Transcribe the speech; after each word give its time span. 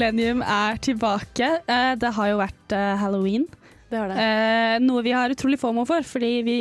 Millennium 0.00 0.40
er 0.40 0.78
tilbake. 0.80 1.46
Eh, 1.68 1.90
det 2.00 2.08
har 2.16 2.28
jo 2.30 2.36
vært 2.40 2.72
eh, 2.72 2.92
halloween. 2.96 3.42
Det 3.90 3.98
har 3.98 4.08
det. 4.08 4.22
Eh, 4.24 4.76
noe 4.80 5.02
vi 5.04 5.12
har 5.12 5.28
utrolig 5.28 5.58
fomo 5.60 5.82
for, 5.84 6.00
fordi 6.08 6.30
vi 6.46 6.54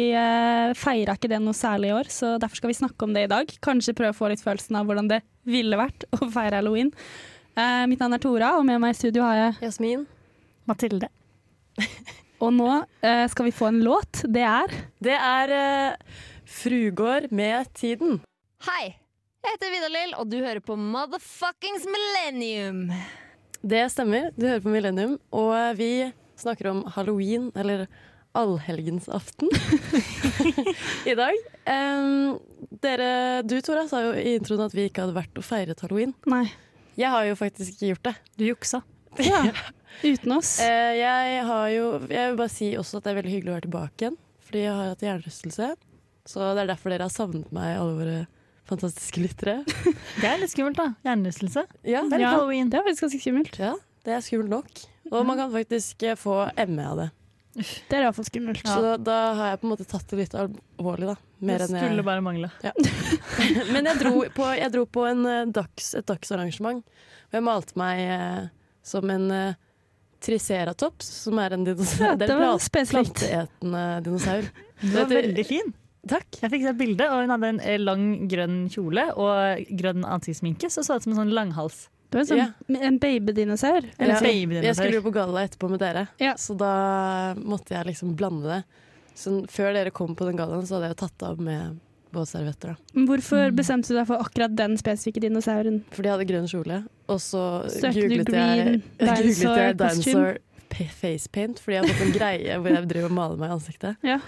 feira 0.75 1.13
ikke 1.15 1.29
det 1.31 1.37
noe 1.39 1.55
særlig 1.55 1.87
i 1.87 1.93
år. 1.95 2.09
Så 2.11 2.33
derfor 2.35 2.59
skal 2.59 2.73
vi 2.73 2.75
snakke 2.81 3.07
om 3.07 3.13
det 3.15 3.23
i 3.23 3.29
dag. 3.31 3.53
Kanskje 3.63 3.93
prøve 3.95 4.11
å 4.11 4.17
få 4.17 4.27
litt 4.33 4.43
følelsen 4.43 4.75
av 4.75 4.89
hvordan 4.89 5.07
det 5.07 5.21
ville 5.47 5.79
vært 5.79 6.03
å 6.19 6.27
feire 6.33 6.59
halloween. 6.59 6.91
Eh, 7.55 7.85
mitt 7.87 8.03
navn 8.03 8.17
er 8.17 8.23
Tora, 8.25 8.49
og 8.59 8.67
med 8.67 8.81
meg 8.83 8.91
i 8.91 8.99
studio 8.99 9.23
har 9.23 9.39
jeg 9.39 9.69
Jasmin. 9.69 10.03
Mathilde. 10.67 11.07
Og 12.43 12.51
nå 12.55 12.67
skal 13.03 13.47
vi 13.49 13.51
få 13.55 13.67
en 13.67 13.79
låt. 13.83 14.21
Det 14.31 14.43
er 14.47 14.75
Det 15.03 15.15
er 15.15 15.51
Frugård 16.47 17.31
med 17.35 17.71
Tiden. 17.75 18.21
Hei, 18.67 18.93
jeg 19.43 19.55
heter 19.55 19.73
Vidar-Lill, 19.75 20.13
og 20.19 20.27
du 20.31 20.37
hører 20.39 20.63
på 20.63 20.75
Motherfuckings 20.79 21.87
Millennium. 21.87 22.85
Det 23.61 23.81
stemmer. 23.91 24.29
Du 24.39 24.45
hører 24.47 24.61
på 24.63 24.71
Millennium, 24.71 25.17
og 25.35 25.51
vi 25.75 26.09
snakker 26.39 26.69
om 26.71 26.85
halloween, 26.95 27.49
eller 27.59 27.87
allhelgensaften, 28.37 29.49
i 31.11 31.15
dag. 31.17 31.35
Um, 31.65 32.37
dere, 32.83 33.09
du 33.43 33.57
Tora 33.65 33.83
sa 33.89 34.03
jo 34.05 34.13
i 34.15 34.37
introen 34.37 34.63
at 34.63 34.75
vi 34.77 34.85
ikke 34.87 35.03
hadde 35.03 35.17
vært 35.17 35.41
og 35.41 35.43
feiret 35.43 35.81
halloween. 35.83 36.13
Nei. 36.29 36.45
Jeg 36.99 37.11
har 37.11 37.25
jo 37.27 37.35
faktisk 37.39 37.75
ikke 37.75 37.91
gjort 37.93 38.07
det. 38.11 38.15
Du 38.39 38.47
juksa. 38.47 38.83
Ja. 39.25 39.41
Uten 40.05 40.31
oss. 40.35 40.59
Uh, 40.61 40.93
jeg 40.93 41.39
har 41.47 41.69
jo 41.73 41.85
Jeg 42.13 42.29
vil 42.29 42.35
bare 42.37 42.51
si 42.53 42.67
også 42.77 42.99
at 42.99 43.07
det 43.07 43.09
er 43.09 43.17
veldig 43.17 43.31
hyggelig 43.33 43.49
å 43.49 43.55
være 43.55 43.65
tilbake 43.65 44.03
igjen, 44.05 44.17
fordi 44.45 44.61
jeg 44.61 44.75
har 44.77 44.91
hatt 44.93 45.03
hjernerystelse. 45.03 45.69
Så 46.29 46.51
det 46.53 46.61
er 46.61 46.69
derfor 46.69 46.93
dere 46.93 47.07
har 47.09 47.11
savnet 47.15 47.49
meg, 47.55 47.73
alle 47.81 47.95
våre 47.97 48.19
fantastiske 48.69 49.21
lyttere. 49.23 49.57
Det 50.21 50.27
er 50.29 50.39
litt 50.41 50.51
skummelt, 50.53 50.77
da. 50.79 50.87
Hjernerystelse. 51.05 51.65
Ja, 51.83 52.01
Det 52.05 52.13
er 52.13 52.17
litt 52.17 52.25
Ja. 52.27 52.33
halloween. 52.37 52.69
Det 52.71 52.79
er 52.79 52.85
faktisk 52.87 53.07
ganske 53.07 53.21
skummelt. 53.25 53.59
ja, 53.59 53.73
det 54.05 54.13
er 54.17 54.25
skummelt 54.25 54.49
nok. 54.53 54.83
Og 55.11 55.25
man 55.25 55.37
kan 55.41 55.51
faktisk 55.53 56.03
eh, 56.05 56.15
få 56.19 56.43
ME 56.69 56.85
av 56.85 56.97
det. 57.03 57.09
Det 57.59 57.97
er 57.97 58.03
iallfall 58.05 58.27
skummelt. 58.27 58.61
Ja. 58.63 58.75
Så 58.75 58.81
da, 58.85 58.91
da 59.01 59.15
har 59.35 59.47
jeg 59.51 59.59
på 59.59 59.65
en 59.67 59.71
måte 59.73 59.85
tatt 59.89 60.11
det 60.11 60.19
litt 60.21 60.35
alvorlig, 60.37 61.09
da. 61.09 61.15
Mer 61.41 61.57
det 61.63 61.65
enn 61.69 61.79
skulle 61.79 61.97
jeg 62.01 62.05
bare 62.07 62.21
mangle. 62.23 62.51
Men 63.73 63.89
jeg 63.89 63.99
dro 64.03 64.21
på, 64.35 64.45
jeg 64.59 64.71
dro 64.75 64.83
på 64.85 65.05
en 65.09 65.25
eh, 65.25 65.41
dags, 65.55 65.89
et 65.97 66.05
dagsarrangement, 66.07 66.83
og 66.85 67.37
jeg 67.39 67.45
malte 67.45 67.75
meg 67.79 68.03
eh, 68.05 68.45
som 68.85 69.09
en 69.11 69.25
eh, 69.33 69.57
triceratops, 70.23 71.09
som 71.25 71.39
er 71.41 71.55
en 71.57 71.65
dinosaur. 71.67 72.05
Ja, 72.11 72.15
det 72.15 72.27
det 72.27 72.35
er 72.35 72.41
en 72.43 72.45
var 72.45 72.87
planteetende 72.93 73.83
dinosaur. 74.05 74.49
Du 74.81 74.91
var 74.93 75.09
veldig 75.11 75.45
fin. 75.47 75.73
Takk. 76.07 76.27
Jeg 76.41 76.51
fikk 76.53 76.61
se 76.63 76.69
et 76.69 76.77
bilde, 76.79 77.05
og 77.11 77.21
hun 77.25 77.29
hadde 77.33 77.47
en 77.55 77.59
eh, 77.59 77.77
lang 77.81 78.27
grønn 78.31 78.69
kjole 78.71 79.03
og 79.19 79.65
grønn 79.77 80.05
ansiktssminke, 80.07 80.69
så 80.71 80.83
så 80.85 80.95
ut 80.95 81.03
som 81.03 81.13
en 81.13 81.19
sånn 81.25 81.33
langhals. 81.35 81.89
Det 82.09 82.17
var 82.21 82.25
sånn, 82.25 82.37
Ja. 82.39 82.79
en 82.87 82.97
babydinosaur. 82.99 83.83
Eller 83.99 84.15
Ja. 84.15 84.19
Baby 84.21 84.61
Jeg 84.63 84.75
skulle 84.75 84.93
jo 84.97 85.01
på 85.01 85.11
galla 85.13 85.43
etterpå 85.45 85.69
med 85.69 85.79
dere, 85.79 86.07
Ja. 86.19 86.33
så 86.35 86.57
da 86.57 87.35
måtte 87.35 87.69
jeg 87.75 87.85
liksom 87.85 88.15
blande 88.15 88.43
det. 88.47 88.63
Så 89.13 89.45
før 89.47 89.73
dere 89.73 89.91
kom 89.91 90.15
på 90.15 90.25
den 90.25 90.37
gallaen, 90.37 90.63
så 90.65 90.75
hadde 90.79 90.87
jeg 90.89 90.97
jo 90.97 91.07
tatt 91.07 91.23
av 91.27 91.39
med 91.39 91.79
båtservietter. 92.11 92.77
Hvorfor 92.95 93.51
bestemte 93.53 93.89
du 93.89 93.95
deg 93.99 94.07
for 94.07 94.17
akkurat 94.17 94.55
den 94.55 94.77
spesifikke 94.77 95.21
dinosauren? 95.21 95.83
Fordi 95.91 96.07
jeg 96.09 96.17
hadde 96.17 96.29
grønn 96.31 96.47
kjole. 96.49 96.87
Og 97.09 97.19
så 97.19 97.69
Søkte 97.69 97.93
du 97.93 98.07
googlet 98.09 98.25
green 98.25 98.57
jeg, 98.57 98.83
googlet 98.99 99.57
jeg 99.57 99.77
dinosaur 99.77 100.37
face 100.95 101.27
paint, 101.27 101.59
fordi 101.59 101.75
jeg 101.75 101.83
har 101.83 101.93
fått 101.93 102.07
en 102.07 102.13
greie 102.17 102.57
hvor 102.61 102.69
jeg 102.73 102.87
driver 102.87 103.05
og 103.09 103.11
maler 103.11 103.37
meg 103.37 103.49
i 103.49 103.53
ansiktet. 103.53 103.97
Ja. 104.01 104.19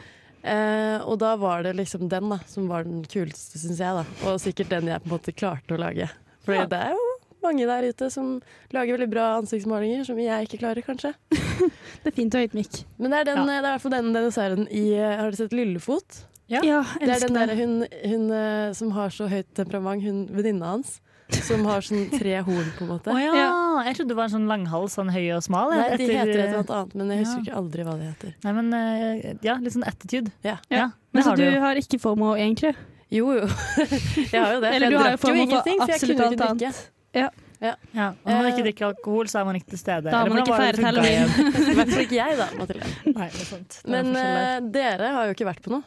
Eh, 0.44 0.98
og 1.06 1.20
da 1.22 1.36
var 1.38 1.64
det 1.64 1.76
liksom 1.78 2.08
den 2.10 2.30
da, 2.34 2.40
som 2.50 2.68
var 2.72 2.84
den 2.88 3.04
kuleste, 3.06 3.60
syns 3.62 3.80
jeg. 3.82 3.94
da. 4.02 4.06
Og 4.30 4.40
sikkert 4.42 4.70
den 4.74 4.88
jeg 4.90 5.02
på 5.04 5.10
en 5.12 5.16
måte 5.18 5.34
klarte 5.38 5.76
å 5.76 5.82
lage. 5.82 6.10
For 6.46 6.54
Ja. 6.58 6.66
det 6.66 6.80
er 6.80 6.96
jo 6.98 7.08
mange 7.44 7.66
der 7.70 7.88
ute 7.90 8.10
som 8.14 8.42
lager 8.74 8.98
veldig 8.98 9.10
bra 9.12 9.28
ansiktsmalinger, 9.40 10.04
som 10.06 10.18
jeg 10.18 10.48
ikke 10.48 10.60
klarer, 10.64 10.82
kanskje. 10.86 11.14
Det 12.02 12.10
er 12.10 12.16
fint 12.18 12.34
å 12.34 12.40
være 12.40 12.50
ydmyk. 12.50 12.78
Men 12.98 13.12
det 13.14 13.18
er, 13.20 13.24
den, 13.30 13.38
Ja. 13.38 13.46
det 13.46 13.54
er 13.54 13.60
i 13.60 13.66
hvert 13.70 13.82
fall 13.84 13.92
den 13.94 14.14
desserten 14.14 14.68
i 14.74 14.84
eh, 14.98 15.16
Har 15.20 15.30
dere 15.30 15.38
sett 15.38 15.54
Lillefot? 15.54 16.24
Ja. 16.50 16.62
Ja, 16.66 16.80
Det 17.00 17.10
er 17.10 17.28
den 17.28 17.38
der 17.38 17.56
hun, 17.56 17.76
hun 18.04 18.32
eh, 18.34 18.74
som 18.74 18.90
har 18.92 19.10
så 19.14 19.28
høyt 19.30 19.54
temperament, 19.56 20.02
hun 20.04 20.26
venninna 20.34 20.72
hans. 20.74 21.00
Som 21.50 21.66
har 21.66 21.82
sånn 21.86 22.06
tre 22.12 22.38
horn, 22.46 22.70
på 22.78 22.86
en 22.86 22.90
måte. 22.92 23.12
Oh, 23.14 23.20
ja. 23.22 23.32
Ja. 23.36 23.50
Jeg 23.88 23.96
trodde 23.98 24.12
det 24.14 24.18
var 24.20 24.30
en 24.30 24.34
sånn 24.36 24.48
langhals, 24.52 24.96
sånn 24.98 25.10
høy 25.14 25.26
og 25.36 25.44
smal. 25.46 25.72
Nei, 25.74 25.88
de 25.90 25.94
etter- 25.96 26.16
heter 26.20 26.32
et 26.44 26.54
eller 26.54 26.76
annet 26.78 26.96
men 27.00 27.12
jeg 27.16 27.20
husker 27.26 27.38
Ja. 27.40 27.44
ikke 27.46 27.60
aldri 27.62 27.86
hva 27.88 27.96
de 27.98 28.08
heter. 28.12 28.34
Nei, 28.44 28.54
men 28.60 28.74
eh, 28.78 29.36
ja, 29.48 29.56
litt 29.62 29.74
sånn 29.76 29.88
attitude. 29.88 30.32
Ja. 30.44 30.58
Men 30.72 31.24
så 31.24 31.30
har 31.34 31.38
du 31.38 31.46
du 31.52 31.60
har 31.64 31.76
ikke 31.82 32.00
FOMO, 32.00 32.34
egentlig? 32.36 32.76
Jo, 33.12 33.32
jo. 33.36 33.48
jeg 34.32 34.40
har 34.40 34.54
jo 34.56 34.60
det. 34.64 34.74
Eller 34.76 34.90
du 34.94 34.98
har 34.98 35.12
jo 35.16 35.22
FOMO 35.24 35.48
for 35.52 35.88
absolutt 35.88 36.22
alt 36.28 36.42
annet. 36.50 36.84
Ja. 37.14 37.30
Ja, 37.62 37.76
ja. 37.94 38.06
når 38.26 38.32
man 38.38 38.46
Eh, 38.48 38.52
ikke 38.56 38.64
drikker 38.66 38.86
alkohol, 38.88 39.28
så 39.30 39.40
er 39.42 39.46
man 39.46 39.56
ikke 39.60 39.70
til 39.76 39.78
stede. 39.78 40.10
Da 40.10 40.22
har 40.24 40.30
man 40.32 40.40
ikke 40.42 40.56
feiret 40.58 40.82
halloween. 40.82 41.28
I 41.72 41.76
hvert 41.78 41.92
fall 41.92 42.06
ikke 42.08 42.16
jeg, 42.18 42.38
da, 42.40 42.48
Mathilde. 42.58 42.88
Nei, 43.14 43.28
det 43.30 43.42
er 43.44 43.50
sant. 43.52 43.76
Det 43.84 43.86
er 43.86 43.92
Men 43.92 44.16
eh, 44.18 44.56
dere 44.74 45.12
har 45.14 45.28
jo 45.30 45.36
ikke 45.36 45.46
vært 45.52 45.62
på 45.68 45.74
noe. 45.76 45.84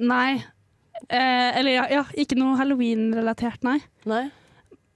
Nei. 0.00 0.38
Eh, 1.10 1.58
eller 1.58 1.70
ja, 1.74 1.84
ja, 1.92 2.04
ikke 2.16 2.38
noe 2.40 2.56
halloween-relatert, 2.58 3.62
nei. 3.68 3.76
Nei? 4.08 4.22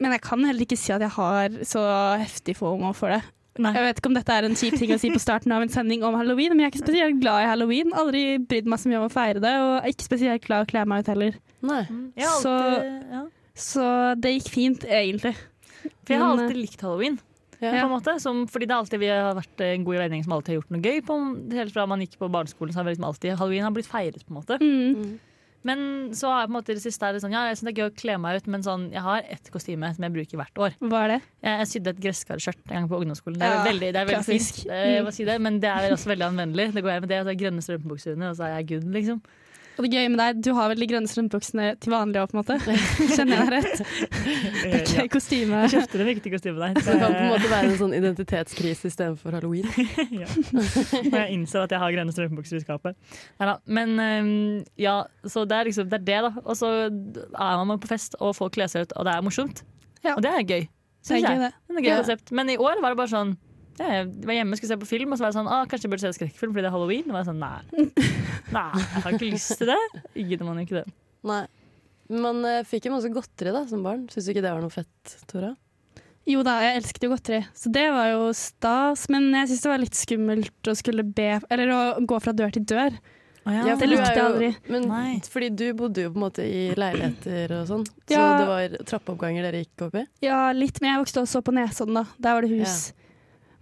Men 0.02 0.12
jeg 0.16 0.22
kan 0.26 0.42
heller 0.48 0.66
ikke 0.66 0.78
si 0.80 0.92
at 0.94 1.00
jeg 1.04 1.14
har 1.14 1.54
så 1.68 1.84
heftig 2.20 2.56
FOMO 2.58 2.90
for 2.98 3.14
det. 3.14 3.22
Nei. 3.60 3.70
Jeg 3.76 3.84
vet 3.84 3.98
ikke 4.00 4.08
om 4.08 4.14
dette 4.16 4.32
er 4.32 4.46
en 4.48 4.54
kjip 4.56 4.78
ting 4.80 4.90
å 4.94 4.98
si 4.98 5.10
på 5.12 5.20
starten 5.20 5.52
av 5.52 5.60
en 5.62 5.68
sending 5.72 6.02
om 6.08 6.14
halloween, 6.16 6.54
men 6.56 6.64
jeg 6.64 6.70
er 6.70 6.72
ikke 6.72 6.86
spesielt 6.86 7.18
glad 7.20 7.42
i 7.44 7.48
halloween. 7.50 7.90
Aldri 8.00 8.22
brydd 8.48 8.70
meg 8.72 8.80
så 8.80 8.88
mye 8.88 9.00
om 9.02 9.08
å 9.10 9.12
feire 9.12 9.42
det, 9.44 9.50
og 9.60 9.72
er 9.82 9.90
ikke 9.92 10.06
spesielt 10.08 10.46
glad 10.46 10.62
i 10.62 10.66
å 10.66 10.70
kle 10.72 10.84
meg 10.88 11.02
ut 11.04 11.10
heller. 11.12 11.36
Nei. 11.68 11.82
Så- 12.40 12.54
alltid, 12.56 13.10
ja. 13.12 13.24
Så 13.54 13.84
det 14.24 14.30
gikk 14.38 14.48
fint, 14.48 14.84
egentlig. 14.88 15.34
For 16.06 16.14
jeg 16.14 16.22
har 16.22 16.30
alltid 16.32 16.56
likt 16.56 16.80
halloween. 16.80 17.18
Ja. 17.60 17.70
På 17.76 17.84
en 17.84 17.92
måte, 17.92 18.14
som, 18.24 18.46
fordi 18.50 18.66
det 18.66 18.72
er 18.74 18.80
alltid 18.80 18.98
vi 19.04 19.10
har 19.12 19.36
vært 19.36 19.60
en 19.68 19.84
god 19.84 19.94
gjengjeng 20.00 20.24
som 20.24 20.32
alltid 20.34 20.48
har 20.54 20.56
gjort 20.62 20.72
noe 20.74 20.80
gøy. 20.82 21.02
På, 21.06 21.18
helt 21.52 21.72
fra 21.76 21.84
man 21.86 22.00
gikk 22.00 22.16
på 22.18 22.30
barneskolen, 22.32 22.72
så 22.72 22.80
har 22.80 22.88
vi 22.88 22.94
liksom 22.96 23.04
alltid 23.06 23.36
halloween 23.38 23.62
har 23.68 23.76
blitt 23.76 23.86
feiret. 23.92 24.24
på 24.26 24.32
en 24.32 24.40
måte 24.40 24.58
Mm. 24.58 25.18
Men 25.64 26.10
så 26.18 26.26
har 26.32 26.40
jeg 26.42 26.48
på 26.48 26.52
en 26.52 26.56
måte 26.58 26.74
det 26.74 26.82
siste 26.82 27.06
er 27.06 27.12
det 27.14 27.20
sånn, 27.22 27.34
ja, 27.36 27.44
jeg 27.46 27.58
synes 27.60 27.68
det 27.68 27.72
er 27.72 27.80
gøy 27.82 27.90
å 27.92 27.94
kle 28.00 28.16
meg 28.18 28.40
ut, 28.42 28.48
men 28.50 28.64
sånn, 28.66 28.88
jeg 28.90 29.02
har 29.04 29.22
ett 29.30 29.50
kostyme 29.54 29.90
som 29.94 30.02
jeg 30.08 30.14
bruker 30.16 30.40
hvert 30.40 30.58
år. 30.66 30.74
Hva 30.82 31.04
er 31.04 31.12
det? 31.14 31.20
Jeg, 31.46 31.58
jeg 31.62 31.70
sydde 31.72 31.92
et 31.94 32.00
gresskarskjørt 32.08 32.64
en 32.70 32.74
gang 32.80 32.88
på 32.90 32.98
ungdomsskolen. 33.02 33.38
Det 33.38 33.46
er 33.46 33.54
Ja, 33.54 33.62
veldig, 33.68 33.92
det 33.94 34.00
er 34.02 34.08
veldig 34.10 34.18
klassisk. 34.24 34.62
fint, 34.64 34.72
eh, 34.74 35.12
si 35.14 35.28
det, 35.28 35.38
men 35.44 35.60
det 35.62 35.70
er 35.70 35.94
også 35.94 36.10
veldig 36.10 36.26
anvendelig. 36.32 36.66
Det 36.74 36.82
går 36.82 36.94
jeg 36.96 37.04
med 37.06 37.08
det, 37.14 37.20
og 37.20 37.24
så 37.24 37.30
er 37.30 37.36
det 37.36 37.42
grønne 37.44 37.62
strømpebukser 37.68 38.16
under, 38.18 38.30
og 38.34 38.36
så 38.40 38.48
er 38.48 38.56
jeg 38.58 38.68
good, 38.72 38.90
liksom. 38.98 39.22
Og 39.78 39.86
det 39.86 39.90
gøye 39.94 40.10
med 40.12 40.20
deg, 40.20 40.40
du 40.44 40.50
har 40.56 40.68
vel 40.68 40.82
de 40.82 40.86
grønne 40.90 41.08
strømpebuksene 41.08 41.68
til 41.80 41.92
vanlig 41.94 42.20
òg, 42.20 42.32
på 42.32 42.36
en 42.36 42.40
måte? 42.42 42.56
Kjenner 43.16 43.38
jeg 43.38 43.46
deg 43.46 43.52
rett? 43.54 43.84
Okay, 44.68 44.98
er 45.04 45.08
kostyme. 45.12 45.62
Jeg 45.64 45.72
kjøpte 45.74 46.00
det 46.02 46.06
viktige 46.10 46.34
kostymet 46.34 46.60
der. 46.62 46.82
Så 46.82 46.92
det 46.92 47.00
kan 47.00 47.16
på 47.16 47.22
en 47.22 47.32
måte 47.32 47.50
være 47.52 47.70
en 47.70 47.78
sånn 47.80 47.96
identitetskrise 48.00 48.90
istedenfor 48.92 49.38
halloween. 49.38 49.68
ja. 50.22 50.28
Og 50.28 51.16
jeg 51.16 51.38
innser 51.38 51.64
at 51.64 51.72
jeg 51.72 51.82
har 51.82 51.94
grønne 51.96 52.14
strømpebukser 52.14 52.60
i 52.60 52.64
skapet. 52.66 53.16
Neida. 53.40 53.56
Men 53.78 53.96
ja, 54.80 54.98
så 55.24 55.46
det 55.48 55.58
er 55.58 55.70
liksom 55.70 55.88
det, 55.88 56.02
er 56.02 56.08
det 56.10 56.20
da. 56.28 56.34
Og 56.44 56.58
så 56.58 56.72
er 56.90 57.64
man 57.64 57.80
på 57.80 57.90
fest, 57.90 58.18
og 58.20 58.36
folk 58.36 58.56
kler 58.58 58.68
seg 58.70 58.86
ut, 58.86 58.96
og 58.98 59.08
det 59.08 59.16
er 59.16 59.24
morsomt. 59.24 59.64
Ja. 60.02 60.16
Og 60.16 60.22
det 60.24 60.34
er 60.34 60.44
gøy. 60.44 60.68
Gøy, 61.02 61.18
jeg. 61.18 61.40
det. 61.40 61.50
Er 61.72 61.82
gøy 61.82 61.96
konsept. 61.96 62.34
Men 62.36 62.52
i 62.52 62.58
år 62.60 62.82
var 62.82 62.92
det 62.92 63.00
bare 63.00 63.10
sånn 63.10 63.34
Jeg 63.78 64.10
var 64.26 64.36
hjemme 64.36 64.54
og 64.54 64.60
skulle 64.60 64.72
se 64.74 64.80
på 64.82 64.90
film, 64.90 65.12
og 65.12 65.18
så 65.18 65.24
var 65.24 65.32
jeg 65.32 65.38
sånn 65.38 65.50
ah, 65.50 65.64
Kanskje 65.68 65.86
jeg 65.86 65.92
burde 65.94 66.04
se 66.04 66.12
skrekkfilm 66.18 66.52
fordi 66.52 66.64
det 66.64 66.70
er 66.70 66.74
halloween? 66.74 67.06
Og 67.06 67.12
jeg 67.12 67.18
var 67.18 67.28
sånn, 67.28 67.42
nei. 67.42 67.86
nei, 68.56 68.68
jeg 68.82 69.04
har 69.06 69.16
ikke 69.16 69.30
lyst 69.32 69.54
til 69.60 69.72
det. 69.72 69.80
Gidder 70.18 70.48
man 70.48 70.62
ikke 70.62 70.80
det. 70.82 70.86
Nei. 71.28 71.42
Man 72.12 72.42
uh, 72.44 72.60
fikk 72.68 72.88
jo 72.88 72.94
masse 72.96 73.10
godteri 73.12 73.54
da, 73.54 73.64
som 73.70 73.84
barn. 73.86 74.04
Syns 74.12 74.28
du 74.28 74.34
ikke 74.34 74.44
det 74.44 74.52
var 74.52 74.64
noe 74.64 74.74
fett, 74.74 75.16
Tora? 75.30 75.54
Jo 76.28 76.44
da, 76.46 76.58
jeg 76.62 76.78
elsket 76.78 77.06
jo 77.06 77.10
godteri, 77.10 77.40
så 77.58 77.70
det 77.74 77.88
var 77.94 78.12
jo 78.12 78.28
stas. 78.36 79.08
Men 79.10 79.32
jeg 79.40 79.50
syns 79.50 79.64
det 79.64 79.72
var 79.72 79.82
litt 79.82 79.98
skummelt 79.98 80.70
å 80.70 80.76
skulle 80.78 81.06
be 81.06 81.32
Eller 81.50 81.72
å 81.74 81.80
gå 82.06 82.20
fra 82.22 82.34
dør 82.36 82.54
til 82.54 82.66
dør. 82.68 83.00
Ja, 83.42 83.64
Det 83.66 83.74
for 83.80 83.90
likte 83.90 84.10
jeg 84.12 84.22
aldri. 84.22 84.48
Men 84.70 84.84
fordi 85.26 85.48
du 85.50 85.64
bodde 85.74 86.04
jo 86.04 86.12
på 86.14 86.20
en 86.20 86.24
måte 86.28 86.44
i 86.46 86.60
leiligheter 86.78 87.56
og 87.56 87.64
sånn, 87.72 87.86
så 88.06 88.20
det 88.38 88.46
var 88.46 88.76
trappeoppganger 88.86 89.48
dere 89.48 89.64
gikk 89.64 89.88
opp 89.88 89.96
i? 89.98 90.04
Ja, 90.22 90.44
litt, 90.54 90.78
men 90.78 90.92
jeg 90.92 91.02
vokste 91.02 91.24
også 91.24 91.42
på 91.42 91.54
Nesodden, 91.56 91.98
da. 91.98 92.04
Der 92.22 92.38
var 92.38 92.46
det 92.46 92.52
hus. 92.54 92.92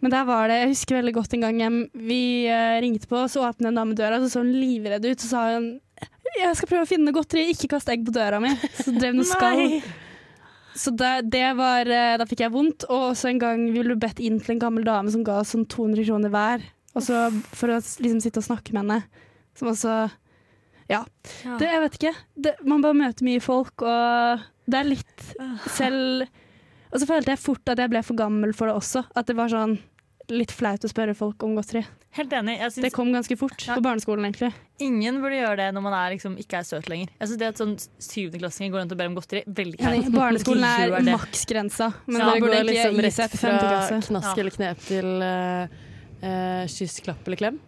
Men 0.00 0.14
der 0.14 0.25
var 0.29 0.49
det, 0.49 0.58
jeg 0.62 0.73
husker 0.73 0.97
veldig 0.97 1.12
godt 1.19 1.35
en 1.37 1.44
gang 1.44 1.81
vi 1.93 2.23
eh, 2.49 2.79
ringte 2.81 3.08
på, 3.11 3.20
så 3.29 3.44
åpnet 3.49 3.69
en 3.70 3.81
dame 3.82 3.97
døra, 3.99 4.20
så 4.23 4.31
så 4.32 4.44
hun 4.44 4.55
livredd 4.56 5.05
ut, 5.05 5.20
så 5.20 5.29
sa 5.29 5.47
hun 5.55 5.75
jeg 6.38 6.56
skal 6.56 6.70
prøve 6.70 6.87
å 6.87 6.88
finne 6.88 7.12
godteri, 7.12 7.49
ikke 7.52 7.73
kast 7.75 7.91
egg 7.93 8.05
på 8.06 8.14
døra 8.14 8.38
mi. 8.43 8.52
Så 8.79 8.93
drev 8.94 9.17
hun 9.17 9.25
og 9.25 9.29
skall. 9.29 9.81
Så 10.79 10.93
det, 10.94 11.11
det 11.32 11.49
var, 11.58 11.88
eh, 11.91 12.14
da 12.20 12.26
fikk 12.29 12.44
jeg 12.44 12.55
vondt. 12.55 12.87
Og 12.88 13.11
også 13.11 13.32
en 13.32 13.41
gang 13.43 13.64
vi 13.75 13.82
ble 13.82 13.97
bedt 14.00 14.23
inn 14.23 14.38
til 14.41 14.55
en 14.55 14.62
gammel 14.62 14.87
dame 14.87 15.11
som 15.12 15.25
ga 15.26 15.41
oss 15.43 15.52
sånn 15.56 15.67
200 15.69 16.06
kroner 16.06 16.32
hver. 16.32 16.64
Og 16.94 17.05
så 17.06 17.26
for 17.50 17.75
å 17.75 17.81
liksom 17.81 18.23
sitte 18.23 18.43
og 18.43 18.47
snakke 18.47 18.75
med 18.76 18.85
henne. 18.85 19.26
Som 19.58 19.73
også 19.75 19.97
Ja. 20.91 21.05
Ja. 21.44 21.56
Det, 21.58 21.67
jeg 21.69 21.82
vet 21.85 21.99
ikke. 21.99 22.14
Det, 22.47 22.55
man 22.67 22.82
bare 22.82 22.99
møter 22.99 23.26
mye 23.26 23.43
folk, 23.44 23.85
og 23.87 24.47
det 24.70 24.79
er 24.81 24.88
litt 24.88 25.26
selv 25.70 26.25
Og 26.90 26.98
så 27.00 27.06
følte 27.06 27.34
jeg 27.34 27.38
fort 27.38 27.70
at 27.70 27.78
jeg 27.78 27.90
ble 27.92 28.02
for 28.02 28.19
gammel 28.19 28.52
for 28.56 28.70
det 28.70 28.75
også. 28.81 29.04
At 29.16 29.26
det 29.31 29.37
var 29.38 29.52
sånn 29.52 29.78
litt 30.31 30.52
flaut 30.54 30.84
å 30.87 30.90
spørre 30.90 31.14
folk 31.19 31.42
om 31.42 31.56
godteri. 31.58 31.82
Helt 32.14 32.32
enig. 32.34 32.56
Jeg 32.58 32.82
Det 32.84 32.92
kom 32.94 33.12
ganske 33.14 33.37
fort 33.38 33.64
Ja. 33.66 33.75
på 33.75 33.82
barneskolen, 33.82 34.25
egentlig. 34.26 34.52
Ingen 34.82 35.20
burde 35.22 35.38
gjøre 35.38 35.56
det 35.56 35.69
når 35.75 35.82
man 35.82 35.94
er, 35.94 36.14
liksom, 36.14 36.37
ikke 36.38 36.58
er 36.58 36.62
søt 36.66 36.88
lenger. 36.90 37.08
Jeg 37.20 37.28
synes 37.28 37.38
det 37.38 37.48
at 37.48 37.58
sånn 37.58 37.75
syvendeklassinger 37.98 38.70
går 38.72 38.81
rundt 38.82 38.92
og 38.92 38.98
ber 38.98 39.06
om 39.10 39.14
godteri, 39.19 39.42
veldig 39.46 39.78
greit. 39.78 40.10
Barneskolen 40.14 40.64
er 40.64 41.00
maksgrensa, 41.10 41.92
men 42.06 42.19
ja, 42.20 42.26
man 42.26 42.34
det 42.34 42.42
går 42.42 42.54
ikke 42.54 42.69
liksom 42.70 43.00
rett 43.06 43.38
fra 43.38 43.54
klasse. 43.58 44.00
knask 44.08 44.38
eller 44.38 44.50
knep 44.50 44.78
til 44.87 45.08
uh, 45.22 45.66
uh, 46.22 46.66
kyss, 46.66 47.00
klapp 47.06 47.26
eller 47.26 47.37
klem. 47.37 47.60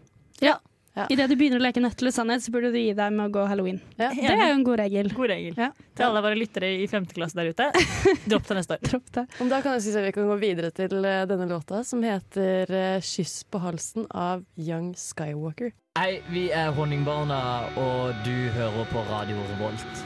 Idet 0.93 1.31
du 1.31 1.37
begynner 1.41 1.57
å 1.57 1.65
leke 1.65 1.81
nødt 1.81 2.03
eller 2.03 2.13
sannhet, 2.13 2.43
så 2.45 2.53
burde 2.53 2.69
du 2.73 2.77
gi 2.77 2.93
deg 2.93 3.15
med 3.17 3.31
å 3.31 3.33
gå 3.33 3.45
halloween. 3.49 3.79
Ja. 3.97 4.11
Det 4.13 4.29
er 4.29 4.51
jo 4.51 4.57
en 4.59 4.65
god 4.67 4.81
regel. 4.83 5.09
God 5.17 5.31
regel. 5.33 5.55
Ja. 5.57 5.71
Til 5.97 6.05
alle 6.05 6.21
våre 6.25 6.37
lyttere 6.37 6.69
i 6.83 6.89
femte 6.91 7.17
klasse 7.17 7.39
der 7.39 7.49
ute, 7.49 7.69
dropp 8.31 8.45
til 8.49 8.59
neste 8.59 8.77
år. 8.77 8.83
Dropp 8.91 9.13
det. 9.17 9.25
Om 9.41 9.53
da 9.53 9.61
kan 9.65 9.79
jeg 9.79 9.87
synes 9.87 10.01
at 10.03 10.05
vi 10.11 10.15
kan 10.19 10.29
gå 10.29 10.37
videre 10.43 10.69
til 10.77 10.99
eh, 11.01 11.23
denne 11.31 11.47
låta, 11.49 11.81
som 11.89 12.05
heter 12.05 12.75
eh, 12.77 12.99
'Kyss 13.01 13.47
på 13.49 13.63
halsen' 13.63 14.05
av 14.11 14.45
Young 14.61 14.93
Skywalker. 15.01 15.73
Hei, 15.97 16.21
vi 16.33 16.51
er 16.53 16.75
Honningbarna, 16.77 17.41
og 17.81 18.13
du 18.27 18.37
hører 18.53 18.93
på 18.93 19.07
Radio 19.09 19.41
Revolt. 19.55 20.05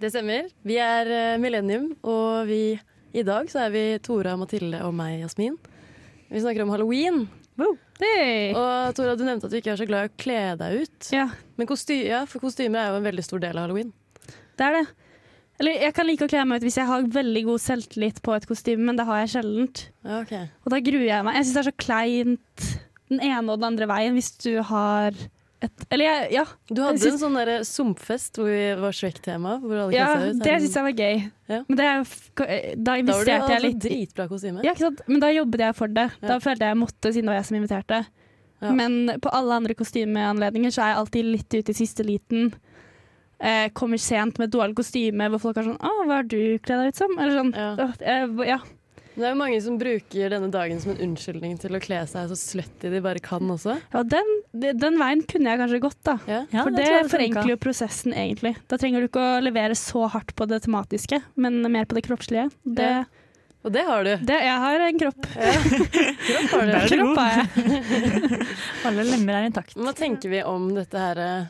Det 0.00 0.12
stemmer. 0.12 0.52
Vi 0.60 0.76
er 0.76 1.08
eh, 1.08 1.40
Millennium, 1.40 1.94
og 2.04 2.44
vi, 2.52 2.76
i 3.16 3.24
dag 3.24 3.48
så 3.48 3.64
er 3.64 3.72
vi 3.72 3.86
Tora, 4.04 4.36
Mathilde 4.36 4.84
og 4.84 4.92
meg, 4.96 5.22
Jasmin. 5.24 5.56
Vi 6.28 6.44
snakker 6.44 6.66
om 6.66 6.76
halloween. 6.76 7.24
Hey. 7.56 8.52
Og 8.52 8.92
Tora, 8.96 9.14
du 9.16 9.24
nevnte 9.24 9.48
at 9.48 9.54
du 9.54 9.56
ikke 9.56 9.72
er 9.72 9.80
så 9.80 9.86
glad 9.88 10.06
i 10.06 10.10
å 10.10 10.14
kle 10.20 10.40
deg 10.60 10.82
ut. 10.84 11.08
Ja, 11.14 11.30
Men 11.56 11.68
kosty 11.70 12.02
ja, 12.04 12.24
for 12.28 12.44
kostymer 12.44 12.82
er 12.82 12.90
jo 12.92 13.00
en 13.00 13.06
veldig 13.08 13.24
stor 13.24 13.40
del 13.42 13.56
av 13.56 13.66
halloween. 13.66 13.92
det 14.58 14.66
er 14.66 14.76
det. 14.80 14.86
Eller 15.56 15.78
jeg 15.86 15.94
kan 15.96 16.04
like 16.04 16.26
å 16.26 16.28
kle 16.28 16.42
meg 16.44 16.60
ut 16.60 16.66
hvis 16.66 16.76
jeg 16.76 16.88
har 16.90 17.06
veldig 17.14 17.42
god 17.46 17.62
selvtillit 17.64 18.18
på 18.24 18.34
et 18.36 18.44
kostyme, 18.48 18.84
men 18.84 18.98
det 18.98 19.06
har 19.08 19.22
jeg 19.22 19.32
sjeldent. 19.38 19.86
Okay. 20.04 20.42
ok. 20.44 20.66
Og 20.66 20.74
da 20.74 20.82
gruer 20.84 21.06
jeg 21.08 21.24
meg. 21.24 21.38
Jeg 21.38 21.46
syns 21.46 21.54
det 21.56 21.62
er 21.62 21.70
så 21.70 21.78
kleint 21.80 22.66
den 23.08 23.22
ene 23.22 23.46
og 23.46 23.62
den 23.62 23.70
andre 23.70 23.88
veien 23.88 24.18
hvis 24.18 24.34
du 24.42 24.50
har 24.68 25.16
et 25.62 25.84
Eller 25.90 26.04
jeg, 26.04 26.32
ja. 26.32 26.44
Du 26.68 26.82
hadde 26.82 26.98
synes- 27.00 27.22
en 27.22 27.32
sånn 27.32 27.36
der 27.46 27.60
sumpfest 27.64 28.36
hvor 28.36 28.44
vi 28.50 28.74
var 28.80 28.92
Shrek-tema. 28.92 29.60
Ja 29.92 30.14
ut. 30.16 30.42
det 30.42 30.56
syns 30.62 30.74
jeg 30.74 30.84
var 30.84 30.92
gøy. 30.92 31.32
Ja. 31.48 31.62
Men 31.68 31.76
det 31.76 31.84
er 31.86 31.96
investerte 31.96 32.04
f- 32.04 32.30
Da 32.36 32.96
Da 33.02 33.12
var 33.12 33.24
det 33.24 33.26
jeg 33.32 33.40
altså 33.42 33.62
litt. 33.62 33.78
dritbra 33.80 34.28
kostyme. 34.28 34.62
Ja, 34.64 34.72
ikke 34.72 34.78
sant? 34.90 35.00
Men 35.08 35.20
da 35.20 35.26
jobbet 35.32 35.58
jeg 35.60 35.74
for 35.76 35.88
det. 35.88 36.10
Ja. 36.20 36.28
Da 36.28 36.38
følte 36.38 36.60
jeg 36.66 36.74
jeg 36.76 36.82
måtte, 36.82 37.12
siden 37.12 37.24
det 37.24 37.32
var 37.32 37.40
jeg 37.40 37.46
som 37.46 37.56
inviterte. 37.56 38.06
Ja. 38.62 38.70
Men 38.72 39.20
på 39.20 39.28
alle 39.32 39.52
andre 39.52 39.74
kostymeanledninger 39.74 40.70
så 40.72 40.82
er 40.82 40.88
jeg 40.94 40.96
alltid 40.96 41.24
litt 41.24 41.54
ute 41.54 41.70
i 41.70 41.74
siste 41.74 42.04
liten. 42.04 42.52
Eh, 43.38 43.68
kommer 43.76 43.98
sent 44.00 44.38
med 44.38 44.50
dårlig 44.50 44.74
kostyme 44.76 45.28
hvor 45.28 45.38
folk 45.40 45.56
er 45.58 45.62
sånn 45.64 45.78
'Å, 45.78 46.06
hva 46.06 46.14
har 46.16 46.22
du 46.22 46.58
kledd 46.58 46.80
deg 46.84 46.88
ut 46.88 46.96
som?' 46.96 47.18
Eller 47.18 47.36
sånn. 47.42 47.54
Ja. 47.54 47.76
«Åh, 47.76 47.92
eh, 48.00 48.46
ja. 48.48 48.58
Det 49.16 49.24
er 49.24 49.32
jo 49.32 49.38
mange 49.40 49.58
som 49.64 49.78
bruker 49.80 50.32
denne 50.34 50.50
dagen 50.52 50.80
som 50.82 50.92
en 50.92 50.98
unnskyldning 51.06 51.54
til 51.62 51.72
å 51.76 51.80
kle 51.80 52.02
seg 52.10 52.28
så 52.28 52.36
slutty 52.36 52.90
de 52.92 53.00
bare 53.04 53.22
kan 53.24 53.40
også. 53.52 53.78
ja 53.94 54.02
den, 54.04 54.32
den 54.76 54.98
veien 55.00 55.22
kunne 55.28 55.54
jeg 55.54 55.62
kanskje 55.62 55.80
gått, 55.86 56.00
da. 56.04 56.18
Ja. 56.28 56.40
Ja, 56.52 56.62
For 56.66 56.74
det 56.76 56.84
det, 56.84 57.02
det 57.06 57.12
forenkler 57.14 57.52
jo 57.54 57.58
prosessen, 57.64 58.12
egentlig. 58.12 58.52
Da 58.68 58.76
trenger 58.80 59.00
du 59.00 59.08
ikke 59.08 59.24
å 59.24 59.40
levere 59.44 59.76
så 59.78 60.04
hardt 60.12 60.34
på 60.36 60.46
det 60.50 60.60
tematiske, 60.68 61.22
men 61.40 61.62
mer 61.72 61.88
på 61.88 61.96
det 61.98 62.04
kroppslige. 62.08 62.50
Det, 62.62 62.90
Ja. 63.00 63.04
Og 63.66 63.72
det 63.74 63.82
har 63.82 64.04
du. 64.06 64.12
det, 64.28 64.34
jeg 64.46 64.58
har 64.62 64.82
en 64.84 64.98
kropp. 65.00 65.24
Kropp 65.26 66.52
har 66.52 66.68
du 66.68 66.74
Kropp 66.92 67.18
har 67.18 67.32
jeg. 67.40 68.50
Alle 68.86 69.06
lemmer 69.08 69.40
er 69.40 69.48
intakt. 69.48 69.74
Hva 69.74 69.90
tenker 69.96 70.30
vi 70.30 70.42
om 70.46 70.68
dette 70.76 71.00
her 71.02 71.18
eh, 71.24 71.48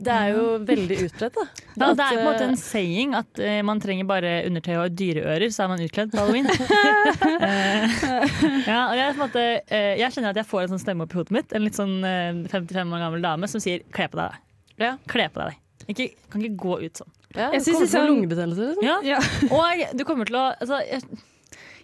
Det 0.00 0.12
er 0.14 0.30
jo 0.32 0.44
veldig 0.64 0.96
utbredt, 1.06 1.36
da. 1.36 1.44
Da, 1.80 1.90
det 1.96 2.04
er 2.04 2.16
på 2.16 2.20
en 2.20 2.26
måte 2.26 2.44
eh, 2.44 2.50
en 2.50 2.58
saying 2.60 3.12
at 3.16 3.40
uh, 3.40 3.60
man 3.64 3.80
trenger 3.80 4.04
bare 4.08 4.32
undertøy 4.48 4.74
og 4.82 4.96
dyreører, 4.98 5.46
så 5.54 5.64
er 5.64 5.70
man 5.70 5.82
utkledd 5.84 6.10
på 6.12 6.18
halloween. 6.20 6.48
uh, 6.50 7.30
ja, 8.70 8.80
og 8.90 8.96
jeg, 8.98 9.14
på 9.14 9.14
en 9.14 9.22
måte, 9.22 9.44
uh, 9.70 9.92
jeg 10.00 10.16
kjenner 10.16 10.34
at 10.34 10.40
jeg 10.42 10.48
får 10.50 10.66
en 10.66 10.74
sånn 10.74 10.82
stemme 10.82 11.06
opp 11.06 11.14
i 11.14 11.20
hodet 11.20 11.36
mitt. 11.38 11.54
En 11.56 11.64
litt 11.64 11.78
sånn 11.78 11.96
eh, 12.04 12.42
55 12.50 12.96
år 12.96 13.04
gammel 13.06 13.24
dame 13.24 13.48
som 13.48 13.62
sier 13.62 13.86
'kle 13.94 14.10
på 14.12 14.20
deg'. 14.20 14.36
Ja. 14.82 14.92
Kle 15.08 15.28
på 15.32 15.44
deg. 15.44 15.58
Ikke, 15.88 16.10
kan 16.32 16.44
ikke 16.44 16.60
gå 16.60 16.76
ut 16.84 17.00
sånn. 17.00 17.12
Ja, 17.30 17.48
Jeg 17.54 17.62
syns 17.64 17.84
synes 17.84 17.94
er 17.94 18.08
lungebetennelse. 18.10 18.70
Liksom. 18.72 18.84
Ja. 18.84 18.98
Ja. 19.06 19.20
Og 19.54 19.96
du 19.96 20.04
kommer 20.08 20.28
til 20.28 20.38
å 20.40 20.48
altså, 20.50 20.80
jeg, 20.84 21.04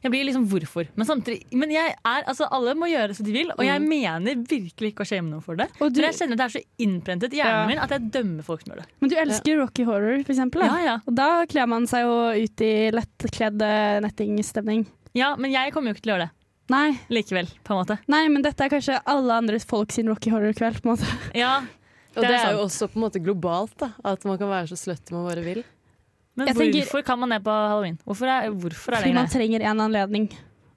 jeg 0.02 0.10
blir 0.12 0.24
liksom 0.28 0.46
hvorfor. 0.50 0.86
Men 0.96 1.06
samtidig 1.06 1.44
Men 1.52 1.70
jeg 1.70 1.94
er, 1.94 2.22
altså, 2.26 2.48
alle 2.50 2.74
må 2.74 2.86
gjøre 2.90 3.14
som 3.16 3.26
de 3.26 3.32
vil, 3.32 3.50
og 3.56 3.64
jeg 3.64 3.80
mener 3.82 4.34
virkelig 4.46 4.92
ikke 4.92 5.04
å 5.04 5.08
shame 5.08 5.30
noen 5.30 5.42
for 5.42 5.56
det. 5.56 5.68
Og 5.80 5.92
du, 5.92 6.00
Men 6.00 6.10
jeg 6.12 6.18
kjenner 6.20 6.36
det 6.36 6.44
er 6.46 6.54
så 6.56 6.62
innprentet 6.78 7.32
i 7.34 7.40
hjernen 7.40 7.62
Ja. 7.62 7.66
min 7.66 7.78
at 7.78 7.90
jeg 7.90 8.10
dømmer 8.12 8.42
folk 8.44 8.60
som 8.62 8.72
gjør 8.74 8.82
det. 8.82 8.88
men 9.00 9.10
du 9.10 9.16
elsker 9.16 9.58
Rocky 9.60 9.84
Horror, 9.84 10.22
for 10.24 10.32
eksempel. 10.32 10.60
Da. 10.60 10.66
Ja, 10.66 10.84
ja. 10.84 10.96
Og 11.06 11.14
da 11.14 11.28
kler 11.46 11.66
man 11.66 11.86
seg 11.86 12.02
jo 12.06 12.44
ut 12.44 12.60
i 12.60 12.90
lettkledd 12.92 13.62
eh, 13.62 14.00
nettingstemning. 14.00 14.86
ja, 15.14 15.34
men 15.36 15.50
jeg 15.52 15.72
kommer 15.72 15.90
jo 15.90 15.94
ikke 15.96 16.02
til 16.06 16.12
å 16.12 16.16
gjøre 16.18 16.26
det 16.28 16.32
Nei, 16.68 16.98
likevel, 17.14 17.46
på 17.62 17.70
en 17.76 17.78
måte. 17.84 17.98
nei, 18.10 18.24
men 18.28 18.42
dette 18.42 18.58
er 18.64 18.68
kanskje 18.72 18.96
alle 19.06 19.30
andre 19.38 19.60
folk 19.62 19.92
sin 19.94 20.08
Rocky 20.08 20.30
Horror-kveld. 20.30 20.80
på 20.82 20.90
en 20.90 20.96
måte. 20.96 21.06
Ja, 21.38 21.60
Og 22.16 22.22
Det 22.22 22.30
det 22.32 22.40
er 22.40 22.46
er 22.48 22.52
jo 22.56 22.64
også 22.64 22.88
på 22.90 22.96
en 22.96 23.02
måte 23.04 23.20
globalt, 23.22 23.76
da. 23.78 23.90
At 24.02 24.24
man 24.24 24.38
kan 24.38 24.48
være 24.48 24.66
så 24.72 24.76
slutty 24.80 25.12
man 25.12 25.26
bare 25.28 25.44
vil. 25.44 25.62
Men 26.36 26.46
Jeg 26.48 26.56
tenker- 26.56 26.84
hvorfor 26.84 27.00
kan 27.06 27.18
man 27.18 27.30
det 27.30 27.42
på 27.44 27.50
halloween? 27.50 27.98
Hvorfor 28.04 28.26
er, 28.26 28.50
hvorfor 28.50 28.92
er 28.92 28.96
det 28.96 29.02
Fordi 29.02 29.12
man 29.14 29.28
trenger 29.28 29.60
en 29.70 29.80
anledning, 29.80 30.30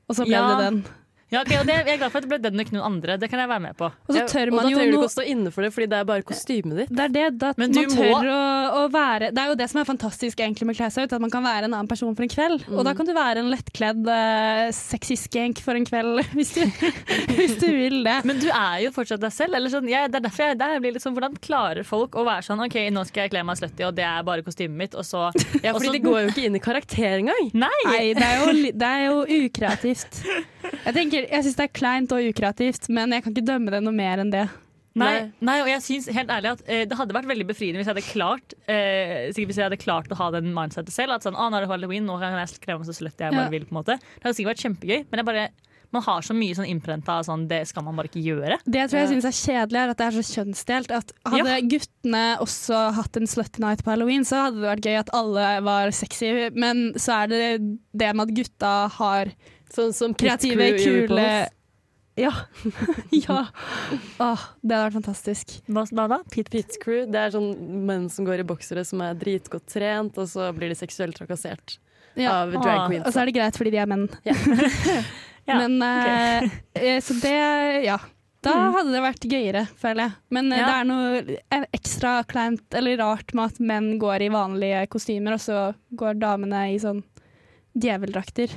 og 0.07 0.15
så 0.15 0.23
ble 0.25 0.35
Ja. 0.35 0.47
det 0.55 0.71
den. 0.71 0.85
Ja, 1.29 1.43
okay, 1.43 1.59
og 1.61 1.67
det, 1.69 1.75
jeg 1.77 1.93
er 1.93 1.97
glad 2.01 2.09
for 2.09 2.17
at 2.17 2.25
det 2.25 2.29
ble 2.31 2.37
den 2.41 2.57
og 2.57 2.63
ikke 2.65 2.73
noen 2.73 2.85
andre. 2.89 3.15
Det 3.21 3.27
kan 3.29 3.37
jeg 3.43 3.49
være 3.51 3.61
med 3.61 3.75
på. 3.77 3.85
Og 3.85 4.09
så 4.15 4.17
Ja, 4.17 4.25
tør 4.31 4.49
og 4.49 4.55
man 4.57 4.65
da 4.65 4.69
jo 4.71 4.77
trenger 4.79 4.91
du 4.91 4.97
ikke 4.97 5.09
å 5.09 5.13
stå 5.13 5.25
inne 5.29 5.51
for 5.53 5.61
det, 5.61 5.69
fordi 5.75 5.87
det 5.91 5.97
er 5.99 6.07
bare 6.09 6.23
kostymet 6.25 6.79
ditt. 6.79 6.89
Det 6.89 7.03
er 7.05 7.11
det, 7.13 7.25
da, 7.43 7.51
man 7.61 7.75
tør 7.75 7.85
må- 7.93 8.21
å, 8.33 8.39
å 8.79 8.83
være 8.89 9.27
Det 9.35 9.43
er 9.43 9.51
jo 9.51 9.57
det 9.59 9.67
som 9.69 9.79
er 9.81 9.85
fantastisk 9.85 10.41
egentlig 10.41 10.65
med 10.65 10.73
å 10.75 10.79
kle 10.79 10.87
seg 10.95 11.05
ut, 11.05 11.13
at 11.13 11.21
man 11.21 11.29
kan 11.35 11.43
være 11.45 11.69
en 11.69 11.75
annen 11.77 11.87
person 11.91 12.15
for 12.17 12.25
en 12.25 12.31
kveld. 12.33 12.65
Og 12.71 12.79
Mm. 12.79 12.83
da 12.89 12.93
kan 12.97 13.05
du 13.05 13.13
være 13.13 13.37
en 13.43 13.51
lettkledd 13.53 14.09
uh, 14.09 14.71
sexy 14.73 15.15
skank 15.21 15.61
for 15.61 15.77
en 15.77 15.85
kveld, 15.85 16.23
hvis 16.37 16.53
du, 16.57 16.65
hvis 17.37 17.55
du 17.61 17.67
vil 17.77 18.01
det. 18.09 18.17
Men 18.25 18.39
du 18.41 18.49
er 18.49 18.81
jo 18.87 18.91
fortsatt 18.97 19.21
deg 19.21 19.31
selv. 19.37 19.53
Eller 19.59 19.69
sånn, 19.69 19.87
jeg, 19.87 20.09
det 20.09 20.17
er 20.23 20.25
derfor 20.25 20.47
jeg, 20.49 20.57
der 20.57 20.79
blir 20.81 20.97
litt 20.97 21.05
sånn, 21.05 21.13
Hvordan 21.19 21.37
klarer 21.45 21.85
folk 21.85 22.17
å 22.17 22.25
være 22.25 22.41
sånn 22.49 22.65
OK, 22.65 22.79
nå 22.89 23.05
skal 23.05 23.27
jeg 23.27 23.35
kle 23.37 23.45
meg 23.45 23.61
slutty, 23.61 23.85
og 23.85 23.93
det 23.97 24.05
er 24.09 24.25
bare 24.25 24.41
kostymet 24.41 24.77
mitt, 24.81 24.95
og 24.97 25.05
så 25.05 25.29
Ja, 25.65 25.73
fordi 25.77 25.91
så- 25.91 25.93
de 25.93 26.03
går 26.09 26.19
jo 26.25 26.33
ikke 26.33 26.45
inn 26.49 26.57
i 26.57 26.63
karakter 26.63 27.19
engang. 27.21 27.53
Nei! 27.53 27.69
Nei, 27.85 28.03
det 28.17 28.25
er 28.25 28.37
jo, 28.41 28.73
det 28.81 28.89
er 28.97 29.05
jo 29.11 29.21
ukreativt. 29.45 30.23
Jeg 30.89 30.95
tenker, 30.97 31.27
jeg 31.29 31.45
syns 31.45 31.59
det 31.59 31.67
er 31.67 31.75
kleint 31.77 32.11
og 32.15 32.25
ukreativt, 32.31 32.89
men 32.89 33.13
jeg 33.13 33.23
kan 33.25 33.35
ikke 33.35 33.45
dømme 33.45 33.71
det 33.75 33.83
noe 33.85 33.93
mer 33.95 34.23
enn 34.23 34.33
det. 34.33 34.47
Nei, 34.99 35.29
Nei. 35.45 35.59
og 35.61 35.67
jeg 35.69 35.83
synes 35.85 36.07
helt 36.11 36.31
ærlig 36.33 36.49
at 36.49 36.61
eh, 36.65 36.81
Det 36.89 36.97
hadde 36.97 37.13
vært 37.15 37.27
veldig 37.29 37.45
befriende 37.47 37.77
hvis 37.79 37.87
jeg 37.87 37.93
hadde 37.93 38.07
klart 38.09 38.55
eh, 38.67 39.29
sikkert 39.31 39.51
hvis 39.53 39.59
jeg 39.61 39.67
hadde 39.69 39.77
klart 39.79 40.09
å 40.11 40.17
ha 40.19 40.31
den 40.33 40.49
mindsetet 40.55 40.91
selv. 40.91 41.13
At 41.15 41.23
sånn, 41.27 41.37
ah, 41.37 41.47
nå 41.53 41.59
er 41.59 41.67
det 41.67 41.71
halloween, 41.71 42.07
nå 42.09 42.17
kan 42.19 42.33
jeg 42.41 42.57
kle 42.65 42.75
meg 42.81 42.89
så 42.89 42.95
sløtt 42.97 43.21
jeg 43.21 43.31
bare 43.31 43.45
Ja. 43.47 43.53
vil. 43.53 43.67
på 43.69 43.71
en 43.75 43.79
måte 43.83 43.95
Det 44.01 44.25
hadde 44.25 44.35
sikkert 44.35 44.55
vært 44.57 44.63
kjempegøy, 44.65 45.05
men 45.11 45.21
jeg 45.21 45.27
bare, 45.29 45.43
man 45.93 46.03
har 46.09 46.25
så 46.25 46.33
mye 46.37 46.57
sånn 46.57 46.67
innprenta 46.73 47.19
sånn, 47.25 47.47
det 47.47 47.61
skal 47.69 47.85
man 47.85 47.95
bare 48.01 48.09
ikke 48.09 48.21
gjøre. 48.25 48.57
Det 48.65 48.81
jeg 48.81 48.89
tror 48.89 48.99
jeg 48.99 49.07
Ja. 49.07 49.13
synes 49.13 49.29
er 49.29 49.37
kjedelig, 49.39 49.79
er 49.85 49.89
at 49.93 49.97
det 50.01 50.07
er 50.09 50.17
så 50.17 50.25
kjønnsdelt. 50.35 50.91
At 50.97 51.13
hadde 51.25 51.69
guttene 51.69 52.25
også 52.41 52.81
hatt 52.97 53.17
en 53.21 53.29
slutty 53.29 53.59
night 53.63 53.85
på 53.85 53.93
halloween, 53.93 54.25
så 54.25 54.41
hadde 54.49 54.59
det 54.59 54.69
vært 54.73 54.85
gøy 54.89 54.99
at 54.99 55.13
alle 55.13 55.47
var 55.69 55.91
sexy, 55.91 56.49
men 56.53 56.93
så 56.97 57.23
er 57.23 57.27
det 57.27 57.79
det 57.95 58.11
med 58.15 58.27
at 58.27 58.35
gutta 58.35 58.73
har 58.97 59.31
Sånn 59.73 59.93
som 59.93 60.13
kreative, 60.17 60.71
kule 60.81 61.47
Ja. 62.19 62.31
ja. 63.11 63.45
Åh, 64.19 64.41
det 64.61 64.75
hadde 64.75 64.89
vært 64.89 64.97
fantastisk. 64.97 65.53
Hva, 65.69 65.85
da? 66.11 66.17
Pit, 66.33 66.49
Pit 66.51 66.75
Crew, 66.83 67.05
det 67.07 67.15
er 67.21 67.31
sånn 67.31 67.53
menn 67.87 68.09
som 68.11 68.25
går 68.27 68.41
i 68.43 68.47
boksere 68.49 68.83
som 68.87 68.99
er 69.05 69.13
dritgodt 69.15 69.67
trent, 69.71 70.17
og 70.19 70.27
så 70.27 70.49
blir 70.57 70.67
de 70.73 70.75
seksuelt 70.75 71.15
trakassert 71.15 71.77
Ja. 72.19 72.41
av 72.43 72.55
Ah, 72.57 72.87
queens. 72.89 73.05
Og 73.07 73.13
så 73.13 73.21
er 73.21 73.29
det 73.29 73.35
greit 73.37 73.55
fordi 73.55 73.71
de 73.71 73.77
er 73.79 73.87
menn. 73.87 74.09
Ja, 74.25 74.35
Men 75.63 75.81
eh, 75.81 76.49
eh, 76.75 76.99
Så 77.01 77.15
det 77.21 77.85
Ja. 77.85 77.97
Da 78.41 78.53
Mm. 78.55 78.73
hadde 78.73 78.91
det 78.93 79.01
vært 79.03 79.25
gøyere, 79.27 79.61
føler 79.75 80.03
jeg. 80.05 80.11
Men 80.31 80.51
eh, 80.53 80.59
Ja. 80.59 80.65
det 80.65 80.75
er 80.75 80.85
noe 80.87 81.65
ekstra 81.75 82.23
kleint 82.25 82.73
eller 82.73 82.97
rart 82.97 83.33
med 83.33 83.45
at 83.51 83.59
menn 83.59 83.99
går 83.99 84.21
i 84.21 84.29
vanlige 84.29 84.87
kostymer, 84.87 85.33
og 85.33 85.39
så 85.43 85.75
går 85.93 86.19
damene 86.19 86.73
i 86.73 86.77
sånn 86.79 87.03
djeveldrakter. 87.77 88.49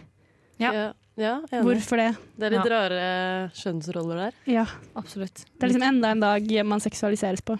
Ja. 0.59 0.93
Ja. 1.21 1.41
Hvorfor 1.51 2.01
det? 2.01 2.11
Det 2.39 2.47
er 2.49 2.55
litt 2.57 2.65
Ja. 2.65 2.71
rare 2.73 3.51
kjønnsroller 3.59 4.17
der. 4.17 4.33
Ja. 4.49 4.67
absolutt. 4.97 5.45
Det 5.59 5.63
er 5.67 5.69
liksom 5.69 5.83
enda 5.89 6.11
en 6.11 6.21
dag 6.21 6.65
man 6.65 6.81
seksualiseres 6.81 7.43
på. 7.45 7.59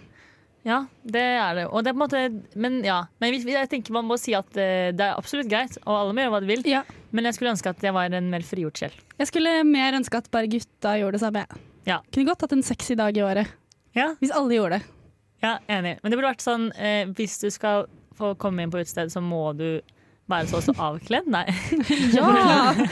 Ja, 0.65 0.87
det 1.05 1.21
er 1.21 1.55
det. 1.57 1.65
Og 1.75 1.83
det 1.83 1.91
er 1.91 1.97
på 1.99 2.03
en 2.03 2.05
måte, 2.07 2.43
men 2.55 2.85
ja, 2.85 3.01
men 3.21 3.35
jeg 3.35 3.69
tenker 3.69 3.91
man 3.93 4.07
må 4.07 4.17
si 4.17 4.33
at 4.33 4.47
eh, 4.57 4.93
det 4.95 5.01
er 5.01 5.17
absolutt 5.19 5.49
greit, 5.51 5.77
og 5.85 5.97
alle 5.99 6.15
må 6.15 6.23
gjøre 6.23 6.31
hva 6.37 6.41
de 6.41 6.47
vil. 6.53 6.63
Ja. 6.71 6.85
Men 7.11 7.25
jeg 7.25 7.35
skulle 7.35 7.51
ønske 7.51 7.69
at 7.75 7.83
jeg 7.83 7.93
var 7.93 8.05
en 8.07 8.31
mer 8.31 8.41
frigjort 8.47 8.79
sjel. 8.79 8.93
Jeg 9.19 9.27
skulle 9.27 9.65
mer 9.67 9.93
ønske 9.99 10.17
at 10.23 10.31
bare 10.31 10.47
gutta 10.47 10.95
gjorde 11.01 11.19
det 11.19 11.21
samme. 11.25 11.43
Ja. 11.85 11.99
Kunne 12.15 12.27
godt 12.31 12.41
hatt 12.47 12.53
en 12.53 12.63
sexy 12.63 12.95
dag 12.95 13.17
i 13.19 13.25
året. 13.27 13.51
Ja, 13.93 14.15
Hvis 14.23 14.31
alle 14.33 14.55
gjorde 14.55 14.79
det. 14.79 14.83
ja 15.43 15.59
enig. 15.69 15.99
Men 16.03 16.11
det 16.13 16.17
burde 16.19 16.31
vært 16.31 16.47
sånn 16.47 16.71
eh, 16.79 17.05
hvis 17.11 17.41
du 17.43 17.51
skal 17.51 17.89
få 18.17 18.37
komme 18.39 18.63
inn 18.63 18.71
på 18.71 18.79
utested, 18.79 19.11
så 19.11 19.21
må 19.21 19.51
du 19.59 19.81
være 20.31 20.49
så 20.51 20.61
også 20.61 20.75
avkledd. 20.79 21.29
Nei. 21.33 21.47
Ja! 22.17 22.73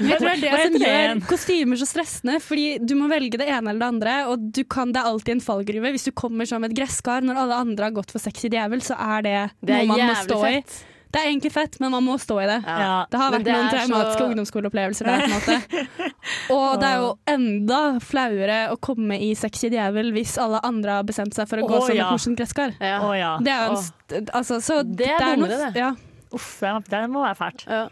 Jeg 0.00 0.16
tror 0.16 0.30
det 0.30 0.32
er 0.32 0.40
det 0.40 0.60
som 0.64 0.76
gjør 0.80 1.18
kostymer 1.28 1.80
så 1.80 1.88
stressende. 1.88 2.38
Fordi 2.40 2.78
du 2.80 2.94
må 2.96 3.10
velge 3.12 3.40
det 3.40 3.48
ene 3.50 3.72
eller 3.72 3.82
det 3.82 3.88
andre, 3.90 4.14
og 4.32 4.46
du 4.56 4.62
kan, 4.64 4.94
det 4.94 5.02
er 5.02 5.10
alltid 5.10 5.36
en 5.36 5.42
fallgruve. 5.44 5.92
Hvis 5.92 6.08
du 6.08 6.14
kommer 6.16 6.48
som 6.48 6.64
et 6.64 6.76
gresskar 6.76 7.26
når 7.26 7.42
alle 7.44 7.58
andre 7.66 7.90
har 7.90 7.98
gått 7.98 8.14
for 8.14 8.22
sexy 8.22 8.48
djevel, 8.52 8.80
så 8.84 8.96
er 8.96 9.26
det, 9.26 9.36
Det 9.60 9.76
er 9.76 9.84
noe 9.84 9.92
man 9.92 10.00
må 10.00 10.14
jævlig 10.14 10.40
fett. 10.46 10.80
i. 10.80 10.96
Det 11.10 11.18
er 11.18 11.26
egentlig 11.26 11.50
fett, 11.50 11.76
men 11.82 11.90
man 11.90 12.04
må 12.06 12.14
stå 12.22 12.36
i 12.38 12.46
det. 12.46 12.58
Ja. 12.64 12.90
Det 13.10 13.18
har 13.18 13.32
vært 13.34 13.46
det 13.48 13.54
noen 13.54 13.66
er 13.66 13.72
traumatiske 13.74 14.20
så- 14.20 14.26
ungdomsskoleopplevelser 14.28 15.08
der. 15.08 15.18
på 15.18 15.24
en 15.24 15.32
måte. 15.34 16.10
Og 16.54 16.68
det 16.80 16.86
er 16.90 17.00
jo 17.02 17.08
enda 17.32 17.80
flauere 18.04 18.58
å 18.70 18.76
komme 18.78 19.18
i 19.18 19.32
Sexy 19.34 19.72
djevel 19.74 20.12
hvis 20.14 20.36
alle 20.38 20.60
andre 20.66 21.00
har 21.00 21.08
bestemt 21.08 21.34
seg 21.34 21.50
for 21.50 21.58
å 21.58 21.66
gå 21.66 21.80
som 21.88 21.96
ja. 21.98 22.06
et 22.06 22.14
morsomt 22.14 22.38
gresskar. 22.38 22.76
Ja. 22.78 23.00
Oh, 23.02 23.10
ja. 23.18 23.32
Det 23.42 23.50
er 23.50 23.66
jo 23.66 23.74
en 23.74 23.82
oh. 23.82 24.30
altså, 24.38 24.60
så 24.62 24.78
Det 24.86 25.10
er 25.10 25.34
noe- 25.40 25.50
det. 25.50 25.72
Ja. 25.82 25.90
Uff, 26.32 26.60
det 26.60 27.08
må 27.10 27.24
være 27.26 27.38
fælt. 27.38 27.66
Ja. 27.66 27.88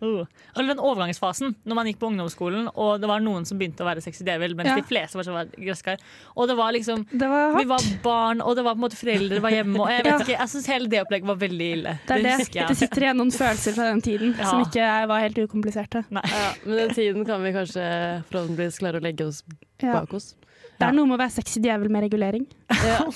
Uh. 0.00 0.24
Eller 0.56 0.70
den 0.72 0.78
overgangsfasen, 0.80 1.52
når 1.68 1.74
man 1.76 1.86
gikk 1.90 1.98
på 2.00 2.08
ungdomsskolen 2.08 2.70
og 2.72 3.02
det 3.02 3.08
var 3.10 3.20
noen 3.20 3.44
som 3.44 3.58
begynte 3.60 3.82
å 3.84 3.88
være 3.88 4.00
sexy 4.00 4.24
djevel, 4.24 4.54
mens 4.56 4.70
Ja. 4.70 4.76
de 4.80 4.86
fleste 4.88 5.18
var, 5.18 5.24
var 5.28 5.44
gresskar. 5.52 5.96
Og 6.34 6.48
det 6.48 6.56
var 6.56 6.72
liksom 6.72 7.04
Det 7.10 7.28
var 7.28 7.52
Vi 7.58 7.64
var 7.68 7.80
barn, 8.02 8.40
og 8.40 8.56
det 8.56 8.64
var 8.64 8.74
på 8.74 8.78
en 8.80 8.84
måte 8.88 8.96
foreldre 8.96 9.40
var 9.44 9.50
hjemme. 9.50 9.76
Og 9.78 9.88
jeg 9.90 10.04
vet 10.04 10.12
Ja. 10.12 10.18
ikke, 10.18 10.38
jeg 10.38 10.48
synes 10.48 10.66
hele 10.72 10.88
det 10.88 11.00
opplegget 11.04 11.26
var 11.26 11.36
veldig 11.36 11.68
ille. 11.76 11.98
Det 12.06 12.16
er 12.16 12.22
det. 12.22 12.38
Det 12.68 12.76
sitter 12.76 13.00
igjen 13.02 13.16
noen 13.20 13.30
følelser 13.30 13.72
fra 13.76 13.82
den 13.92 14.00
tiden 14.00 14.34
Ja. 14.38 14.44
som 14.48 14.60
ikke 14.64 15.06
var 15.08 15.20
helt 15.20 15.36
ukompliserte. 15.36 16.04
Ja, 16.10 16.20
men 16.64 16.76
den 16.76 16.90
tiden 16.96 17.24
kan 17.26 17.42
vi 17.42 17.52
kanskje 17.52 18.22
forhåpentligvis 18.30 18.78
klare 18.80 19.00
å 19.00 19.02
legge 19.02 19.26
oss 19.26 19.42
Ja. 19.82 19.92
bak 20.00 20.14
oss. 20.14 20.34
Det 20.78 20.86
er 20.88 20.92
noe 20.92 21.04
med 21.04 21.18
å 21.18 21.22
være 21.22 21.30
sexy 21.30 21.60
djevel 21.60 21.90
med 21.90 22.02
regulering. 22.08 22.46
Ja. 22.70 23.04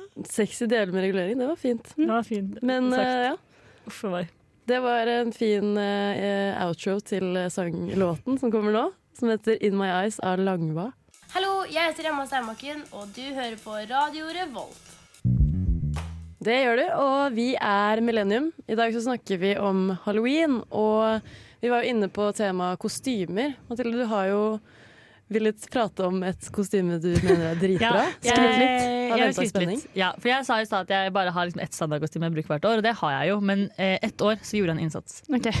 Sexy 0.28 0.66
deler 0.68 0.92
med 0.92 1.06
regulering, 1.06 1.38
det 1.38 1.48
var 1.48 1.56
fint. 1.56 1.92
Det 1.96 2.08
var 2.08 2.26
fint. 2.26 2.60
Men 2.62 2.92
uh, 2.92 3.30
ja, 3.30 3.34
Uff 3.88 4.04
a 4.04 4.12
meg. 4.12 4.30
det 4.68 4.80
var 4.84 5.10
en 5.10 5.32
fin 5.32 5.76
uh, 5.76 6.66
outro 6.66 6.98
til 7.00 7.36
eh, 7.36 7.50
sanglåten 7.50 8.38
som 8.38 8.52
kommer 8.52 8.74
nå, 8.76 8.86
som 9.18 9.32
heter 9.32 9.58
In 9.64 9.78
My 9.80 9.88
Eyes 9.88 10.20
av 10.20 10.42
Langva. 10.42 10.90
Hallo, 11.34 11.64
jeg 11.70 11.92
heter 11.92 12.10
Emma 12.10 12.26
Steinbakken, 12.26 12.82
og 12.92 13.10
du 13.16 13.22
hører 13.22 13.56
på 13.62 13.76
Radio 13.90 14.30
Revolt. 14.34 14.96
Det 16.40 16.56
gjør 16.56 16.78
du, 16.80 16.84
og 16.96 17.34
vi 17.36 17.50
er 17.54 18.00
Millennium. 18.00 18.48
I 18.64 18.76
dag 18.78 18.94
så 18.96 19.02
snakker 19.04 19.40
vi 19.42 19.52
om 19.60 19.90
halloween, 20.06 20.62
og 20.72 21.20
vi 21.60 21.68
var 21.68 21.84
jo 21.84 21.92
inne 21.92 22.08
på 22.08 22.30
temaet 22.32 22.80
kostymer. 22.80 23.52
Mathilde, 23.68 24.00
du 24.00 24.08
har 24.08 24.30
jo 24.30 24.44
villet 25.30 25.66
prate 25.72 26.06
om 26.06 26.22
et 26.26 26.48
kostyme 26.54 26.98
du 27.02 27.10
mener 27.24 27.52
er 27.52 27.60
dritbra. 27.60 28.06
jeg, 28.22 28.32
Skryt 28.34 28.56
litt. 28.58 28.80
jeg, 28.80 29.10
Har 29.10 29.18
jeg 29.18 29.26
ventet 29.26 29.36
skryter 29.38 29.52
spenning. 29.54 29.78
litt. 29.84 29.96
Ja, 29.98 30.10
for 30.18 30.28
jeg 30.32 30.46
sa 30.48 30.58
i 30.60 30.66
stad 30.68 30.88
at 30.88 30.96
jeg 30.96 31.12
bare 31.16 31.30
har 31.36 31.46
liksom 31.48 31.62
ett 31.64 31.76
standardkostyme 31.78 32.26
jeg 32.30 32.36
bruker 32.38 32.54
hvert 32.56 32.66
år, 32.72 32.80
og 32.82 32.86
det 32.88 32.96
har 33.02 33.14
jeg 33.18 33.30
jo. 33.32 33.38
Men 33.52 33.68
eh, 33.78 33.96
ett 34.02 34.20
år 34.26 34.42
så 34.42 34.58
gjorde 34.58 34.74
jeg 34.74 34.78
en 34.80 34.84
innsats. 34.88 35.22
Okay. 35.30 35.54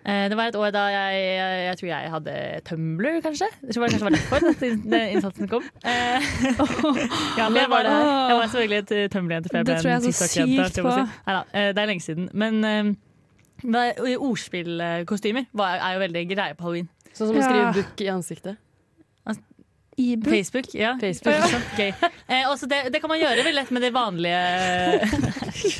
Eh, 0.00 0.28
det 0.32 0.36
var 0.38 0.48
et 0.48 0.56
år 0.56 0.70
da 0.72 0.86
jeg, 0.88 1.16
jeg, 1.36 1.56
jeg 1.66 1.76
tror 1.80 1.88
jeg 1.90 2.12
hadde 2.14 2.36
Tumbler, 2.64 3.18
kanskje. 3.20 3.48
Jeg 3.66 3.74
tror 3.76 3.84
det 3.84 3.90
kanskje 3.92 4.06
var 4.06 4.16
derfor 4.16 4.48
at 4.48 4.62
innsatsen 5.16 5.50
kom. 5.50 5.66
Eh, 5.84 6.30
ja, 7.40 7.48
men 7.52 7.60
jeg, 7.60 7.68
var, 7.68 7.84
jeg 7.90 8.38
var 8.38 8.46
selvfølgelig 8.46 8.78
et 8.84 8.94
eh, 8.96 9.04
Tumblr-jente 9.12 9.52
før 9.52 9.60
jeg 9.60 9.68
Det 9.68 9.76
ble 9.84 9.92
en 9.98 10.06
TikTok-jente. 10.08 11.52
det 11.76 11.84
er 11.84 11.90
lenge 11.92 12.06
siden. 12.06 12.30
Men 12.32 12.64
det 13.60 13.84
ordspillkostymer 14.16 15.44
er 15.68 15.92
jo 15.98 16.02
veldig 16.06 16.22
greie 16.32 16.56
på 16.56 16.64
halloween. 16.64 16.88
Sånn 17.12 17.28
som 17.28 17.36
å 17.36 17.40
Ja. 17.42 17.48
skrive 17.50 17.72
book 17.76 18.00
i 18.00 18.08
ansiktet. 18.08 18.56
I 19.98 20.14
book. 20.16 20.32
Facebook, 20.32 20.68
ja. 20.74 20.94
Facebook. 21.00 21.34
ja. 21.34 21.58
Gøy. 21.76 21.90
Eh, 22.30 22.44
også 22.48 22.66
det, 22.70 22.78
det 22.94 23.00
kan 23.02 23.10
man 23.10 23.18
gjøre 23.20 23.42
veldig 23.42 23.52
lett 23.56 23.70
med 23.74 23.82
det 23.82 23.90
vanlige 23.92 24.38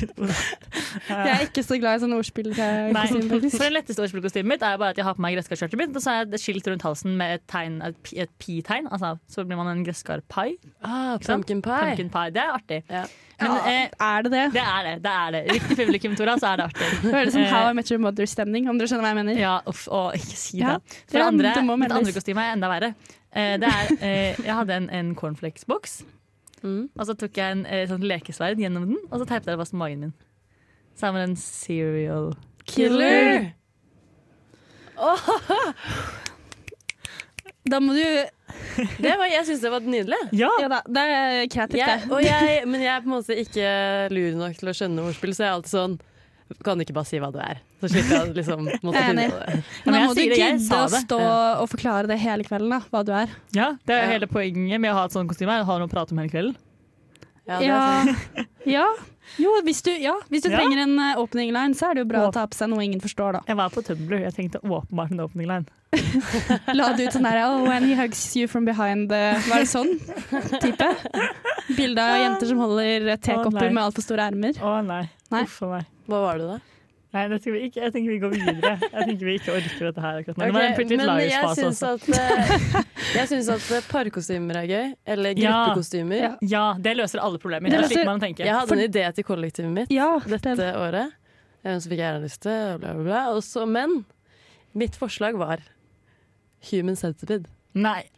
Jeg 1.09 1.31
er 1.31 1.43
ikke 1.45 1.63
så 1.65 1.77
glad 1.79 1.97
i 1.97 2.01
sånne 2.03 2.17
ordspill. 2.19 2.49
Nei. 2.53 3.05
For 3.07 3.63
det 3.63 3.71
letteste 3.73 4.03
ordspillkostymet 4.03 4.49
mitt 4.53 4.65
er 4.67 4.77
bare 4.81 4.93
at 4.93 4.99
jeg 4.99 5.07
har 5.07 5.15
på 5.17 5.23
meg 5.23 5.35
gresskarskjørtet 5.37 5.79
mitt, 5.79 5.95
og 5.95 6.03
så 6.03 6.11
har 6.13 6.21
jeg 6.21 6.29
et 6.37 6.43
skilt 6.43 6.67
rundt 6.71 6.85
halsen 6.85 7.15
med 7.19 7.37
et, 7.39 7.43
tegn, 7.51 7.79
et, 7.87 7.97
pi- 8.05 8.19
et 8.25 8.31
pi-tegn. 8.41 8.89
Altså, 8.93 9.13
så 9.31 9.45
blir 9.47 9.59
man 9.59 9.71
en 9.71 9.83
gresskarpai. 9.87 10.47
Ah, 10.85 11.15
pumpkin 11.23 11.63
pie. 11.65 11.79
Pumpkin 11.87 12.11
pie. 12.13 12.33
Det 12.35 12.43
er 12.43 12.55
artig. 12.57 12.81
Ja. 12.91 13.05
Men 13.41 13.55
eh, 13.71 13.87
Er 14.05 14.21
det 14.27 14.31
det? 14.35 14.43
det 14.53 14.61
er 14.67 14.83
det. 14.89 14.95
det 15.07 15.13
er 15.15 15.31
det. 15.37 15.41
Riktig 15.55 15.77
publikum, 15.79 16.15
Tora, 16.19 16.35
så 16.37 16.51
er 16.51 16.61
det 16.61 16.67
artig. 16.69 16.91
Det 17.07 17.15
høres 17.15 17.31
ut 17.31 17.39
som 17.39 17.47
Eh, 17.47 17.49
How 17.55 17.71
I 17.71 17.73
Met 17.79 17.89
Your 17.89 18.03
Mother-stemning, 18.03 18.67
om 18.69 18.77
dere 18.77 18.91
skjønner 18.91 19.07
hva 19.07 19.13
jeg 19.15 19.19
mener. 19.23 19.39
Ja, 19.41 19.55
uff, 19.71 19.87
å, 19.89 20.03
ikke 20.17 20.37
si 20.37 20.59
Ja, 20.61 20.75
det. 20.77 20.99
For 21.09 21.17
det 21.17 21.25
andre, 21.31 21.55
det 21.57 21.79
mitt 21.85 21.95
andre 21.97 22.13
kostyme 22.19 22.45
er 22.45 22.53
enda 22.59 22.69
verre. 22.69 22.91
Eh, 23.33 23.53
det 23.61 23.67
er, 23.69 23.91
eh, 24.03 24.41
jeg 24.45 24.53
hadde 24.57 24.75
en, 24.81 24.89
en 24.89 25.13
cornflakes-boks, 25.15 26.01
Mm. 26.61 26.89
og 26.93 27.05
så 27.09 27.15
tok 27.17 27.37
jeg 27.39 27.51
en 27.55 27.61
eh, 27.65 27.87
sånn 27.89 28.03
lekesverd 28.05 28.59
gjennom 28.61 28.83
den, 28.91 28.97
og 29.09 29.17
så 29.17 29.25
teipet 29.25 29.47
jeg 29.49 29.55
det 29.55 29.61
fast 29.63 29.73
på 29.73 29.79
magen 29.81 29.99
min. 30.03 30.11
Sammen 30.99 31.17
med 31.17 31.29
en 31.31 31.39
serial 31.41 32.27
Killer! 32.69 33.47
Da 37.71 37.79
må 37.81 37.93
du 37.95 38.03
Det 39.03 39.13
var, 39.17 39.25
jeg 39.31 39.45
syns 39.47 39.61
det 39.63 39.71
var 39.73 39.83
nydelig. 39.85 40.17
Ja! 40.37 40.49
Ja 40.61 40.67
da, 40.71 40.79
det 40.85 41.01
er 41.15 41.47
kreativt, 41.51 41.79
Jeg, 41.81 42.03
det. 42.05 42.11
og 42.13 42.21
jeg, 42.25 42.61
men 42.69 42.81
jeg 42.83 42.91
er 42.93 43.01
på 43.03 43.09
en 43.09 43.15
måte 43.15 43.37
ikke 43.41 43.67
lur 44.13 44.37
nok 44.39 44.57
til 44.59 44.69
å 44.71 44.75
skjønne 44.77 45.05
ordspill, 45.09 45.33
så 45.35 45.43
jeg 45.45 45.49
er 45.49 45.57
alltid 45.57 45.73
sånn 45.75 45.97
Kan 46.63 46.77
du 46.77 46.83
ikke 46.85 46.93
bare 46.97 47.07
si 47.09 47.19
hva 47.21 47.29
det 47.33 47.41
er? 47.45 47.61
Så 47.81 47.89
slipper 47.93 48.15
jeg 48.17 48.35
liksom 48.37 48.65
måtte 48.85 49.03
finne 49.05 49.27
på 49.31 49.39
det. 49.41 49.63
Men 49.85 49.93
da 49.95 50.01
må 50.05 50.13
du 50.15 50.21
gidde 50.21 50.77
å 50.77 50.87
stå 50.93 51.19
og 51.63 51.69
forklare 51.71 52.07
det 52.11 52.17
hele 52.21 52.43
kvelden, 52.47 52.69
da, 52.75 52.81
hva 52.91 53.03
du 53.07 53.13
er. 53.15 53.31
Ja, 53.57 53.71
det 53.85 53.95
er 53.95 54.03
Ja. 54.05 54.11
hele 54.15 54.27
poenget 54.31 54.81
med 54.83 54.91
å 54.91 54.97
ha 54.99 55.05
et 55.09 55.15
sånt 55.15 55.29
kostyme. 55.31 55.55
er 55.55 55.63
Å 55.63 55.69
ha 55.71 55.77
noe 55.81 55.87
å 55.89 55.93
prate 55.93 56.11
om 56.15 56.21
hele 56.23 56.29
kvelden. 56.33 56.55
Ja, 57.47 57.59
det 57.59 57.69
er 57.69 57.71
Ja. 57.71 58.45
ja. 58.65 58.87
Jo, 59.39 59.51
hvis 59.63 59.81
du, 59.85 59.91
ja, 60.01 60.13
hvis 60.29 60.43
du 60.43 60.49
Ja. 60.49 60.57
trenger 60.59 60.81
en 60.83 60.97
eh, 60.99 61.19
opening 61.21 61.51
line, 61.55 61.73
så 61.77 61.89
er 61.89 61.93
det 61.95 62.03
jo 62.05 62.09
bra 62.09 62.23
Åp- 62.25 62.31
å 62.31 62.33
ta 62.39 62.45
på 62.47 62.57
seg 62.57 62.69
noe 62.71 62.83
ingen 62.83 62.99
forstår, 63.03 63.37
da. 63.37 63.41
Jeg 63.47 63.55
var 63.59 63.69
på 63.69 63.83
Tumblr, 63.85 64.19
jeg 64.25 64.33
tenkte 64.35 64.59
åpenbart 64.65 65.11
en 65.15 65.19
opening 65.23 65.47
line. 65.47 65.65
La 66.77 66.93
det 66.95 67.07
ut 67.09 67.15
sånn 67.17 67.25
der 67.27 67.41
Oh, 67.45 67.63
when 67.67 67.83
he 67.83 67.95
hugs 67.99 68.21
you 68.39 68.47
from 68.47 68.63
behind 68.65 69.09
the 69.11 69.35
Var 69.49 69.59
det 69.65 69.67
sånn 69.67 69.89
type? 70.63 70.87
Bilde 71.75 71.99
av 72.03 72.17
jenter 72.21 72.47
som 72.47 72.61
holder 72.63 73.09
tekopper 73.17 73.67
oh, 73.67 73.73
med 73.75 73.83
altfor 73.83 74.05
store 74.05 74.29
ermer. 74.31 74.55
Å 74.63 74.77
nei. 74.85 75.03
Nei. 75.31 75.43
Uff 75.43 75.61
a 75.67 75.71
meg. 75.77 75.89
Hva 76.07 76.21
var 76.25 76.39
det, 76.41 76.47
da? 76.47 76.59
Nei, 77.11 77.25
det 77.27 77.41
skal 77.41 77.53
vi 77.57 77.61
ikke. 77.67 77.81
Jeg 77.83 77.91
tenker 77.91 78.11
vi 78.13 78.17
går 78.21 78.31
videre. 78.31 78.69
Jeg 78.85 79.07
tenker 79.09 79.27
vi 79.27 79.33
ikke 79.35 79.55
orker 79.57 79.87
dette 79.89 80.03
her 80.03 80.19
akkurat 80.21 80.37
nå. 80.39 80.45
det 80.45 80.53
var 80.55 80.63
en 80.63 80.91
men 81.01 81.09
jeg 81.27 81.49
syns 81.57 81.81
at, 81.83 82.05
eh, 82.15 82.53
jeg 83.17 83.25
syns 83.33 83.49
at 83.51 83.65
eh, 83.75 83.87
parkostymer 83.91 84.59
er 84.61 84.69
gøy. 84.69 84.85
Eller 85.15 85.35
gruppekostymer. 85.35 86.21
Ja. 86.21 86.29
Ja, 86.53 86.63
det 86.79 86.93
løser 86.95 87.19
alle 87.19 87.41
problemer. 87.43 87.73
Det 87.73 87.81
løser- 87.83 88.07
man. 88.07 88.23
Jeg 88.23 88.55
hadde 88.55 88.77
en 88.77 88.85
idé 88.85 89.03
til 89.17 89.27
kollektivet 89.27 89.73
mitt 89.75 89.91
Ja, 89.91 90.13
dette 90.23 90.55
det, 90.55 90.71
året. 90.79 91.11
Så 91.65 91.91
fikk 91.91 91.99
jeg 91.99 92.07
ærenliste, 92.13 92.53
og 92.73 92.79
bla, 92.81 92.93
bla, 92.95 93.03
bla. 93.03 93.25
Også, 93.35 93.67
men 93.69 94.05
mitt 94.73 94.95
forslag 94.95 95.35
var 95.37 95.59
Human 96.71 96.95
Centipede. 96.95 97.51
Nei. 97.75 98.05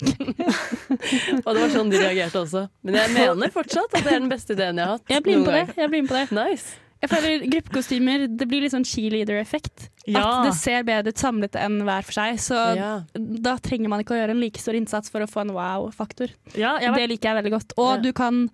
Og 0.00 1.50
det 1.52 1.60
var 1.60 1.72
sånn 1.72 1.90
de 1.92 1.98
reagerte 2.00 2.40
også. 2.40 2.62
Men 2.86 2.96
jeg 3.02 3.12
mener 3.18 3.52
fortsatt 3.52 3.90
at 3.92 4.04
det 4.06 4.14
er 4.14 4.22
den 4.22 4.30
beste 4.32 4.54
ideen 4.56 4.80
jeg 4.80 4.86
har 4.86 4.96
hatt. 4.96 5.10
jeg 5.12 5.24
blir 5.26 5.42
med 5.42 5.50
på 5.50 5.56
det. 5.58 5.66
Jeg 5.82 5.92
blir 5.92 6.06
med 6.06 6.10
på 6.12 6.16
det. 6.16 6.30
Nice. 6.38 6.78
Jeg 7.00 7.08
føler 7.08 7.44
gruppekostymer 7.48 8.26
Det 8.36 8.46
blir 8.48 8.60
litt 8.64 8.74
sånn 8.74 8.84
cheerleader-effekt. 8.84 9.88
Ja. 10.06 10.20
At 10.20 10.50
det 10.50 10.54
ser 10.58 10.82
bedre 10.84 11.14
ut 11.14 11.20
samlet 11.20 11.56
enn 11.56 11.78
hver 11.86 12.04
for 12.04 12.12
seg. 12.18 12.40
Så 12.42 12.58
Ja. 12.76 13.02
da 13.14 13.56
trenger 13.56 13.88
man 13.88 14.00
ikke 14.04 14.16
å 14.16 14.20
gjøre 14.20 14.30
en 14.36 14.40
like 14.40 14.58
stor 14.60 14.74
innsats 14.74 15.08
for 15.10 15.20
å 15.24 15.28
få 15.30 15.40
en 15.42 15.54
wow-faktor. 15.56 16.30
Ja, 16.54 16.78
Det 16.78 17.08
liker 17.08 17.32
jeg 17.32 17.44
veldig 17.44 17.52
godt. 17.56 17.72
Og 17.78 18.02
du 18.02 18.12
kan 18.12 18.50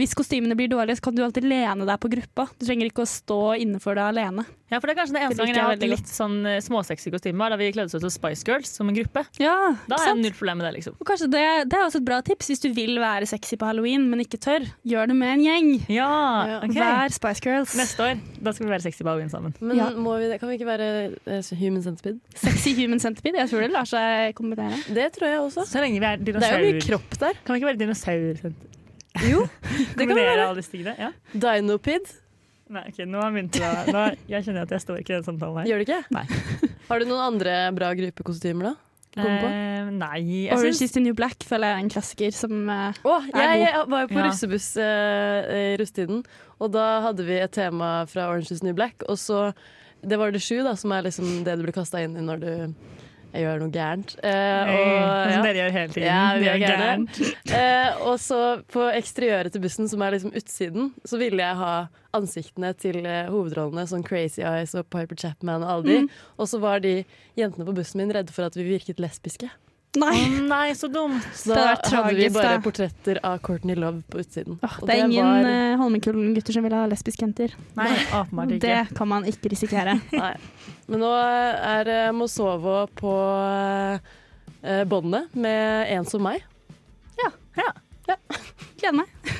hvis 0.00 0.14
kostymene 0.18 0.56
blir 0.58 0.70
dårlige, 0.72 0.96
så 0.98 1.06
kan 1.08 1.14
du 1.18 1.22
alltid 1.26 1.44
lene 1.46 1.84
deg 1.88 2.00
på 2.02 2.10
gruppa. 2.12 2.48
Du 2.58 2.64
trenger 2.66 2.88
ikke 2.90 3.04
å 3.04 3.10
stå 3.10 3.40
innenfor 3.60 3.98
deg 3.98 4.08
alene. 4.14 4.46
Ja, 4.70 4.78
for 4.78 4.86
det 4.86 4.92
er 4.94 4.98
kanskje 5.00 5.14
det 5.16 5.22
eneste 5.24 5.34
Det 5.34 5.42
gangen 5.42 5.56
jeg 5.58 5.64
har 5.66 5.72
hatt 5.74 5.82
litt 5.90 6.10
sånn 6.10 6.34
eh, 6.46 6.60
småsexy 6.62 7.10
kostymer, 7.10 7.50
da 7.50 7.56
vi 7.58 7.72
kledde 7.74 7.90
oss 7.90 7.96
ut 7.98 8.04
som 8.04 8.12
Spice 8.14 8.44
Girls 8.46 8.70
som 8.70 8.86
en 8.88 8.94
gruppe. 8.94 9.24
Ja, 9.42 9.54
Da 9.90 9.96
er 9.96 10.04
har 10.04 10.12
jeg 10.12 10.20
null 10.22 10.36
problem 10.38 10.60
med 10.60 10.68
det, 10.68 10.72
liksom. 10.78 10.94
Og 11.00 11.08
kanskje 11.08 11.26
det, 11.32 11.42
det 11.72 11.78
er 11.80 11.86
også 11.88 11.98
et 11.98 12.06
bra 12.06 12.20
tips 12.22 12.52
hvis 12.52 12.62
du 12.62 12.68
vil 12.76 13.00
være 13.02 13.26
sexy 13.26 13.58
på 13.58 13.66
halloween, 13.66 14.04
men 14.12 14.22
ikke 14.22 14.38
tør. 14.38 14.68
Gjør 14.86 15.10
det 15.10 15.16
med 15.18 15.32
en 15.34 15.42
gjeng. 15.48 15.72
Ja, 15.90 16.10
ok. 16.62 16.76
Vær 16.78 17.16
Spice 17.16 17.42
Girls. 17.48 17.74
Neste 17.80 18.06
år, 18.06 18.22
da 18.38 18.54
skal 18.54 18.68
vi 18.68 18.74
være 18.76 18.86
sexy 18.86 19.02
på 19.02 19.10
halloween 19.10 19.32
sammen. 19.34 19.56
Men 19.58 19.76
Ja. 19.80 19.90
må 19.98 20.14
vi, 20.22 20.30
kan 20.38 20.48
vi 20.52 20.58
ikke 20.60 20.70
være 20.70 20.88
eh, 21.26 21.50
Human 21.58 21.82
Centipede? 21.82 22.20
Sexy 22.38 22.76
human 22.78 23.00
centipede. 23.02 23.42
Jeg 23.42 23.50
tror 23.50 23.66
det 23.66 23.72
lar 23.74 23.90
seg 23.90 24.34
kombinere. 24.38 24.78
Det 24.94 25.10
tror 25.18 25.26
jeg 25.34 25.40
også. 25.48 25.66
Så 25.66 25.82
lenge 25.82 25.98
vi 25.98 26.06
er 26.06 26.16
Det 26.22 26.36
er 26.38 26.60
jo 26.62 26.70
mye 26.70 26.84
kropp 26.86 27.18
der. 27.18 27.42
Kan 27.44 27.54
vi 27.56 27.60
ikke 27.60 27.72
være 27.74 27.82
dinosaur? 27.82 28.54
Jo, 29.26 29.46
det 29.98 30.06
kan 30.06 30.16
være. 30.16 30.44
alle 30.48 30.60
disse 30.60 30.72
tingene? 30.74 30.94
Ja. 30.98 31.10
Dinopid. 31.32 32.12
Nei, 32.70 32.84
ok, 32.92 33.00
nå 33.10 33.18
har 33.18 33.32
jeg 33.32 33.34
begynt 33.34 33.56
å 33.66 33.70
nå, 33.90 34.02
Jeg 34.30 34.46
kjenner 34.46 34.62
at 34.68 34.70
jeg 34.76 34.82
står 34.84 35.00
ikke 35.02 35.10
i 35.10 35.16
den 35.16 35.26
samtalen 35.26 35.56
her. 35.58 35.66
Gjør 35.72 35.80
du 35.80 35.88
ikke? 35.88 36.02
Nei. 36.14 36.22
Har 36.90 37.02
du 37.02 37.08
noen 37.10 37.24
andre 37.24 37.56
bra 37.74 37.90
gruppekostymer, 37.98 38.70
da? 38.70 38.76
Eh, 39.18 39.88
nei, 39.90 40.20
jeg 40.46 40.54
Orange 40.54 40.76
synes... 40.76 40.82
is 40.86 40.92
the 40.94 41.00
new 41.02 41.14
black 41.18 41.42
føler 41.42 41.66
jeg 41.66 41.74
er 41.74 41.82
en 41.82 41.88
klassiker 41.90 42.30
som 42.30 42.52
eh, 42.70 43.00
Å, 43.02 43.14
jeg, 43.26 43.56
jeg 43.64 43.80
var 43.90 44.04
jo 44.04 44.10
på 44.12 44.20
Ja. 44.20 44.26
russebuss 44.28 44.68
uh, 44.78 45.50
i 45.50 45.64
russetiden, 45.80 46.20
og 46.62 46.70
da 46.76 46.84
hadde 47.08 47.26
vi 47.26 47.40
et 47.42 47.50
tema 47.56 47.88
fra 48.06 48.28
Orange 48.30 48.54
is 48.54 48.62
the 48.62 48.68
New 48.68 48.76
Black. 48.78 49.02
Og 49.10 49.18
så 49.18 49.48
Det 50.00 50.16
var 50.16 50.30
det 50.30 50.40
sju, 50.40 50.62
da, 50.62 50.76
som 50.78 50.94
er 50.94 51.02
liksom 51.08 51.42
det 51.44 51.58
du 51.58 51.66
blir 51.66 51.74
kasta 51.74 52.04
inn 52.06 52.14
i 52.16 52.22
når 52.22 52.38
du 52.46 52.52
gjør 53.38 53.62
noe 53.62 53.72
gærent. 53.74 54.16
Eh, 54.26 54.72
og, 54.74 54.90
Som 54.90 55.32
ja. 55.36 55.42
dere 55.46 55.60
gjør 55.60 55.72
hele 55.76 55.92
tiden. 55.94 56.06
Ja, 56.08 56.22
vi 56.36 56.48
gjør 56.48 56.60
gærent. 56.64 57.20
Eh, 57.60 58.02
og 58.06 58.20
så 58.22 58.38
på 58.70 58.84
eksteriøret 58.94 59.52
til 59.52 59.62
bussen, 59.64 59.88
som 59.90 60.02
er 60.04 60.14
liksom 60.14 60.34
utsiden, 60.38 60.92
så 61.08 61.18
ville 61.20 61.42
jeg 61.42 61.58
ha 61.58 61.72
ansiktene 62.16 62.70
til 62.78 63.00
eh, 63.02 63.30
hovedrollene, 63.30 63.86
sånn 63.90 64.04
Crazy 64.06 64.42
Eyes 64.46 64.74
og 64.78 64.86
Piper 64.92 65.18
Chapman 65.18 65.64
og 65.66 65.72
alle 65.74 65.88
de. 65.88 66.20
Og 66.38 66.50
så 66.50 66.60
var 66.62 66.82
de 66.84 67.00
jentene 67.38 67.66
på 67.66 67.74
bussen 67.76 68.02
min 68.02 68.14
redde 68.14 68.34
for 68.34 68.46
at 68.46 68.56
vi 68.58 68.66
virket 68.68 69.02
lesbiske. 69.02 69.50
Nei. 69.98 70.28
Nei, 70.46 70.70
så 70.78 70.86
dumt. 70.86 71.24
Så 71.34 71.50
da 71.50 71.72
hadde 71.74 72.12
vi 72.14 72.28
bare 72.30 72.52
da. 72.54 72.62
portretter 72.62 73.18
av 73.26 73.40
Courtney 73.42 73.74
Love 73.74 74.04
på 74.06 74.20
utsiden. 74.22 74.60
Åh, 74.62 74.76
Og 74.80 74.86
det 74.86 74.94
er 74.94 75.08
ingen 75.08 75.26
var- 75.26 75.48
uh, 75.50 75.80
Holmenkollen-gutter 75.82 76.54
som 76.54 76.62
vil 76.62 76.76
ha 76.78 76.84
lesbiske 76.86 77.24
jenter. 77.26 77.56
Nei, 77.74 77.88
åpenbart 78.14 78.54
ikke. 78.54 78.60
Det 78.68 78.96
kan 79.00 79.08
man 79.10 79.26
ikke 79.26 79.50
risikere. 79.50 79.96
Nei. 80.12 80.34
Men 80.86 81.02
nå 81.02 81.10
er 81.10 81.90
eh, 81.90 82.12
Mosovo 82.14 82.84
på 82.98 83.12
eh, 84.62 84.84
båndet 84.90 85.34
med 85.34 85.90
en 85.96 86.06
som 86.06 86.22
meg. 86.22 86.42
Ja, 87.20 87.30
ja, 87.58 88.16
Gleder 88.80 88.96
meg. 89.02 89.34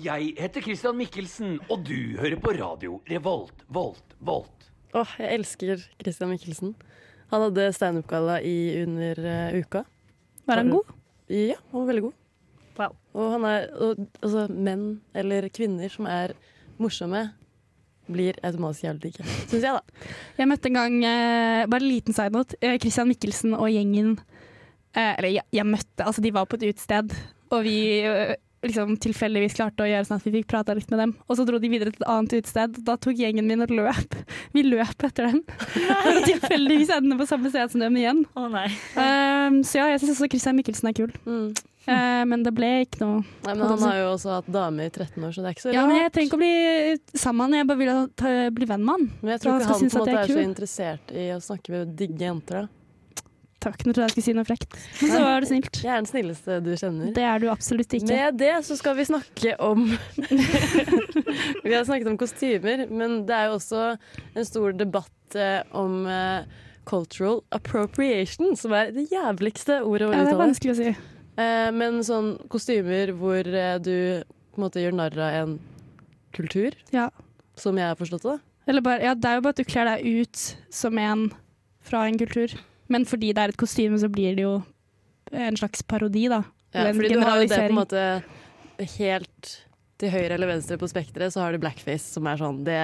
Jeg 0.00 0.34
heter 0.38 0.64
Christian 0.64 0.96
Mikkelsen, 0.96 1.58
og 1.68 1.84
du 1.84 2.16
hører 2.20 2.36
på 2.40 2.52
radio 2.56 3.00
Revolt, 3.10 3.64
Volt, 3.68 4.16
Volt. 4.20 4.68
Åh, 4.96 5.12
jeg 5.20 5.38
elsker 5.40 5.82
Christian 6.00 6.30
Mikkelsen. 6.32 6.72
Han 7.30 7.44
hadde 7.46 7.68
standup-galla 7.74 8.40
under 8.82 9.20
uh, 9.22 9.58
uka. 9.60 9.84
Var 10.50 10.62
han 10.62 10.72
god? 10.74 10.96
Ja, 11.30 11.58
han 11.70 11.80
var 11.80 11.90
veldig 11.92 12.06
god. 12.08 12.16
Wow. 12.80 12.96
Og 13.14 13.34
han 13.34 13.44
er 13.46 13.68
og, 13.76 14.00
altså, 14.22 14.46
menn 14.50 14.86
eller 15.14 15.46
kvinner 15.52 15.92
som 15.92 16.08
er 16.10 16.34
morsomme, 16.80 17.28
blir 18.10 18.38
automatisk 18.42 18.86
jævlig 18.86 19.02
digge. 19.04 19.26
Syns 19.50 19.62
jeg, 19.62 19.76
da. 19.76 20.08
Jeg 20.40 20.50
møtte 20.50 20.70
en 20.70 20.78
gang, 20.78 20.96
eh, 21.06 21.66
bare 21.70 21.84
en 21.84 21.92
liten 21.92 22.16
side 22.16 22.34
note, 22.34 22.56
eh, 22.60 22.78
Christian 22.82 23.06
Mikkelsen 23.10 23.54
og 23.54 23.68
gjengen 23.70 24.16
eh, 24.96 25.12
Eller 25.12 25.28
jeg, 25.36 25.46
jeg 25.54 25.66
møtte, 25.68 26.06
altså 26.06 26.24
de 26.24 26.32
var 26.34 26.48
på 26.50 26.58
et 26.58 26.66
utested, 26.72 27.14
og 27.54 27.62
vi 27.66 27.76
eh, 28.02 28.34
liksom 28.64 28.96
tilfeldigvis 29.00 29.56
klarte 29.56 29.84
å 29.84 29.88
gjøre 29.88 30.06
sånn 30.08 30.20
at 30.20 30.26
vi 30.26 30.34
fikk 30.34 30.50
prata 30.50 30.74
litt 30.76 30.90
med 30.92 31.00
dem. 31.02 31.14
Og 31.26 31.38
så 31.38 31.46
dro 31.48 31.60
de 31.62 31.70
videre 31.72 31.94
til 31.94 32.04
et 32.04 32.10
annet 32.12 32.36
utested. 32.36 32.80
Da 32.86 32.96
tok 33.00 33.18
gjengen 33.20 33.48
min 33.48 33.64
og 33.64 33.72
løp. 33.72 34.16
Vi 34.54 34.64
løp 34.66 35.04
etter 35.06 35.30
dem. 35.30 35.40
For 35.46 36.10
å 36.10 36.22
tilfeldigvis 36.26 36.90
ende 36.96 37.16
på 37.18 37.26
samme 37.28 37.52
sted 37.52 37.72
som 37.72 37.82
dem 37.82 37.96
igjen. 38.00 38.24
Å 38.34 38.46
nei. 38.50 38.66
Um, 38.96 39.60
så 39.66 39.80
ja, 39.80 39.90
jeg 39.92 40.02
syns 40.02 40.16
også 40.16 40.30
Christian 40.32 40.58
Mikkelsen 40.58 40.90
er 40.90 40.96
kul. 40.96 41.12
Mm. 41.24 41.52
Uh, 41.86 42.24
men 42.28 42.42
det 42.44 42.50
ble 42.52 42.68
ikke 42.84 43.00
noe 43.00 43.22
Nei, 43.46 43.54
men 43.54 43.62
han 43.64 43.84
har 43.86 43.94
jo 43.96 44.08
også 44.10 44.34
hatt 44.34 44.48
dame 44.52 44.84
i 44.84 44.90
13 44.90 45.14
år, 45.24 45.30
så 45.32 45.40
det 45.40 45.48
er 45.48 45.54
ikke 45.56 45.64
så 45.64 45.70
rart. 45.70 45.76
Ja, 45.78 45.84
men 45.88 45.96
jeg 45.96 46.12
trenger 46.12 46.28
ikke 46.28 46.36
å 46.36 46.42
bli 46.42 47.22
sammen 47.22 47.38
med 47.38 47.46
han, 47.46 47.56
jeg 47.56 47.68
bare 47.70 47.80
vil 47.80 48.02
ta, 48.20 48.34
bli 48.58 48.68
venn 48.68 48.84
med 48.84 48.92
han. 48.92 49.06
Men 49.22 49.32
jeg 49.32 49.42
tror 49.44 49.54
ikke 49.54 49.70
han 49.70 49.80
på 49.80 49.88
en 49.88 49.94
måte 49.96 50.12
er 50.12 50.20
er 50.20 50.34
så 50.34 50.44
interessert 50.44 51.14
i 51.16 51.24
å 51.32 51.40
snakke 51.46 51.74
med 51.74 51.96
digge 52.02 52.26
jenter. 52.26 52.66
da. 52.66 52.79
Takk, 53.60 53.82
nå 53.84 53.92
trodde 53.92 54.06
jeg 54.08 54.14
skulle 54.14 54.24
si 54.24 54.32
noe 54.36 54.46
frekt. 54.48 54.72
Men 55.02 55.10
så 55.12 55.18
var 55.20 55.42
det 55.44 55.48
snilt. 55.50 55.78
Jeg 55.84 55.90
er 55.92 55.98
den 56.00 56.08
snilleste 56.08 56.54
du 56.64 56.70
kjenner. 56.80 57.10
Det 57.16 57.24
er 57.28 57.42
du 57.42 57.46
absolutt 57.52 57.92
ikke. 57.98 58.08
Med 58.08 58.38
det 58.40 58.54
så 58.64 58.76
skal 58.80 58.96
vi 58.96 59.04
snakke 59.04 59.52
om 59.60 59.82
Vi 61.66 61.74
har 61.74 61.84
snakket 61.84 62.08
om 62.08 62.16
kostymer, 62.20 62.86
men 62.88 63.18
det 63.28 63.36
er 63.36 63.50
jo 63.50 63.58
også 63.58 63.82
en 64.32 64.48
stor 64.48 64.72
debatt 64.80 65.36
eh, 65.36 65.60
om 65.76 66.06
eh, 66.08 66.48
cultural 66.88 67.42
appropriation, 67.54 68.54
som 68.56 68.72
er 68.76 68.94
det 68.96 69.08
jævligste 69.12 69.80
ordet 69.84 70.08
å 70.08 70.14
Ja, 70.14 70.24
det 70.24 70.32
er 70.34 70.40
vanskelig 70.40 70.72
å 70.74 70.78
si. 70.80 70.94
Eh, 71.40 71.68
men 71.76 72.00
sånn 72.06 72.32
kostymer 72.52 73.12
hvor 73.20 73.44
du 73.44 73.92
på 74.24 74.58
en 74.58 74.64
måte 74.64 74.82
gjør 74.82 74.96
narr 75.02 75.20
av 75.20 75.36
en 75.42 75.58
kultur, 76.36 76.74
Ja. 76.94 77.10
som 77.60 77.76
jeg 77.76 77.92
har 77.92 78.00
forstått 78.00 78.24
det. 78.24 78.38
Eller 78.70 78.84
bare, 78.84 79.04
ja, 79.04 79.14
det 79.14 79.28
er 79.28 79.38
jo 79.38 79.44
bare 79.44 79.56
at 79.56 79.60
du 79.60 79.68
kler 79.68 79.88
deg 79.92 80.24
ut 80.24 80.42
som 80.72 80.98
en 81.00 81.28
fra 81.84 82.06
en 82.08 82.18
kultur. 82.20 82.52
Men 82.90 83.06
fordi 83.08 83.32
det 83.36 83.42
er 83.44 83.54
et 83.54 83.60
kostyme, 83.60 83.98
så 84.02 84.10
blir 84.12 84.34
det 84.38 84.44
jo 84.46 84.56
en 85.30 85.56
slags 85.58 85.82
parodi, 85.86 86.26
da. 86.30 86.42
Ja, 86.74 86.88
en 86.88 86.98
fordi 86.98 87.14
du 87.14 87.22
har 87.22 87.40
jo 87.40 87.48
det 87.50 87.58
på 87.58 87.70
en 87.70 87.78
måte 87.78 88.04
helt 88.98 89.54
til 90.00 90.12
høyre 90.14 90.34
eller 90.36 90.48
venstre 90.54 90.78
på 90.80 90.88
spekteret, 90.90 91.32
så 91.34 91.42
har 91.44 91.54
du 91.54 91.60
blackface, 91.62 92.14
som 92.14 92.26
er 92.30 92.38
sånn 92.40 92.62
Det, 92.64 92.78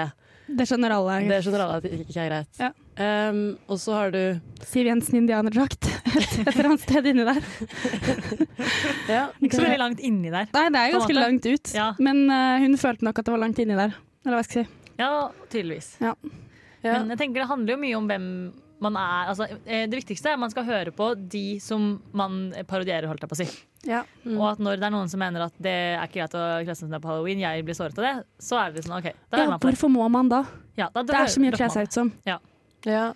Det 0.58 0.66
skjønner 0.68 0.92
alle. 0.92 1.20
det 1.30 1.38
skjønner 1.44 1.64
alle 1.64 1.78
at 1.80 1.86
det 1.86 2.00
ikke 2.04 2.18
er 2.22 2.28
greit. 2.28 2.60
Ja. 2.60 2.72
Um, 2.96 3.40
og 3.68 3.80
så 3.80 3.92
har 3.96 4.12
du 4.14 4.20
Siv 4.64 4.88
Jensen 4.88 5.18
indianerdrakt 5.20 5.88
et 6.16 6.52
eller 6.54 6.70
annet 6.70 6.84
sted 6.84 7.08
inni 7.12 7.26
der. 7.26 7.40
Ja, 9.06 9.28
Ikke 9.38 9.58
så 9.58 9.62
veldig 9.62 9.78
langt 9.78 10.00
inni 10.02 10.30
der. 10.32 10.48
Nei, 10.50 10.64
det 10.74 10.80
er 10.80 10.94
ganske 10.96 11.14
langt 11.14 11.46
ut. 11.46 11.72
Ja. 11.76 11.90
Men 12.02 12.24
uh, 12.30 12.56
hun 12.62 12.74
følte 12.80 13.06
nok 13.06 13.20
at 13.20 13.28
det 13.28 13.34
var 13.36 13.42
langt 13.44 13.60
inni 13.62 13.76
der. 13.78 13.94
Eller 14.26 14.40
hva 14.40 14.46
skal 14.46 14.62
jeg 14.62 14.68
si. 14.68 14.92
Ja, 14.98 15.10
tydeligvis. 15.52 15.90
ja. 16.02 16.14
Men 16.86 17.10
jeg 17.12 17.18
tenker 17.20 17.42
det 17.42 17.48
handler 17.50 17.74
jo 17.74 17.80
mye 17.82 17.96
om 17.98 18.06
hvem 18.10 18.26
er. 18.84 19.28
Altså, 19.30 19.46
eh, 19.64 19.86
det 19.88 19.96
viktigste 20.02 20.28
er 20.28 20.32
at 20.36 20.40
man 20.40 20.50
skal 20.52 20.64
høre 20.64 20.90
på 20.92 21.14
de 21.28 21.58
som 21.60 22.00
man 22.12 22.52
parodierer, 22.68 23.06
holdt 23.08 23.22
jeg 23.24 23.28
på 23.30 23.36
å 23.38 23.40
si. 23.40 23.48
Mm. 23.86 24.36
Og 24.38 24.44
at 24.50 24.58
når 24.58 24.76
det 24.80 24.86
er 24.88 24.90
noen 24.90 25.08
som 25.08 25.20
mener 25.22 25.40
at 25.46 25.54
det 25.62 25.70
er 25.72 26.02
ikke 26.04 26.18
greit 26.20 26.34
å 26.34 26.44
kle 26.66 26.74
seg 26.74 26.90
ut 26.90 27.00
på 27.02 27.08
halloween, 27.12 27.38
jeg 27.40 27.64
blir 27.64 27.74
såret 27.78 27.98
av 27.98 28.04
det, 28.04 28.14
så 28.42 28.58
er 28.60 28.72
det 28.74 28.82
sånn 28.84 28.98
OK, 28.98 29.12
da 29.30 29.38
Ja, 29.38 29.46
man 29.52 29.60
hvorfor 29.62 29.88
må 29.92 30.08
man 30.10 30.28
da? 30.32 30.42
Ja, 30.76 30.88
da, 30.92 31.02
Det 31.06 31.14
er 31.14 31.26
så 31.32 31.40
mye 31.40 31.52
å 31.54 31.60
kle 31.60 31.70
seg 31.72 31.82
ut 31.88 31.92
som. 31.96 32.10
Ja, 32.86 33.06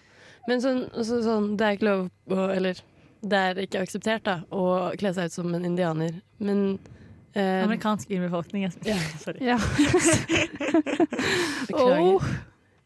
men 0.49 0.61
sånn, 0.64 0.87
så, 1.05 1.18
sånn 1.23 1.51
Det 1.61 1.64
er 1.66 1.73
ikke 1.77 1.87
lov 1.87 2.07
å 2.35 2.46
Eller 2.57 2.75
det 3.20 3.37
er 3.37 3.55
ikke 3.66 3.83
akseptert 3.85 4.25
da 4.25 4.38
å 4.51 4.62
kle 4.96 5.12
seg 5.12 5.25
ut 5.29 5.33
som 5.35 5.53
en 5.55 5.64
indianer, 5.68 6.14
men 6.40 6.79
eh, 7.35 7.61
Amerikansk 7.66 8.09
urbefolkning. 8.16 8.62
jeg- 8.64 8.94
Ja. 8.94 8.99
Sorry. 9.25 9.38
Ja. 9.44 9.59
Beklager. 11.68 12.01
Oh. 12.01 12.25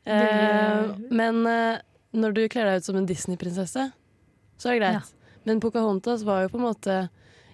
Eh, 0.04 0.84
men 1.10 1.46
eh, 1.46 1.78
når 2.14 2.34
du 2.36 2.42
kler 2.52 2.68
deg 2.68 2.80
ut 2.80 2.86
som 2.86 2.98
en 2.98 3.08
Disney-prinsesse, 3.08 3.88
så 4.60 4.70
er 4.70 4.76
det 4.76 4.80
greit. 4.82 5.12
Men 5.44 5.60
Pocahontas 5.60 6.24
var 6.24 6.44
jo 6.44 6.52
på 6.54 6.60
en 6.60 6.66
måte 6.68 6.98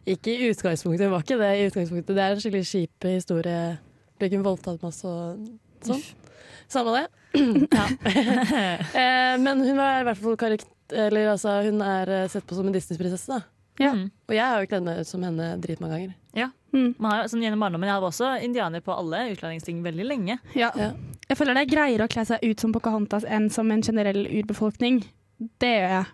ikke 0.09 0.33
i 0.33 0.51
utgangspunktet, 0.51 1.05
det 1.05 1.11
var 1.13 1.25
ikke 1.25 1.39
det 1.41 1.51
i 1.57 1.65
utgangspunktet. 1.69 2.17
Det 2.17 2.25
er 2.25 2.35
en 2.35 2.43
skikkelig 2.43 2.69
kjip 2.69 3.07
historie. 3.11 3.63
Ble 4.19 4.31
ikke 4.31 4.43
voldtatt 4.45 4.85
masse 4.85 5.09
og 5.09 5.41
sånn? 5.87 6.05
Samme 6.71 6.95
det. 6.97 7.07
eh, 9.03 9.35
men 9.43 9.65
hun 9.65 9.77
var 9.79 10.01
i 10.01 10.07
hvert 10.09 10.23
fall 10.23 10.39
karakter... 10.41 10.77
eller, 11.07 11.33
altså, 11.35 11.61
hun 11.67 11.83
er 11.85 12.15
eh, 12.17 12.29
sett 12.31 12.47
på 12.47 12.59
som 12.59 12.69
en 12.69 12.75
Disney-prinsesse. 12.75 13.39
da. 13.39 13.43
Ja. 13.81 13.93
Og 14.29 14.37
jeg 14.37 14.45
har 14.45 14.63
jo 14.63 14.71
kledd 14.71 14.87
meg 14.87 15.03
ut 15.03 15.09
som 15.09 15.25
henne 15.25 15.53
dritmange 15.63 15.97
ganger. 15.97 16.17
Mm. 16.73 16.95
Man 16.99 17.11
har 17.11 17.23
jo, 17.25 17.31
sånn 17.33 17.43
gjennom 17.43 17.61
barndommen, 17.65 17.89
Jeg 17.89 17.97
hadde 17.99 18.11
også 18.13 18.31
indianer 18.47 18.81
på 18.87 18.95
alle 18.95 19.25
utlendingsting 19.33 19.83
veldig 19.83 20.07
lenge. 20.07 20.39
Ja. 20.55 20.71
Ja. 20.79 20.93
Jeg 21.29 21.37
føler 21.39 21.55
det 21.59 21.65
er 21.67 21.75
greiere 21.75 22.07
å 22.07 22.11
kle 22.13 22.25
seg 22.29 22.45
ut 22.47 22.61
som 22.63 22.73
Pocahontas 22.73 23.25
enn 23.27 23.51
som 23.51 23.71
en 23.71 23.83
generell 23.83 24.27
urbefolkning. 24.27 25.03
Det 25.63 25.69
gjør 25.77 25.95
jeg. 25.97 26.07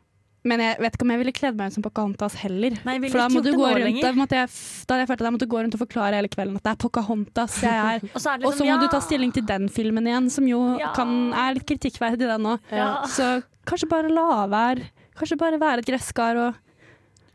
Men 0.47 0.61
jeg 0.63 0.77
vet 0.79 0.95
ikke 0.95 1.03
om 1.03 1.11
jeg 1.11 1.19
ville 1.19 1.33
kledd 1.35 1.57
meg 1.59 1.73
ut 1.73 1.75
som 1.75 1.83
Pocahontas 1.83 2.37
heller. 2.39 2.77
Nei, 2.87 3.01
For 3.09 3.19
da 3.19 3.27
må 3.35 3.41
du 3.43 3.51
gå 3.59 3.67
rundt, 3.67 3.99
da 4.05 4.13
måtte 4.15 4.37
jeg, 4.39 4.51
da 4.87 4.95
hadde 4.95 5.03
jeg 5.03 5.09
følt 5.11 5.23
at 5.25 5.27
jeg 5.27 5.35
måtte 5.35 5.49
gå 5.51 5.63
rundt 5.65 5.75
og 5.75 5.81
forklare 5.83 6.21
hele 6.21 6.31
kvelden 6.31 6.61
at 6.61 6.63
det 6.69 6.73
er 6.77 6.79
Pocahontas 6.85 7.57
jeg 7.65 7.73
er. 7.75 8.07
Og 8.15 8.21
så 8.23 8.31
er 8.31 8.39
liksom, 8.39 8.47
Og 8.53 8.55
så 8.55 8.63
må 8.69 8.71
ja, 8.71 8.77
du 8.79 8.87
ta 8.93 9.01
stilling 9.03 9.33
til 9.35 9.47
den 9.49 9.67
filmen 9.69 10.07
igjen, 10.07 10.31
som 10.31 10.47
jo 10.47 10.61
Ja. 10.79 10.93
kan, 10.95 11.11
er 11.35 11.59
litt 11.59 11.67
kritikkverdig, 11.67 12.29
den 12.31 12.47
òg. 12.53 12.71
Ja. 12.71 13.03
Så 13.11 13.43
kanskje 13.67 13.91
bare 13.91 14.13
la 14.15 14.47
være. 14.53 14.87
Kanskje 15.19 15.39
bare 15.41 15.59
være 15.59 15.83
et 15.83 15.91
gresskar 15.91 16.39
og, 16.39 16.63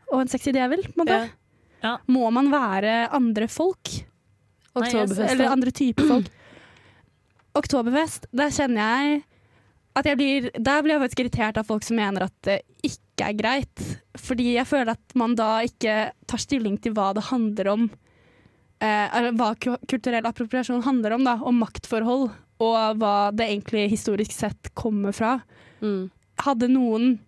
og 0.08 0.20
en 0.24 0.32
sexy 0.32 0.54
djevel. 0.56 0.80
på 0.88 0.96
en 0.96 1.04
måte. 1.04 1.20
Ja. 1.82 1.96
Må 2.06 2.30
man 2.34 2.50
være 2.52 3.08
andre 3.14 3.48
folk? 3.50 3.90
Oktoberfest. 4.72 5.26
Eller 5.32 5.52
andre 5.52 5.74
typer 5.74 6.08
folk. 6.08 6.30
Oktoberfest, 7.60 8.30
der 8.32 8.52
kjenner 8.54 8.80
jeg 8.80 9.22
at 9.92 10.06
jeg 10.08 10.16
blir, 10.16 10.46
der 10.56 10.84
blir 10.84 10.94
jeg 10.94 11.02
faktisk 11.02 11.20
irritert 11.20 11.58
av 11.60 11.66
folk 11.68 11.84
som 11.84 11.98
mener 12.00 12.24
at 12.24 12.36
det 12.46 12.62
ikke 12.86 13.26
er 13.26 13.36
greit. 13.36 13.82
Fordi 14.16 14.54
jeg 14.54 14.68
føler 14.68 14.94
at 14.94 15.16
man 15.18 15.34
da 15.36 15.58
ikke 15.66 15.96
tar 16.30 16.40
stilling 16.40 16.78
til 16.80 16.94
hva 16.96 17.10
det 17.16 17.26
handler 17.28 17.68
om. 17.74 17.90
Eh, 18.82 19.18
hva 19.36 19.50
kulturell 19.60 20.26
appropriasjon 20.26 20.84
handler 20.86 21.18
om, 21.18 21.26
da. 21.28 21.36
Om 21.44 21.60
maktforhold. 21.60 22.30
Og 22.62 23.02
hva 23.02 23.16
det 23.36 23.50
egentlig 23.50 23.90
historisk 23.92 24.32
sett 24.32 24.72
kommer 24.78 25.12
fra. 25.16 25.36
Mm. 25.84 26.08
Hadde 26.40 26.72
noen 26.72 27.18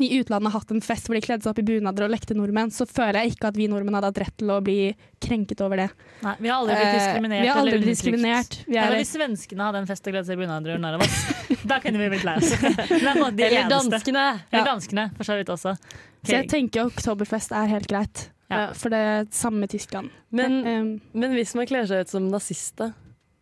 i 0.00 0.08
utlandet 0.20 0.52
hatt 0.54 0.70
en 0.72 0.80
fest 0.84 1.08
hvor 1.08 1.18
de 1.18 1.22
kledde 1.24 1.44
seg 1.44 1.50
opp 1.52 1.58
i 1.60 1.64
bunader 1.66 2.06
og 2.06 2.12
lekte 2.14 2.36
nordmenn, 2.36 2.70
så 2.72 2.86
føler 2.88 3.20
jeg 3.22 3.34
ikke 3.34 3.50
at 3.50 3.58
vi 3.58 3.66
nordmenn 3.68 3.98
hadde 3.98 4.08
hatt 4.12 4.20
rett 4.22 4.36
til 4.40 4.52
å 4.54 4.58
bli 4.64 4.76
krenket 5.22 5.60
over 5.64 5.82
det. 5.82 5.88
Nei, 6.22 6.34
vi 6.40 6.48
har 6.52 6.62
aldri 6.62 6.76
blitt 6.78 6.88
Eh, 6.88 6.96
diskriminert 6.98 7.42
vi 7.44 7.50
har 7.52 7.60
aldri 7.60 7.78
blitt 7.78 7.90
diskriminert. 7.92 8.56
Vi 8.66 8.76
Ja, 8.78 8.86
er, 8.88 8.96
hvis 8.96 9.12
svenskene 9.16 9.68
hadde 9.68 9.82
en 9.82 9.90
fest 9.90 10.06
og 10.06 10.14
gledet 10.16 10.30
seg 10.30 10.38
i 10.38 10.42
bunader 10.42 10.72
og 10.72 10.76
gjorde 10.76 10.84
narr 10.86 10.98
av 10.98 11.04
oss, 11.06 11.18
da 11.72 11.78
kunne 11.84 12.02
vi 12.02 12.08
blitt 12.14 12.24
lei 12.28 12.36
oss. 12.40 12.52
Er 12.62 13.48
Eller 13.50 13.68
danskene! 13.68 14.24
Eller 14.50 14.66
danskene, 14.72 15.08
for 15.16 15.28
så 15.28 15.36
vidt 15.38 15.52
også. 15.52 15.76
så 16.24 16.36
jeg 16.38 16.48
tenker 16.50 16.86
Oktoberfest 16.88 17.52
er 17.52 17.68
helt 17.74 17.90
greit. 17.90 18.28
Ja. 18.52 18.66
For 18.76 18.92
det 18.92 18.98
er 18.98 19.30
samme 19.32 19.68
Tyskland. 19.70 20.10
Men, 20.30 20.58
Um, 20.66 20.90
men 21.16 21.32
hvis 21.36 21.54
man 21.56 21.66
kler 21.66 21.86
seg 21.88 22.04
ut 22.04 22.10
som 22.12 22.26
nazist, 22.28 22.74
da? 22.80 22.92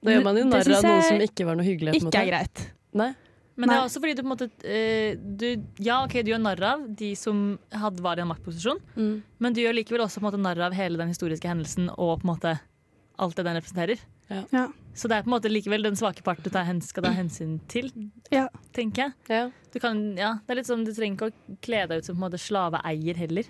Da 0.01 0.15
gjør 0.15 0.23
man 0.25 0.39
jo 0.39 0.45
narr 0.49 0.71
av 0.77 0.85
noen 0.87 1.03
som 1.05 1.21
ikke 1.25 1.45
var 1.49 1.59
noe 1.59 1.67
hyggelig. 1.67 1.99
ikke 1.99 2.23
er 2.23 2.31
greit. 2.31 2.63
Nei? 2.97 3.11
Men 3.57 3.69
det 3.69 3.77
er 3.77 3.83
også 3.85 4.01
fordi 4.01 4.15
du 4.17 4.23
på 4.23 4.29
en 4.29 4.33
måte 4.35 4.47
eh, 4.65 5.17
du, 5.19 5.49
Ja, 5.83 5.99
ok, 6.05 6.15
du 6.25 6.31
gjør 6.33 6.41
narr 6.43 6.63
av 6.65 6.85
de 6.97 7.11
som 7.19 7.59
hadde, 7.73 8.01
var 8.05 8.17
i 8.17 8.23
en 8.25 8.31
maktposisjon, 8.31 8.79
Mm. 8.97 9.23
men 9.39 9.53
du 9.57 9.61
gjør 9.61 9.75
likevel 9.77 10.05
også 10.07 10.21
på 10.21 10.27
en 10.27 10.31
måte 10.31 10.41
narr 10.43 10.61
av 10.69 10.73
hele 10.79 10.97
den 11.01 11.09
historiske 11.13 11.49
hendelsen 11.51 11.91
og 11.97 12.21
på 12.23 12.29
en 12.29 12.33
måte 12.35 12.55
alt 13.21 13.37
det 13.37 13.45
den 13.45 13.59
representerer. 13.59 13.99
Ja. 14.31 14.69
Så 14.95 15.09
det 15.11 15.17
er 15.19 15.25
på 15.27 15.29
en 15.29 15.35
måte 15.35 15.51
likevel 15.51 15.83
den 15.85 15.97
svake 15.99 16.23
part 16.25 16.41
du 16.43 16.49
tar 16.51 16.65
hen, 16.65 16.81
skal 16.81 17.03
ta 17.05 17.11
hensyn 17.13 17.59
til, 17.69 17.91
Ja. 18.33 18.47
tenker 18.73 19.11
jeg. 19.11 19.13
Ja. 19.29 19.51
Du, 19.75 19.79
kan, 19.83 20.17
ja, 20.17 20.39
det 20.47 20.55
er 20.55 20.61
litt 20.63 20.71
sånn, 20.71 20.85
du 20.87 20.95
trenger 20.95 21.19
ikke 21.19 21.29
å 21.29 21.59
kle 21.61 21.83
deg 21.91 21.99
ut 22.01 22.05
som 22.09 22.17
på 22.17 22.23
en 22.25 22.31
måte 22.31 22.41
slaveeier 22.41 23.17
heller. 23.19 23.45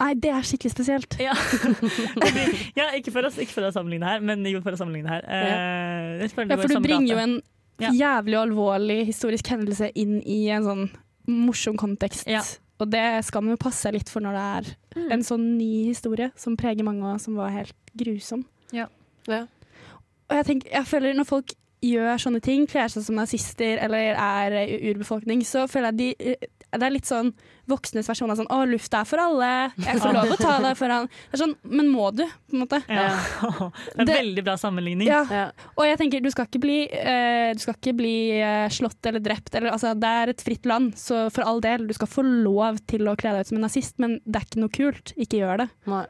Nei, 0.00 0.14
det 0.14 0.30
er 0.32 0.46
skikkelig 0.46 0.70
spesielt. 0.72 1.16
Ja, 1.20 1.34
ja 2.78 2.86
ikke, 2.96 3.12
for 3.12 3.26
å, 3.26 3.32
ikke 3.34 3.52
for 3.52 3.66
å 3.68 3.72
sammenligne 3.74 4.06
her, 4.08 4.22
men 4.24 4.44
jo 4.48 4.62
for 4.64 4.76
å 4.76 4.78
sammenligne 4.80 5.10
her. 5.12 5.26
Eh, 5.26 6.22
det 6.22 6.30
Ja, 6.30 6.56
for 6.56 6.70
du 6.70 6.80
bringer 6.84 7.10
jo 7.14 7.18
en 7.20 7.34
Ja. 7.80 7.90
jævlig 7.92 8.36
alvorlig 8.36 9.06
historisk 9.06 9.46
hendelse 9.48 9.90
inn 9.94 10.20
i 10.26 10.48
en 10.50 10.62
sånn 10.64 10.90
morsom 11.26 11.76
kontekst. 11.76 12.26
Ja. 12.28 12.42
Og 12.80 12.88
det 12.90 13.24
skal 13.24 13.42
man 13.42 13.52
jo 13.56 13.60
passe 13.60 13.82
seg 13.86 13.92
litt 13.94 14.08
for 14.08 14.20
når 14.24 14.32
det 14.32 14.44
er 14.70 14.76
Mm. 14.96 15.12
en 15.12 15.20
sånn 15.22 15.44
ny 15.58 15.84
historie 15.86 16.32
som 16.36 16.56
preger 16.56 16.82
mange, 16.82 17.04
og 17.04 17.20
som 17.20 17.34
var 17.36 17.50
helt 17.50 17.74
grusom. 17.96 18.44
Ja. 18.72 18.86
Og 19.28 20.36
jeg, 20.36 20.46
tenker, 20.46 20.70
jeg 20.72 20.84
føler 20.86 21.14
når 21.14 21.26
folk 21.26 21.52
gjør 21.84 22.20
sånne 22.20 22.40
ting, 22.44 22.66
kler 22.70 22.90
seg 22.92 23.04
som 23.06 23.18
nazister 23.18 23.80
eller 23.84 24.14
er 24.14 24.56
eh, 24.62 24.90
urbefolkning, 24.92 25.44
så 25.46 25.66
føler 25.70 25.92
jeg 25.92 26.00
de 26.00 26.32
eh, 26.32 26.48
det 26.70 26.86
er 26.86 26.92
litt 26.94 27.08
sånn 27.08 27.32
voksnes 27.70 28.06
versjon 28.06 28.30
av 28.30 28.38
sånn 28.38 28.50
'Å, 28.50 28.58
lufta 28.70 29.00
er 29.02 29.08
for 29.08 29.22
alle. 29.22 29.50
Jeg 29.74 29.98
får 30.02 30.14
lov 30.14 30.32
å 30.34 30.36
ta 30.38 30.52
deg 30.62 30.76
foran.' 30.78 31.08
Det 31.10 31.34
er 31.34 31.42
sånn, 31.42 31.54
men 31.66 31.88
må 31.90 32.10
du? 32.14 32.22
på 32.22 32.54
en 32.54 32.62
måte. 32.62 32.78
Ja. 32.86 33.08
Det 33.94 34.04
er 34.04 34.06
en 34.06 34.10
veldig 34.10 34.44
bra 34.46 34.56
sammenligning. 34.58 35.08
Ja. 35.08 35.24
Ja. 35.30 35.44
Og 35.76 35.84
jeg 35.86 35.98
tenker, 35.98 36.22
du 36.22 36.30
skal 36.30 36.46
ikke 36.46 36.62
bli, 36.62 36.78
uh, 36.90 37.50
du 37.54 37.62
skal 37.62 37.74
ikke 37.74 37.96
bli 37.98 38.14
uh, 38.38 38.68
slått 38.70 39.06
eller 39.06 39.22
drept. 39.22 39.54
Eller, 39.54 39.74
altså, 39.74 39.94
det 39.98 40.14
er 40.22 40.34
et 40.34 40.42
fritt 40.42 40.66
land, 40.66 40.94
så 40.98 41.28
for 41.34 41.46
all 41.46 41.62
del, 41.62 41.86
du 41.86 41.94
skal 41.94 42.10
få 42.10 42.22
lov 42.26 42.78
til 42.90 43.10
å 43.10 43.16
kle 43.18 43.34
deg 43.34 43.46
ut 43.46 43.50
som 43.50 43.60
en 43.60 43.66
nazist, 43.66 43.98
men 44.02 44.18
det 44.26 44.42
er 44.42 44.46
ikke 44.46 44.62
noe 44.62 44.74
kult. 44.74 45.14
Ikke 45.18 45.42
gjør 45.42 45.64
det. 45.64 45.68
Nei. 45.90 46.06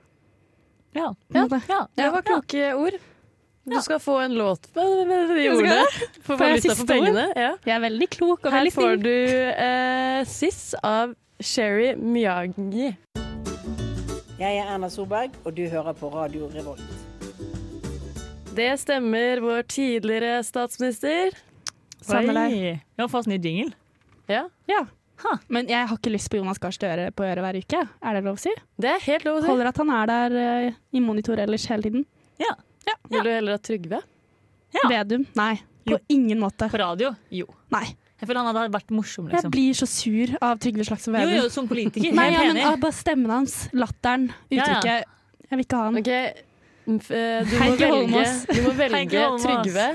Ja. 0.97 1.13
Ja. 1.33 1.47
Det 1.97 2.13
var 2.13 2.27
kloke 2.27 2.75
ord. 2.75 3.01
Du 3.71 3.79
skal 3.83 4.01
få 4.03 4.17
en 4.25 4.35
låt 4.35 4.67
med 4.75 5.07
med 5.07 5.29
de 5.37 5.49
ordene. 5.51 5.83
Få 6.27 6.37
Får 6.37 6.47
jeg 6.55 6.63
siste 6.65 6.87
pengene. 6.87 7.27
Ja. 7.37 7.53
Jeg 7.67 7.75
er 7.77 7.83
veldig 7.85 8.09
klok 8.11 8.45
og 8.45 8.53
Her 8.55 8.71
får 8.75 8.97
du 9.05 9.13
eh, 9.13 10.23
Siss 10.29 10.75
av 10.83 11.15
Sherry 11.41 11.95
Miyagi. 11.95 12.91
Jeg 14.41 14.57
er 14.57 14.73
Erna 14.73 14.89
Solberg, 14.89 15.35
og 15.45 15.55
du 15.57 15.67
hører 15.69 15.93
på 15.97 16.09
Radio 16.15 16.49
Revolt. 16.55 16.83
Det 18.57 18.71
stemmer, 18.81 19.41
vår 19.45 19.63
tidligere 19.71 20.41
statsminister. 20.45 21.37
Samme 22.03 22.35
deg. 22.35 22.81
Vi 22.81 23.05
har 23.05 23.11
fått 23.13 23.29
ny 23.31 23.39
jingle. 23.39 23.75
Ja, 24.31 24.49
Ja. 24.71 24.87
Men 25.53 25.69
jeg 25.69 25.85
har 25.85 25.99
ikke 25.99 26.15
lyst 26.15 26.31
på 26.33 26.39
Jonas 26.39 26.57
Gahr 26.59 26.73
Støre 26.73 27.11
på 27.13 27.27
øret 27.29 27.45
hver 27.45 27.59
uke. 27.61 27.81
Er 28.01 28.17
det 28.17 28.23
lov 28.25 28.39
å 28.39 28.41
si? 28.41 28.53
det 28.81 28.89
er 28.89 29.03
helt 29.05 29.27
lov 29.29 29.37
å 29.37 29.43
si. 29.43 29.51
Holder 29.51 29.69
at 29.69 29.81
han 29.83 29.91
er 29.93 30.07
der 30.09 30.37
uh, 30.41 30.79
i 30.97 31.03
monitor 31.05 31.37
ellers 31.43 31.67
hele 31.69 31.85
tiden. 31.85 32.07
Vil 33.11 33.23
du 33.25 33.31
heller 33.31 33.53
ha 33.57 33.59
Trygve? 33.59 34.01
Ja. 34.75 34.89
Vedum? 34.89 35.25
Nei. 35.35 35.57
På 35.85 35.97
Jo. 35.97 35.99
ingen 36.09 36.39
måte. 36.41 36.69
På 36.71 36.79
radio? 36.79 37.15
Jo. 37.31 37.47
Nei. 37.75 37.87
Jeg 38.21 38.29
føler 38.29 38.45
han 38.45 38.55
hadde 38.55 38.73
vært 38.75 38.91
morsom, 38.93 39.29
Jeg 39.31 39.39
liksom. 39.39 39.51
blir 39.55 39.73
så 39.75 39.87
sur 39.89 40.35
av 40.45 40.59
Trygve 40.61 40.85
Slagsvold 40.85 41.17
Vedum. 41.17 41.35
jo, 41.43 41.49
som 41.49 41.67
politiker. 41.69 42.13
Nei, 42.15 42.27
ja, 42.35 42.43
men 42.53 42.59
ah, 42.69 42.77
bare 42.77 42.93
stemmen 42.93 43.31
hans, 43.33 43.69
latteren, 43.73 44.27
Ja, 44.51 44.57
ja. 44.57 44.63
uttrykket. 44.63 45.05
Jeg 45.51 45.57
vil 45.59 45.65
ikke 45.65 45.77
ha 45.77 45.85
han. 45.85 45.97
Ok, 45.97 46.11
mm, 46.87 47.01
eh, 47.11 47.45
du 47.49 47.57
må 47.59 47.77
velge, 47.81 48.55
du 48.55 48.63
må 48.67 48.75
velge 48.85 49.25
Trygve 49.43 49.87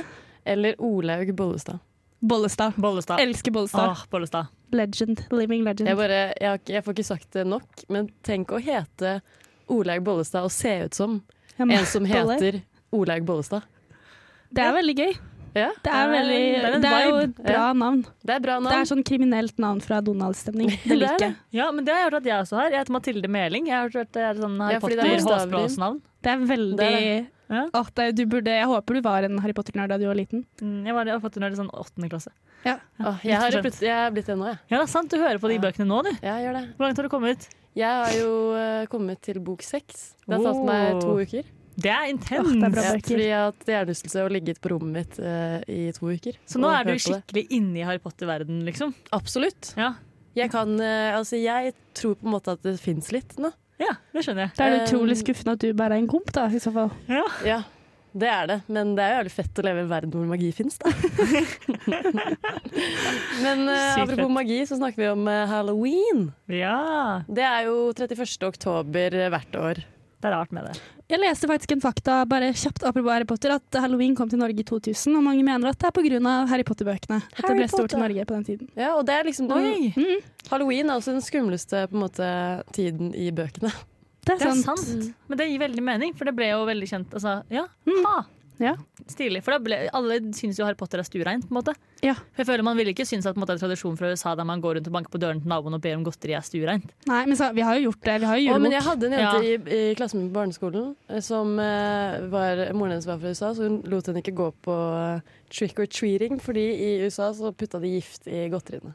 eller 0.46 0.76
Olaug 0.82 1.36
Bollestad. 1.36 1.80
Bollestad. 2.20 2.74
Bollestad. 2.82 3.20
Elsker 3.22 3.52
Bollestad. 3.52 3.90
Åh, 3.94 4.04
Bollestad. 4.10 4.48
Legend. 4.74 5.28
Living 5.32 5.64
legend. 5.64 5.88
Jeg, 5.88 5.96
bare, 5.98 6.34
jeg, 6.42 6.50
har 6.50 6.58
ikke- 6.58 6.74
jeg 6.74 6.84
får 6.84 6.94
ikke 6.98 7.06
sagt 7.06 7.32
det 7.32 7.46
nok, 7.48 7.86
men 7.90 8.10
tenk 8.24 8.50
å 8.50 8.60
hete 8.60 9.22
Olaug 9.70 10.04
Bollestad 10.04 10.44
og 10.44 10.52
se 10.52 10.80
ut 10.86 10.94
som 10.98 11.22
Ja, 11.60 11.66
en 11.66 11.86
som 11.86 12.04
Bolle. 12.04 12.34
heter 12.40 12.62
Olaug 12.96 13.26
Bollestad. 13.28 13.64
Det 14.56 14.64
er 14.64 14.76
veldig 14.78 14.96
gøy. 15.00 15.16
Ja, 15.56 15.70
Det 15.80 15.88
er, 15.88 16.10
veldig, 16.12 16.40
det 16.52 16.64
er 16.68 16.74
det 16.84 16.90
er 16.92 17.06
jo 17.08 17.20
et 17.24 17.36
bra 17.40 17.68
navn. 17.80 18.02
det 18.28 18.34
er 18.36 18.42
bra 18.44 18.56
Det 18.60 18.68
er 18.68 18.74
navn. 18.76 18.88
sånn 18.90 19.04
kriminelt 19.08 19.58
navn 19.64 19.80
fra 19.80 20.02
Donald-stemning. 20.04 20.68
Det 20.84 20.84
Det 20.84 20.96
er 20.96 21.00
liker 21.00 21.24
jeg. 21.30 21.36
Ja, 21.56 21.70
men 21.72 21.86
det 21.88 21.94
har 21.96 22.02
jeg 22.02 22.10
hørt 22.10 22.18
at 22.20 22.28
jeg 22.28 22.40
også 22.44 22.58
har. 22.60 22.68
Jeg 22.74 22.82
heter 22.84 22.92
Mathilde 22.98 23.30
Meling. 23.32 23.70
Jeg 23.72 23.76
har 23.78 23.88
hørt 23.88 23.96
at 24.02 24.12
det 24.18 24.26
er 24.28 24.42
sånn 24.42 24.58
Harry 24.60 24.76
Ja, 24.76 24.82
fordi 24.84 24.98
det 25.00 25.06
er 25.06 25.16
i. 25.16 25.16
er 26.34 26.44
veldig 26.52 26.90
Ja. 27.56 27.64
At 27.78 28.02
du 28.18 28.26
burde, 28.26 28.52
Jeg 28.52 28.68
håper 28.68 28.94
du 28.98 29.02
var 29.06 29.24
en 29.24 29.38
Harry 29.40 29.54
Potter-nerd 29.54 29.90
da 29.94 29.98
du 30.02 30.08
var 30.10 30.16
liten. 30.20 30.44
Mm, 30.60 30.84
Jeg, 30.90 30.94
var, 30.98 31.06
jeg 31.06 31.14
har 31.16 31.24
fått 31.24 31.34
det 31.38 31.42
når 31.46 31.52
er 31.56 31.64
sånn 31.64 31.72
åttende 31.72 32.10
klasse. 32.12 32.32
Åh, 32.66 33.20
jeg, 33.24 33.38
har, 33.38 33.52
jeg 33.54 33.94
er 33.96 34.12
blitt 34.12 34.26
det 34.26 34.36
nå, 34.36 34.48
jeg. 34.50 34.58
Ja, 34.72 34.78
det 34.82 34.86
er 34.90 34.92
sant. 34.92 35.12
Du 35.14 35.18
hører 35.22 35.40
på 35.40 35.48
de 35.48 35.56
Ja. 35.56 35.62
bøkene 35.62 35.86
nå, 35.88 36.02
du. 36.04 36.10
Ja, 36.20 36.36
jeg 36.42 36.50
gjør 36.50 36.58
det. 36.60 36.64
Hvor 36.76 36.84
langt 36.90 36.98
har 37.00 37.04
du 37.08 37.10
kommet? 37.16 37.48
Jeg 37.78 37.86
har 37.86 38.12
jo 38.18 38.32
uh, 38.58 38.86
kommet 38.92 39.22
til 39.22 39.40
bok 39.40 39.62
seks. 39.62 40.16
Det 40.26 40.36
har 40.36 40.44
tatt 40.52 40.66
meg 40.66 41.00
to 41.06 41.16
uker. 41.22 41.46
Det 41.76 41.92
er 41.92 42.06
intenst. 42.08 42.48
Oh, 42.48 42.54
det 42.56 42.68
er 42.70 42.74
bra 42.74 42.84
Ja, 42.86 42.92
fordi 43.04 43.26
jeg 43.28 43.36
har 43.36 43.50
hatt 43.52 43.66
hjernerystelse 43.72 44.22
og 44.24 44.32
ligget 44.32 44.62
på 44.64 44.72
rommet 44.72 44.96
mitt 44.96 45.18
eh, 45.20 45.60
i 45.68 45.80
to 45.96 46.08
uker. 46.08 46.38
Så 46.48 46.60
nå 46.62 46.70
er 46.72 46.88
du 46.88 46.94
skikkelig 46.96 47.44
inne 47.58 47.82
i 47.82 47.86
Harry 47.88 48.00
Potter-verden, 48.04 48.62
liksom? 48.68 48.94
Absolutt. 49.16 49.74
Ja. 49.80 49.94
Jeg 50.36 50.52
kan 50.52 50.74
eh, 50.84 51.16
Altså, 51.16 51.36
jeg 51.40 51.74
tror 51.96 52.16
på 52.20 52.28
en 52.28 52.34
måte 52.36 52.56
at 52.56 52.64
det 52.66 52.78
fins 52.84 53.12
litt 53.16 53.36
nå. 53.42 53.52
ja, 53.82 53.94
det 54.16 54.24
skjønner 54.24 54.48
jeg. 54.48 54.52
Det 54.58 54.66
er 54.66 54.82
utrolig 54.86 55.18
skuffende 55.20 55.56
at 55.58 55.64
du 55.64 55.72
bare 55.76 55.98
er 55.98 56.02
en 56.06 56.12
komp, 56.12 56.32
da, 56.36 56.48
i 56.48 56.62
så 56.64 56.72
fall. 56.76 56.92
Ja, 57.12 57.62
det 58.16 58.30
er 58.32 58.46
det. 58.48 58.58
Men 58.72 58.94
det 58.96 59.04
er 59.04 59.10
jo 59.12 59.16
jævlig 59.20 59.34
fett 59.36 59.60
å 59.60 59.64
leve 59.68 59.82
i 59.82 59.84
en 59.84 59.90
verden 59.92 60.14
hvor 60.16 60.28
magi 60.30 60.48
fins, 60.56 60.78
da. 60.80 60.88
Men 63.44 63.66
eh, 63.68 63.98
apropos 64.00 64.32
magi, 64.32 64.62
så 64.70 64.78
snakker 64.80 65.02
vi 65.02 65.10
om 65.12 65.28
eh, 65.28 65.42
halloween. 65.52 66.30
Ja. 66.48 66.78
Det 67.28 67.44
er 67.44 67.68
jo 67.68 67.90
31. 67.92 68.24
oktober 68.48 69.18
eh, 69.20 69.28
hvert 69.34 69.58
år. 69.60 69.84
Det 70.26 70.32
er 70.32 70.38
rart 70.40 70.54
med 70.58 70.66
det. 70.66 70.80
Jeg 71.14 71.20
leste 71.22 71.46
faktisk 71.46 71.72
en 71.76 71.82
fakta 71.84 72.14
bare 72.26 72.48
kjapt 72.58 72.82
apropos 72.90 73.12
Harry 73.14 73.28
Potter, 73.30 73.52
at 73.60 73.78
halloween 73.78 74.16
kom 74.18 74.30
til 74.32 74.40
Norge 74.42 74.58
i 74.58 74.66
2000, 74.66 75.14
og 75.20 75.22
mange 75.22 75.44
mener 75.46 75.70
at 75.70 75.78
det 75.78 75.86
er 75.92 75.94
pga. 75.94 76.32
Harry 76.50 76.64
Potter-bøkene. 76.66 77.20
At 77.38 77.46
det 77.46 77.54
ble 77.60 77.68
stort 77.70 77.94
i 77.94 78.00
Norge 78.02 78.26
på 78.26 78.34
den 78.40 78.46
tiden. 78.48 78.70
Ja, 78.76 78.96
og 78.98 79.06
det 79.06 79.14
er 79.20 79.24
liksom 79.30 79.48
den, 79.52 79.92
Mm, 79.96 80.24
Halloween 80.50 80.90
er 80.90 80.96
også 80.98 81.14
den 81.14 81.22
skumleste 81.22 81.86
på 81.92 81.94
en 81.94 82.02
måte, 82.08 82.64
tiden 82.74 83.14
i 83.14 83.30
bøkene. 83.30 83.70
det 84.26 84.34
er 84.34 84.38
Det 84.42 84.48
er 84.48 84.62
sant. 84.64 84.80
sant. 84.80 85.14
Men 85.30 85.38
det 85.38 85.48
gir 85.52 85.60
veldig 85.62 85.84
mening, 85.84 86.16
for 86.18 86.26
det 86.26 86.36
ble 86.36 86.50
jo 86.50 86.66
veldig 86.66 86.90
kjent. 86.90 87.14
Altså, 87.14 87.44
ja, 87.52 87.68
Mm. 87.86 88.02
ha. 88.04 88.24
Ja. 88.62 88.76
Stilig. 89.12 89.42
For 89.44 89.56
da 89.56 89.60
ble, 89.62 89.78
alle 89.96 90.18
syns 90.38 90.58
jo 90.60 90.66
Harry 90.66 90.78
Potter 90.80 91.02
er 91.02 91.08
stuereint. 91.08 91.44
på 91.48 91.52
en 91.54 91.58
måte. 91.60 91.74
Ja. 92.06 92.14
For 92.16 92.44
jeg 92.44 92.48
føler 92.50 92.64
Man 92.64 92.78
ville 92.80 92.94
ikke 92.94 93.06
synes 93.06 93.26
at 93.30 93.36
måte, 93.40 93.58
tradisjon 93.60 93.98
fra 94.00 94.12
USA 94.14 94.36
der 94.36 94.48
man 94.48 94.62
går 94.64 94.78
rundt 94.78 94.88
og 94.88 94.94
banker 94.96 95.12
på 95.12 95.20
døren 95.22 95.42
til 95.42 95.50
naboen 95.52 95.76
og 95.78 95.82
ber 95.84 95.96
om 95.98 96.04
godteri, 96.08 96.34
er 96.38 96.46
stuereint. 96.46 96.94
Nei, 97.10 97.22
men 97.28 97.36
så, 97.40 97.52
vi 97.56 97.62
har 97.68 97.76
jo 97.80 97.90
gjort 97.90 98.02
det. 98.08 98.18
Vi 98.24 98.30
har 98.32 98.38
jo 98.42 98.54
Å, 98.56 98.60
men 98.64 98.76
jeg 98.78 98.86
hadde 98.88 99.10
en 99.10 99.18
jente 99.18 99.42
Ja. 99.42 99.42
i, 99.44 99.90
i 99.92 99.96
klassen 100.00 100.22
min 100.22 100.30
på 100.32 100.40
barneskolen 100.40 100.96
eh, 101.10 101.22
som 101.26 101.58
eh, 101.60 102.20
var 102.32 102.64
Moren 102.74 102.96
hennes 102.96 103.08
var 103.10 103.20
fra 103.20 103.34
USA, 103.34 103.54
så 103.58 103.68
hun 103.68 103.82
lot 103.92 104.08
henne 104.08 104.24
ikke 104.24 104.36
gå 104.38 104.52
på 104.66 104.76
uh, 104.76 105.20
trick 105.52 105.80
or 105.80 105.86
treating, 105.90 106.40
fordi 106.40 106.66
i 106.76 106.92
USA 107.06 107.32
så 107.34 107.52
putta 107.52 107.80
de 107.84 107.92
gift 107.98 108.28
i 108.28 108.48
godteriene. 108.54 108.94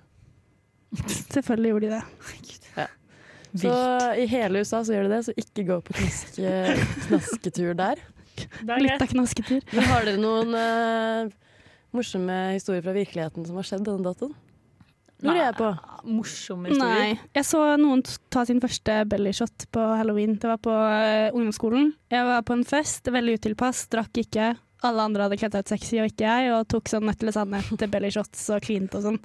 Selvfølgelig 1.35 1.75
gjorde 1.75 1.87
de 1.87 1.99
det. 2.01 2.89
Så 3.61 3.71
i 4.15 4.27
hele 4.31 4.61
USA 4.63 4.79
så 4.87 4.95
gjør 4.95 5.09
de 5.09 5.11
det, 5.17 5.25
så 5.27 5.33
ikke 5.43 5.65
gå 5.67 5.77
på 5.83 5.95
knaske, 5.99 6.51
knasketur 7.09 7.73
der. 7.79 7.99
Er 8.67 8.85
Litt 8.85 9.03
av 9.03 9.11
knasketur. 9.11 9.65
Men 9.75 9.91
har 9.91 10.07
dere 10.09 10.21
noen 10.21 10.55
uh, 10.57 11.33
morsomme 11.97 12.39
historier 12.55 12.85
fra 12.87 12.95
virkeligheten 12.97 13.49
som 13.49 13.59
har 13.61 13.69
skjedd 13.69 13.85
denne 13.89 14.07
datoen? 14.07 14.37
Lurer 15.21 15.43
jeg 15.43 15.57
på. 15.59 15.69
Morsomme 16.09 16.71
historier. 16.71 17.13
Nei. 17.13 17.31
Jeg 17.37 17.47
så 17.49 17.61
noen 17.81 18.03
ta 18.33 18.47
sin 18.49 18.61
første 18.63 19.03
bellyshot 19.11 19.67
på 19.75 19.85
halloween. 20.01 20.39
Det 20.41 20.49
var 20.49 20.61
på 20.65 20.73
eh, 20.73 21.29
ungdomsskolen. 21.35 21.91
Jeg 22.13 22.29
var 22.31 22.45
på 22.49 22.57
en 22.57 22.65
fest, 22.69 23.11
veldig 23.13 23.37
utilpass, 23.41 23.85
drakk 23.93 24.23
ikke. 24.23 24.55
Alle 24.87 25.05
andre 25.05 25.27
hadde 25.27 25.37
kledd 25.41 25.57
seg 25.57 25.67
ut 25.67 25.73
sexy, 25.75 25.99
og 26.01 26.09
ikke 26.09 26.25
jeg, 26.25 26.53
og 26.55 26.69
tok 26.73 26.89
sånn 26.89 27.05
nødt 27.05 27.21
eller 27.21 27.35
sannhet 27.37 27.83
bellyshots 27.93 28.47
og 28.55 28.63
klinte 28.65 28.97
og 28.97 29.05
sånn. 29.05 29.19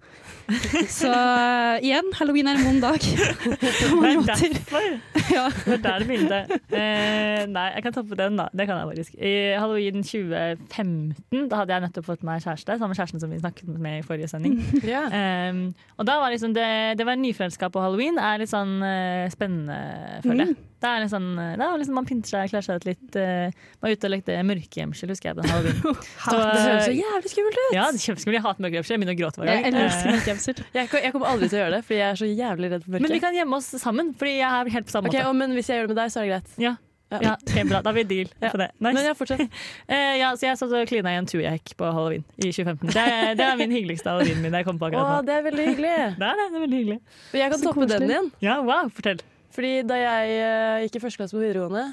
Så 1.00 1.12
uh, 1.12 1.78
igjen, 1.80 2.10
halloween 2.20 2.50
er 2.52 2.60
en 2.60 2.68
vond 2.68 2.84
dag. 2.84 3.00
Det 3.00 3.72
er 3.72 4.26
derfor. 4.32 4.90
Ja. 5.26 5.48
Det 5.50 5.74
er 5.74 5.80
der 5.82 6.04
det 6.04 6.06
begynte. 6.06 6.38
Eh, 6.70 7.48
nei, 7.50 7.64
jeg 7.74 7.82
kan 7.82 7.96
toppe 7.96 8.18
den, 8.20 8.36
da. 8.38 8.46
Det 8.54 8.68
kan 8.70 8.78
jeg 8.78 8.92
faktisk. 8.92 9.16
I 9.18 9.32
halloween 9.58 10.04
2015 10.06 11.50
da 11.50 11.62
hadde 11.62 11.74
jeg 11.74 11.86
nettopp 11.88 12.08
fått 12.12 12.26
meg 12.28 12.44
kjæreste, 12.44 12.78
samme 12.80 12.98
kjæresten 12.98 13.24
som 13.24 13.34
vi 13.34 13.40
snakket 13.42 13.72
med 13.82 14.02
i 14.02 14.06
forrige 14.06 14.30
sending. 14.32 14.60
Yeah. 14.86 15.10
Um, 15.50 15.74
og 15.98 16.06
da 16.06 16.20
var 16.22 16.30
liksom 16.30 16.54
det, 16.54 16.68
det 17.00 17.08
var 17.08 17.18
nyforelska 17.18 17.72
på 17.74 17.82
halloween 17.82 18.20
er 18.22 18.38
litt 18.42 18.52
sånn 18.52 18.78
uh, 18.84 19.26
spennende, 19.34 19.78
føler 20.22 20.52
jeg. 20.52 20.58
Det 20.86 20.92
er 20.92 21.06
eh, 21.18 21.56
det 21.58 21.66
er 21.66 21.80
liksom 21.82 21.98
Man 21.98 22.08
pynter 22.10 22.32
seg, 22.32 22.52
kler 22.54 22.66
seg 22.66 22.82
ut 22.82 22.88
litt. 22.88 23.18
Uh, 23.18 23.66
var 23.82 23.96
ute 23.96 24.10
og 24.10 24.14
lekte 24.14 24.38
mørkegjemsel, 24.52 25.14
husker 25.14 25.32
jeg, 25.32 25.40
den. 25.42 25.50
Så, 26.26 26.36
det 26.38 26.62
høres 26.62 26.86
så 26.86 26.94
jævlig 26.96 27.32
skummelt 27.34 27.60
ut! 27.60 27.74
ja, 27.74 27.88
det 27.90 28.00
er 28.00 28.06
kjempeskummelt. 28.06 28.38
Jeg 28.38 28.46
hater 28.46 28.66
mørkegjemsel. 28.68 28.96
Jeg 28.96 29.04
begynner 29.04 29.18
å 29.18 29.22
gråte 29.24 29.42
hver 29.42 29.52
gang. 29.52 29.66
Jeg 29.66 29.86
elsker 29.86 30.12
mørkehjemsel. 30.14 30.64
Jeg, 30.78 30.90
jeg 31.06 31.16
kommer 31.16 31.32
aldri 31.34 31.50
til 31.52 31.60
å 31.60 31.64
gjøre 31.64 31.76
det, 31.78 31.84
fordi 31.88 32.00
jeg 32.02 32.08
er 32.08 32.20
så 32.22 32.30
jævlig 32.30 32.72
redd 32.76 32.86
for 32.86 32.96
men 33.06 33.16
vi 33.16 33.22
kan 33.24 33.36
gjemme 33.38 33.60
oss 33.60 33.70
sammen, 33.82 34.12
Fordi 34.20 34.38
jeg 34.38 34.50
er 34.50 34.74
helt 34.78 34.90
på 34.90 34.94
samme 34.94 35.10
okay, 35.12 35.24
måte. 35.24 35.32
og, 35.32 35.40
Men 35.42 35.56
hvis 35.58 35.72
jeg 35.72 35.80
gjør 35.82 35.90
det 35.90 35.96
med 35.96 36.02
deg, 36.04 36.14
så 36.14 36.22
er 36.22 36.28
det 36.28 36.34
greit. 36.36 36.60
Ja. 36.62 36.76
Ja, 37.14 37.36
ok, 37.38 37.68
bra. 37.70 37.82
Da 37.86 37.90
har 37.92 37.94
vi 37.94 38.04
deal 38.04 38.30
Ja. 38.42 38.50
på 38.50 38.58
det. 38.58 38.72
Nice. 38.80 38.94
Men 38.94 39.06
ja, 39.06 39.14
fortsett. 39.14 39.42
uh, 39.42 40.16
ja, 40.22 40.32
så 40.36 40.48
jeg 40.48 40.58
satt 40.58 40.74
og 40.74 40.88
klina 40.90 41.14
i 41.14 41.20
en 41.20 41.30
tujahekk 41.30 41.76
på 41.78 41.92
halloween 41.94 42.26
i 42.42 42.50
2015. 42.50 42.90
Det, 42.90 43.06
er- 43.06 43.38
det 43.38 43.46
er 43.46 43.62
min 43.62 43.72
hyggeligste 43.76 44.10
halloween 44.10 44.42
min 44.42 44.58
jeg 44.58 44.66
kom 44.66 44.82
på 44.82 44.90
akkurat 44.90 45.22
nå. 45.22 45.22
det 45.28 45.38
er 45.38 45.46
veldig 45.46 45.68
hyggelig. 45.70 45.94
Det 46.18 46.28
er 46.32 46.42
det, 46.42 46.50
det 46.50 46.60
er 46.60 46.66
veldig 46.66 46.82
hyggelig. 46.82 47.00
Og 47.32 47.40
jeg 47.40 47.54
kan 47.54 47.62
Så 47.62 47.70
toppe 47.70 47.88
den 47.94 48.10
igjen. 48.10 48.32
Ja, 48.42 48.58
wow, 48.66 48.90
fortell. 48.90 49.22
Fordi 49.56 49.74
da 49.88 49.96
jeg 50.02 50.34
eh, 50.44 50.84
gikk 50.86 50.98
i 51.00 51.04
første 51.06 51.22
klasse 51.22 51.38
på 51.38 51.42
videregående 51.44 51.86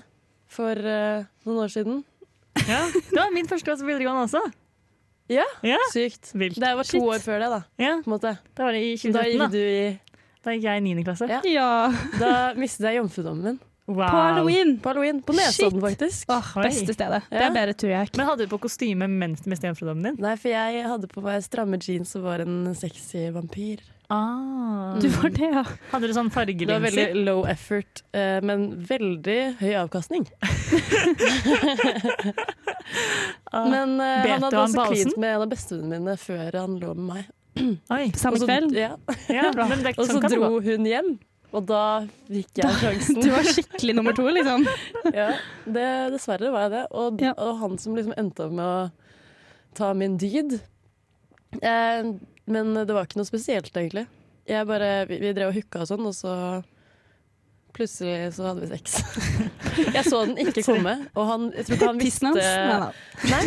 for 0.53 0.77
eh, 0.77 1.25
noen 1.47 1.61
år 1.65 1.71
siden 1.73 2.01
Ja, 2.73 2.83
det 2.93 3.17
var 3.17 3.31
min 3.33 3.47
første 3.49 3.65
klasse 3.71 3.85
på 3.87 3.89
videregående 3.93 4.27
også. 4.27 4.43
Ja, 5.33 5.45
Ja, 5.65 5.79
sykt. 5.95 6.33
vilt. 6.37 6.59
Det 6.61 6.73
var 6.77 6.85
to 6.85 6.99
Shit. 6.99 7.03
år 7.09 7.23
før 7.25 7.39
det, 7.41 7.49
da. 7.55 7.61
Ja, 7.81 7.93
På 8.05 8.11
en 8.11 8.17
måte. 8.19 8.33
da 8.59 8.67
var 8.67 8.75
det 8.77 8.83
i 8.85 8.97
2017, 8.99 9.13
da 9.15 9.23
gikk 9.31 9.53
du 9.55 9.61
i 9.63 10.01
Da 10.43 10.55
gikk 10.57 10.65
jeg 10.67 10.83
i 10.83 10.95
9. 10.95 11.05
klasse. 11.07 11.29
Ja. 11.31 11.39
Ja. 11.47 11.69
Da 12.21 12.33
mistet 12.59 12.89
jeg 12.91 12.99
jomfrudommen 12.99 13.45
min. 13.47 13.61
Wow. 13.87 14.07
På 14.07 14.19
halloween. 14.19 14.77
På 14.83 14.91
halloween. 14.93 15.23
På 15.27 15.35
Nesodden, 15.35 15.81
faktisk. 15.83 16.29
Oh, 16.31 16.51
beste 16.63 16.95
stedet. 16.95 17.23
Det 17.31 17.41
er 17.43 17.51
bedre, 17.55 17.75
tror 17.75 17.91
jeg. 17.91 18.11
Men 18.17 18.29
hadde 18.29 18.45
du 18.47 18.53
på 18.53 18.59
kostyme 18.63 19.09
mens 19.11 19.43
du 19.43 19.49
mistet 19.51 19.71
jomfrudommen 19.73 20.07
din? 20.11 20.21
Nei, 20.23 20.35
for 20.39 20.53
jeg 20.53 20.85
hadde 20.87 21.09
på 21.11 21.23
meg 21.25 21.43
stramme 21.47 21.81
jeans 21.83 22.13
og 22.19 22.27
var 22.29 22.45
en 22.45 22.75
sexy 22.79 23.25
vampyr. 23.35 23.83
Ah. 24.13 24.99
Du 25.01 25.09
var 25.09 25.31
det, 25.33 25.49
ja. 25.55 25.63
Hadde 25.93 26.09
du 26.11 26.13
sånn 26.13 26.29
Det 26.29 26.67
var 26.69 26.83
veldig 26.85 27.25
low 27.25 27.47
effort, 27.49 28.03
eh, 28.13 28.43
men 28.45 28.67
veldig 28.85 29.39
høy 29.63 29.73
avkastning. 29.87 30.27
Ah. 33.53 33.67
Men 33.69 34.01
uh, 34.01 34.25
han 34.27 34.45
hadde 34.47 34.59
også 34.63 34.85
klint 34.91 35.17
med 35.21 35.35
en 35.37 35.43
av 35.45 35.51
bestevennene 35.53 35.99
mine 36.01 36.17
før 36.21 36.57
han 36.57 36.79
lå 36.81 36.95
med 36.97 37.07
meg. 37.09 37.29
Oi. 37.93 38.07
Samme 38.17 38.41
kveld. 38.41 38.73
Ja. 38.77 38.95
Ja, 39.29 39.51
Og 39.97 40.09
så 40.09 40.21
dro 40.25 40.57
hun 40.65 40.89
hjem, 40.89 41.11
og 41.53 41.67
da 41.69 41.83
fikk 42.29 42.63
jeg 42.63 42.77
sjansen. 42.83 43.21
Du 43.21 43.29
var 43.33 43.49
skikkelig 43.49 43.97
nummer 43.99 44.17
to, 44.17 44.25
liksom. 44.33 44.65
ja, 45.21 45.31
det, 45.65 45.87
dessverre 46.17 46.53
var 46.55 46.67
jeg 46.67 46.75
det. 46.77 46.85
Og, 46.97 47.25
Ja. 47.25 47.33
og 47.37 47.61
han 47.61 47.79
som 47.81 47.97
liksom 47.97 48.17
endte 48.21 48.49
opp 48.49 48.57
med 48.57 48.67
å 48.67 49.77
ta 49.77 49.93
min 49.97 50.17
dyd. 50.21 50.59
Eh, 51.61 52.13
men 52.53 52.75
det 52.77 52.93
var 52.93 53.09
ikke 53.09 53.21
noe 53.21 53.29
spesielt, 53.29 53.73
egentlig. 53.73 54.07
Jeg 54.49 54.67
bare, 54.69 54.93
vi, 55.09 55.19
vi 55.23 55.33
drev 55.37 55.53
og 55.53 55.59
hooka 55.59 55.85
og 55.85 55.91
sånn, 55.91 56.07
og 56.09 56.15
så 56.17 56.35
plutselig 57.73 58.33
så 58.37 58.49
hadde 58.51 58.65
vi 58.65 58.69
sex. 58.73 58.99
jeg 59.97 60.05
så 60.05 60.25
den 60.29 60.41
ikke 60.43 60.65
komme, 60.67 60.97
og 61.17 61.29
han, 61.29 61.47
jeg 61.57 61.67
tror 61.67 61.79
ikke 61.79 61.91
han 61.91 62.03
Tissen 62.03 62.35
visste 62.37 62.65
hans? 62.83 62.99
Nei, 63.31 63.45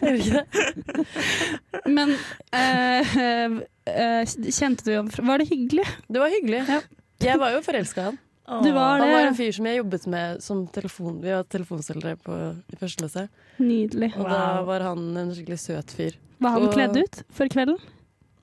jeg 0.00 0.14
gjorde 0.14 0.22
ikke 0.22 0.38
det. 0.38 1.08
Men 1.98 2.14
eh, 2.56 3.18
eh, 3.88 4.38
kjente 4.48 4.86
du 4.86 4.94
Var 5.28 5.42
det 5.42 5.48
hyggelig? 5.50 5.84
Det 6.08 6.22
var 6.22 6.32
hyggelig. 6.32 6.62
Ja. 6.68 6.80
Jeg 7.24 7.42
var 7.42 7.52
jo 7.56 7.60
forelska 7.66 8.02
i 8.02 8.08
han. 8.10 8.18
Du 8.64 8.70
var 8.72 9.02
Han 9.02 9.10
var 9.12 9.26
en 9.26 9.34
fyr 9.36 9.52
som 9.52 9.66
jeg 9.68 9.76
jobbet 9.82 10.06
med 10.08 10.38
som 10.40 10.62
telefon... 10.72 11.18
Vi 11.20 11.28
var 11.34 11.44
telefonselgere 11.52 12.16
i 12.16 12.78
første 12.80 13.02
klasse. 13.02 13.26
Nydelig. 13.60 14.14
Og 14.16 14.24
da 14.24 14.62
var 14.64 14.86
han 14.86 15.02
en 15.20 15.34
skikkelig 15.36 15.58
søt 15.60 15.92
fyr. 15.92 16.16
Var 16.40 16.54
han 16.54 16.64
Og- 16.64 16.72
kledd 16.72 16.96
ut 16.96 17.20
for 17.28 17.52
kvelden? 17.52 17.76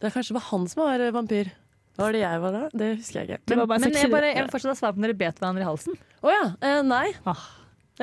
Det 0.02 0.12
kanskje 0.14 0.34
var 0.38 0.42
han 0.52 0.68
som 0.68 0.84
var 0.84 1.00
vampyr. 1.16 1.52
Hva 1.96 2.04
var 2.10 2.12
det 2.12 2.22
jeg 2.26 2.40
var 2.44 2.52
da? 2.52 2.64
Det 2.76 2.88
husker 2.98 3.22
jeg 3.22 3.30
ikke. 3.40 3.56
Men, 3.56 3.60
var 3.68 3.80
Men 3.80 3.94
jeg, 3.96 4.10
bare, 4.12 4.32
jeg 4.36 4.44
vil 4.44 4.52
fortsatt 4.52 4.74
ha 4.74 4.80
svar 4.82 4.92
på 4.92 5.00
om 5.00 5.06
dere 5.08 5.16
bet 5.16 5.38
hverandre 5.40 5.64
i 5.64 5.68
halsen. 5.70 5.96
Å 6.22 6.34
ja. 6.34 6.42
Eh, 6.62 6.82
nei. 6.84 7.14
Ah. 7.26 7.46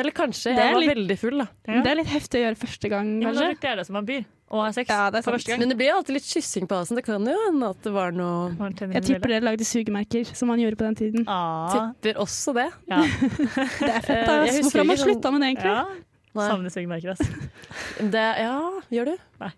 Eller 0.00 0.10
kanskje. 0.16 0.54
Det 0.56 0.62
er 0.62 0.70
Jeg 0.70 0.72
var 0.72 0.80
litt- 0.80 0.94
veldig 0.96 1.18
full, 1.20 1.38
da. 1.42 1.46
Det 1.68 1.90
er 1.90 1.98
litt 1.98 2.08
heftig 2.08 2.40
å 2.40 2.44
gjøre 2.46 2.56
første 2.62 2.88
gang, 2.88 3.10
Ja, 3.20 3.28
men 3.28 3.34
da 3.36 3.48
kanskje. 3.52 3.76
det 3.76 3.86
som 3.86 3.96
vampyr. 4.00 4.24
Og 4.52 4.60
har 4.64 4.72
sex 4.72 4.88
Ja, 4.88 5.10
det 5.10 5.18
er 5.18 5.22
for 5.22 5.32
første 5.36 5.48
gang. 5.52 5.58
Men 5.60 5.68
det 5.68 5.76
blir 5.78 5.92
alltid 5.92 6.14
litt 6.16 6.24
kyssing 6.28 6.66
på 6.68 6.76
halsen. 6.76 6.96
Det 6.96 7.04
kan 7.04 7.20
jo 7.24 7.36
hende 7.46 7.68
at 7.68 7.82
det 7.82 7.92
var 7.92 8.10
noe 8.12 8.52
Jeg 8.92 9.02
tipper 9.04 9.28
dere 9.28 9.44
lagde 9.44 9.64
sugemerker, 9.64 10.24
som 10.34 10.48
man 10.48 10.58
gjorde 10.60 10.76
på 10.80 10.84
den 10.88 10.94
tiden. 10.96 11.24
Ah, 11.28 11.68
Tipper 11.72 12.20
også 12.20 12.54
det. 12.56 12.70
ja. 12.88 13.02
Det 13.80 13.92
er 13.92 14.00
fett, 14.00 14.16
Eh, 14.16 14.26
da. 14.26 14.44
husker 14.44 14.62
Hvorfor 14.62 14.78
har 14.78 14.84
man 14.88 14.96
sånn- 14.96 15.08
slutta 15.12 15.32
med 15.32 15.40
det, 15.40 15.48
egentlig? 15.52 15.76
ja. 15.76 16.48
Savner 16.48 16.70
sugemerker, 16.72 17.10
altså. 17.12 18.10
det. 18.10 18.28
Ja, 18.40 18.80
gjør 18.90 19.04
du? 19.12 19.16
Nei. 19.40 19.50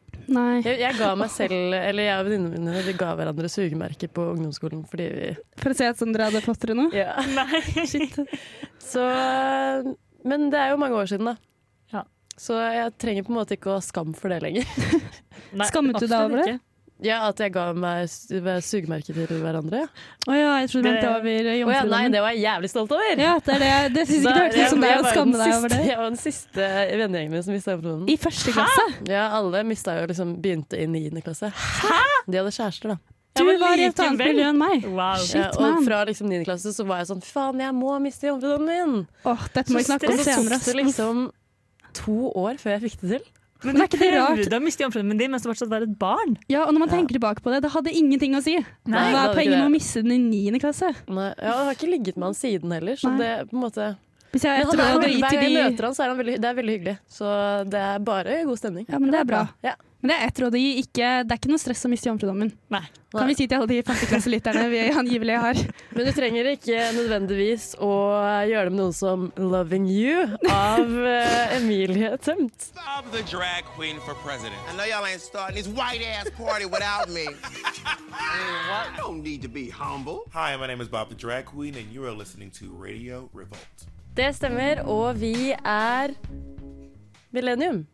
Jeg, 0.64 0.78
jeg 0.80 0.96
ga 0.98 1.10
meg 1.18 1.30
selv, 1.32 1.74
eller 1.76 2.06
jeg 2.08 2.20
og 2.20 2.28
venninnene 2.28 2.54
mine, 2.54 2.82
vi 2.86 2.94
ga 2.98 3.10
hverandre 3.18 3.50
sugemerker 3.52 4.10
på 4.14 4.26
ungdomsskolen 4.32 4.84
fordi 4.88 5.08
vi 5.12 5.30
For 5.60 5.74
å 5.74 5.78
se 5.78 5.88
ut 5.90 6.00
som 6.00 6.12
dere 6.14 6.30
hadde 6.30 6.42
fått 6.44 6.64
dere 6.64 6.76
noe? 6.78 6.90
Ja. 6.96 7.16
Nei. 7.38 7.62
Shit. 7.90 8.16
Så 8.82 9.04
Men 10.24 10.48
det 10.52 10.60
er 10.60 10.72
jo 10.72 10.80
mange 10.80 10.96
år 11.00 11.10
siden, 11.10 11.32
da. 11.32 11.36
Ja. 11.92 12.04
Så 12.40 12.56
jeg 12.58 12.94
trenger 13.00 13.26
på 13.26 13.34
en 13.34 13.40
måte 13.42 13.58
ikke 13.58 13.74
å 13.74 13.78
ha 13.78 13.84
skam 13.84 14.14
for 14.16 14.32
det 14.32 14.40
lenger. 14.46 14.70
Nei, 15.54 15.68
Skammet 15.70 16.00
du 16.00 16.06
deg 16.08 16.18
over 16.18 16.40
det? 16.40 16.46
Eh, 16.48 16.56
ikke. 16.56 16.70
Ja, 17.02 17.24
At 17.28 17.40
jeg 17.42 17.50
ga 17.54 17.72
meg 17.74 18.06
sugemerke 18.08 18.62
sugemerker 18.62 19.16
til 19.16 19.40
hverandre. 19.42 19.80
Å 19.88 20.30
oh, 20.30 20.36
ja, 20.36 20.52
jeg 20.62 20.70
trodde 20.70 20.84
du 20.84 20.88
Det- 20.88 20.92
mente 20.94 21.08
over 21.10 21.48
oh, 21.66 21.72
ja, 21.74 21.82
nei, 21.90 22.02
det 22.12 22.20
var 22.22 22.36
jeg 22.36 22.44
jævlig 22.44 22.70
stolt 22.70 22.92
over! 22.94 23.16
Ja, 23.18 23.32
det 23.42 23.54
er 23.54 23.64
det. 23.64 23.94
Det 23.96 24.04
syns 24.08 24.20
ikke 24.20 24.34
det 24.34 24.44
hørtes 24.44 24.60
ut 24.60 24.74
som 24.74 24.84
deg 24.84 24.94
å 24.94 25.10
skamme 25.10 25.40
deg 25.40 25.56
over 25.56 25.74
det. 25.74 25.80
Jeg 25.88 25.98
var 25.98 26.08
den 26.08 26.20
siste 26.22 26.68
vennegjengen 27.02 27.34
min 27.34 27.42
som 27.42 27.56
mista 27.56 27.74
jomfrudommen. 27.74 28.06
I 28.08 28.16
første 28.20 28.54
klasse? 28.54 28.86
Ja, 29.10 29.26
alle 29.40 29.64
mista 29.66 29.98
jo 29.98 30.06
liksom 30.12 30.36
begynte 30.44 30.78
i 30.78 30.86
niende 30.86 31.24
klasse. 31.24 31.50
Hæ?! 31.50 32.00
De 32.30 32.40
hadde 32.40 32.54
kjærester, 32.54 32.94
da. 32.94 32.98
Du 33.34 33.42
var 33.58 33.74
i 33.74 33.88
et 33.88 33.98
annet 33.98 34.20
miljø 34.22 34.46
enn 34.52 34.58
meg. 34.60 34.84
Wow. 34.86 35.18
Shit, 35.18 35.40
Ja, 35.42 35.48
og 35.58 35.80
fra 35.82 36.04
liksom 36.06 36.28
niende 36.30 36.46
klasse 36.46 36.70
så 36.70 36.86
var 36.86 37.02
jeg 37.02 37.10
sånn 37.10 37.24
faen, 37.26 37.58
jeg 37.58 37.74
må 37.74 37.96
miste 38.02 38.30
jomfrudommen 38.30 38.70
min! 38.70 39.08
Åh, 39.26 39.48
dette 39.56 39.74
må 39.74 39.82
vi 39.82 39.88
snakke 39.88 40.12
om 40.12 40.14
om 40.14 40.22
så 40.22 40.36
tok 40.54 40.68
det 40.68 40.76
liksom 40.78 41.24
to 41.98 42.18
år 42.38 42.60
før 42.62 42.76
jeg 42.76 42.84
fikk 42.86 43.00
det 43.02 43.16
til. 43.16 43.32
Men 43.64 43.74
Men 43.74 43.80
du 43.80 43.82
er 43.82 43.88
ikke 43.88 44.00
det 44.02 44.10
rart? 44.14 44.38
prøvde 44.38 44.58
å 44.60 44.64
miste 44.64 44.84
jomfrudommen 44.84 45.20
din 45.20 45.32
mens 45.32 45.44
du 45.44 45.48
fortsatt 45.50 45.70
var 45.72 45.84
et 45.86 45.94
barn. 45.98 46.36
Ja, 46.52 46.66
og 46.66 46.74
når 46.76 46.84
man 46.84 46.92
tenker 46.92 47.16
tilbake 47.16 47.40
på 47.44 47.52
det, 47.54 47.62
det 47.64 47.70
hadde 47.72 47.92
ingenting 47.96 48.36
å 48.36 48.42
si. 48.44 48.58
Nei, 48.86 49.04
Hva 49.14 49.22
er 49.30 49.36
poenget 49.38 49.56
med 49.58 49.68
å 49.68 49.72
miste 49.72 50.02
den 50.04 50.12
i 50.16 50.18
niende 50.20 50.60
klasse? 50.62 50.92
Nei, 51.08 51.30
ja, 51.38 51.48
jeg 51.48 51.68
har 51.70 51.78
ikke 51.78 51.90
ligget 51.90 52.18
med 52.20 52.28
han 52.30 52.36
siden 52.38 52.74
heller, 52.76 53.00
så 53.00 53.14
Nei. 53.14 53.18
det 53.22 53.32
på 53.50 53.56
en 53.56 53.64
måte 53.64 53.88
Hvis 54.34 54.44
jeg 54.44 54.60
er 54.60 54.68
Hver 54.68 54.76
gang 54.76 55.40
jeg 55.40 55.56
møter 55.56 55.88
han, 55.88 55.96
så 55.96 56.04
er 56.04 56.12
han 56.12 56.20
veldig, 56.20 56.36
det 56.42 56.48
er 56.50 56.60
veldig 56.60 56.76
hyggelig. 56.78 56.96
Så 57.08 57.32
det 57.70 57.82
er 57.88 57.98
bare 58.04 58.38
god 58.44 58.60
stemning. 58.60 58.86
Ja, 58.90 58.98
men 58.98 59.14
det 59.14 59.20
er 59.22 59.28
bra. 59.32 59.42
Ja. 59.64 59.74
Men 60.04 60.10
det 60.12 60.16
er 60.20 60.28
ett 60.28 60.38
råd 60.42 60.52
å 60.52 60.60
gi. 60.60 60.72
Ikke, 60.82 61.10
det 61.24 61.32
er 61.32 61.38
ikke 61.40 61.48
noe 61.48 61.60
stress 61.62 61.86
å 61.86 61.88
miste 61.88 62.10
jomfrudommen. 62.10 62.50
Nei. 62.74 62.82
Kan 63.14 63.30
vi 63.30 63.36
si 63.38 63.46
til 63.48 63.56
alle 63.56 63.70
de 63.70 63.78
femteklasselytterne 63.88 64.64
vi 64.68 64.82
angivelig 65.00 65.38
har. 65.40 65.60
Men 65.96 66.04
du 66.04 66.10
trenger 66.12 66.50
ikke 66.50 66.90
nødvendigvis 66.92 67.70
å 67.80 67.88
gjøre 68.44 68.66
det 68.68 68.74
med 68.74 68.80
noe 68.82 68.92
som 68.92 69.30
'Loving 69.38 69.86
You' 69.88 70.26
av 70.52 70.92
eh, 71.08 71.54
Emilie 71.56 72.10
Tømt. 72.20 72.66
Bob 72.76 73.08
the 73.16 73.22
drag 73.32 73.64
queen 73.78 73.96
for 74.04 74.12
president. 74.20 74.60
I 74.68 74.76
know 74.76 74.84
y'all 74.84 75.08
ain't 75.08 75.24
starting 75.24 75.56
this 75.56 75.72
white 75.72 76.04
ass 76.04 76.28
party 76.36 76.68
without 76.68 77.08
me. 77.08 77.24
I 78.12 78.92
don't 79.00 79.24
need 79.24 79.40
to 79.40 79.48
be 79.48 79.70
humble. 79.70 80.28
Hi, 80.36 80.54
my 80.60 80.66
name 80.66 80.82
is 80.84 80.88
Bob 80.92 81.08
the 81.08 81.16
Drag 81.16 81.46
Queen, 81.46 81.80
and 81.80 81.88
you 81.88 82.04
are 82.04 82.12
listening 82.12 82.50
to 82.60 82.68
Radio 82.76 83.30
Revolt. 83.32 83.88
Det 84.12 84.34
stemmer, 84.36 84.84
og 84.84 85.16
vi 85.20 85.54
er 85.64 86.12
Millennium. 87.32 87.86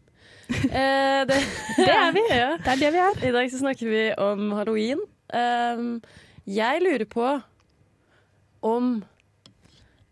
Eh, 0.51 1.21
det, 1.29 1.39
Det 1.79 1.93
er 1.95 2.11
vi. 2.17 2.25
Ja. 2.31 2.51
Det 2.65 2.73
er 2.75 2.81
det 2.83 2.91
vi 2.97 3.03
er. 3.05 3.21
I 3.29 3.33
dag 3.37 3.51
så 3.53 3.61
snakker 3.63 3.91
vi 3.93 4.03
om 4.19 4.51
halloween. 4.59 5.01
Um, 5.31 6.01
jeg 6.51 6.81
lurer 6.83 7.07
på 7.07 7.27
om 8.67 8.89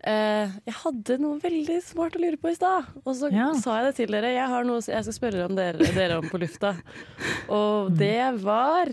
eh, 0.07 0.53
Jeg 0.69 0.77
hadde 0.85 1.17
noe 1.21 1.41
veldig 1.43 1.81
smart 1.85 2.15
å 2.17 2.23
lure 2.23 2.39
på 2.41 2.53
i 2.53 2.57
stad, 2.57 2.87
og 3.03 3.17
så 3.19 3.33
Ja. 3.35 3.49
sa 3.59 3.81
jeg 3.81 3.89
det 3.89 3.97
til 3.99 4.15
dere. 4.15 4.31
Jeg 4.37 4.47
har 4.53 4.65
noe 4.69 4.79
jeg 4.85 5.05
skal 5.09 5.17
spørre 5.17 5.49
om 5.49 5.57
dere, 5.59 5.91
dere 5.97 6.21
om 6.21 6.29
på 6.31 6.39
lufta. 6.41 6.77
Og 7.59 7.91
det 7.99 8.15
var 8.45 8.93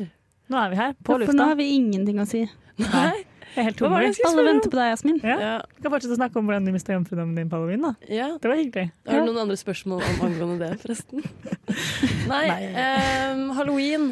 Nå 0.50 0.58
er 0.62 0.70
vi 0.74 0.78
her, 0.78 0.92
på 1.02 1.16
For 1.26 1.34
nå 1.34 1.46
har 1.52 1.56
vi 1.58 1.70
ingenting 1.78 2.20
å 2.22 2.26
si. 2.30 2.44
Nei. 2.78 3.25
Jeg 3.56 3.66
helt 3.70 3.80
Hva 3.80 3.90
var 3.90 4.04
det 4.04 4.06
tomme. 4.06 4.06
jeg 4.06 4.16
skulle 4.16 4.30
Alle 4.30 4.36
spørre 4.36 4.46
om? 4.46 4.52
venter 4.52 4.72
på 4.74 4.80
deg, 4.80 4.90
Jasmin. 4.92 5.20
Ja. 5.24 5.36
Ja. 5.40 5.54
Du 5.76 5.82
kan 5.86 5.94
fortsette 5.96 6.16
å 6.16 6.20
snakke 6.20 6.40
om 6.42 6.50
hvordan 6.50 6.66
du 6.68 6.72
mista 6.76 6.94
jomfrudommen 6.96 7.36
din 7.40 7.50
på 7.52 7.56
halloween. 7.60 7.82
da. 7.88 7.94
ja. 8.12 8.28
Det 8.42 8.52
var 8.52 8.60
hyggelig. 8.60 8.92
Har 9.08 9.22
du 9.22 9.30
noen 9.32 9.42
andre 9.46 9.58
spørsmål 9.60 10.04
om 10.04 10.22
angående 10.28 10.58
det, 10.66 10.72
forresten? 10.84 11.24
Nei. 12.32 12.46
Nei. 12.52 13.32
Um, 13.32 13.50
halloween 13.58 14.12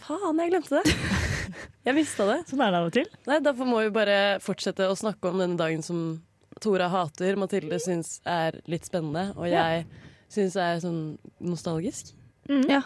Faen, 0.00 0.38
jeg 0.40 0.50
glemte 0.54 0.80
det. 0.80 0.94
Jeg 1.86 1.96
mista 1.96 2.26
det. 2.28 2.38
Sånn 2.48 2.60
er 2.60 2.72
det 2.74 2.78
av 2.78 2.86
og 2.90 2.92
til. 2.92 3.06
Nei, 3.26 3.38
Derfor 3.40 3.64
må 3.68 3.78
vi 3.80 3.90
bare 3.92 4.16
fortsette 4.44 4.84
å 4.88 4.96
snakke 4.96 5.30
om 5.30 5.38
denne 5.40 5.56
dagen 5.56 5.80
som 5.84 6.20
Tora 6.60 6.90
hater, 6.92 7.38
Mathilde 7.40 7.78
syns 7.80 8.18
er 8.28 8.58
litt 8.68 8.84
spennende, 8.84 9.30
og 9.32 9.46
jeg 9.48 9.86
syns 10.28 10.56
er 10.60 10.80
sånn 10.82 10.98
nostalgisk. 11.40 12.10
Ja. 12.68 12.82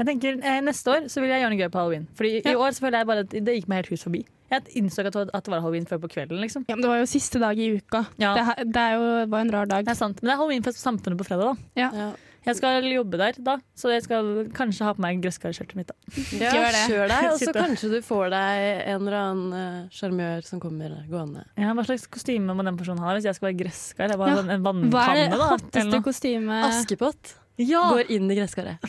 Jeg 0.00 0.06
tenker 0.08 0.38
eh, 0.42 0.60
Neste 0.64 0.88
år 0.94 1.08
så 1.12 1.20
vil 1.20 1.30
jeg 1.30 1.42
gjøre 1.42 1.52
noe 1.52 1.60
gøy 1.62 1.70
på 1.74 1.78
halloween. 1.82 2.06
Fordi 2.16 2.30
i 2.48 2.54
år 2.56 2.70
så 2.72 2.86
føler 2.86 2.98
jeg 3.02 3.06
bare 3.12 3.24
at 3.26 3.34
det 3.44 3.56
gikk 3.58 3.68
meg 3.68 3.82
helt 3.82 3.92
hus 3.92 4.02
forbi. 4.08 4.22
Jeg 4.52 4.66
innså 4.80 5.04
at 5.06 5.12
det 5.14 5.28
at 5.32 5.44
det 5.44 5.52
var 5.52 5.60
halloween 5.64 5.86
før 5.88 6.00
på 6.02 6.10
kvelden. 6.12 6.40
liksom. 6.40 6.64
ja, 6.68 6.74
men 6.76 6.82
det 6.84 6.90
var 6.90 6.98
jo 7.00 7.06
siste 7.08 7.40
dag 7.40 7.56
i 7.58 7.70
uka. 7.78 8.02
Ja. 8.20 8.34
Det, 8.36 8.44
her- 8.50 8.64
det 8.72 8.82
er 8.82 8.92
jo, 8.98 9.06
var 9.32 9.40
en 9.46 9.52
rar 9.52 9.66
dag. 9.70 9.84
Det 9.86 9.92
er 9.94 10.00
sant. 10.00 10.20
Men 10.20 10.28
det 10.28 10.34
er 10.34 10.40
halloweenfest 10.42 10.76
på 10.80 10.84
Samfunnet 10.90 11.18
på 11.20 11.24
fredag. 11.28 11.56
da. 11.56 11.80
Ja. 11.80 12.12
Jeg 12.42 12.56
skal 12.58 12.82
jobbe 12.90 13.18
der 13.20 13.36
da, 13.38 13.52
så 13.78 13.92
jeg 13.92 14.02
skal 14.02 14.48
kanskje 14.50 14.82
ha 14.82 14.92
på 14.98 15.02
meg 15.04 15.20
gresskarskjørtet 15.22 15.76
mitt. 15.78 15.92
da. 15.92 15.94
Ja, 16.40 16.50
Gjør 16.50 16.72
det. 16.74 16.80
Kjør 16.90 17.04
deg, 17.12 17.26
og 17.28 17.36
så 17.38 17.46
Sitte. 17.46 17.60
kanskje 17.62 17.90
du 17.92 17.98
får 18.02 18.32
deg 18.34 18.64
en 18.90 18.96
eller 19.06 19.16
annen 19.20 19.52
eh, 19.54 19.76
sjarmør 19.94 20.42
som 20.48 20.58
kommer 20.60 20.96
gående. 21.06 21.44
Ja, 21.56 21.70
Hva 21.78 21.84
slags 21.86 22.08
kostyme 22.10 22.50
må 22.58 22.64
den 22.66 22.76
personen 22.80 22.98
ha 22.98 23.14
hvis 23.14 23.28
jeg 23.30 23.38
skal 23.38 23.52
være 23.52 23.60
gresskar? 23.62 24.10
Jeg 24.10 24.18
Ja. 24.18 24.40
en 24.42 24.48
Hva 24.50 24.56
er 24.58 24.64
vannkanne, 24.66 25.14
det 25.14 25.28
da. 25.30 25.36
eller 25.36 25.52
hotteste 25.54 25.86
noe. 25.94 26.02
kostymet 26.02 26.66
Askepott 26.66 27.34
Ja! 27.60 27.82
går 27.92 28.10
inn 28.10 28.30
i 28.30 28.36
gresskaret. 28.36 28.80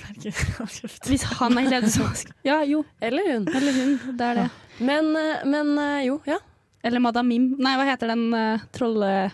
Hvis 1.09 1.25
han 1.35 1.57
er 1.59 1.67
kledd 1.67 1.89
så 1.91 2.07
Ja, 2.49 2.61
jo. 2.67 2.83
Eller 3.03 3.33
hun. 3.33 3.47
Eller 3.47 3.79
hun. 3.79 3.95
Det 4.17 4.29
er 4.29 4.39
det. 4.41 4.49
Men, 4.79 5.11
eh, 5.19 5.45
men 5.45 5.73
eh, 5.77 6.05
jo, 6.07 6.19
ja. 6.27 6.39
Eller 6.83 7.03
Madam 7.03 7.27
Mim. 7.27 7.53
Nei, 7.59 7.75
hva 7.79 7.87
heter 7.87 8.11
den 8.11 8.27
uh, 8.35 8.63
trolle... 8.75 9.31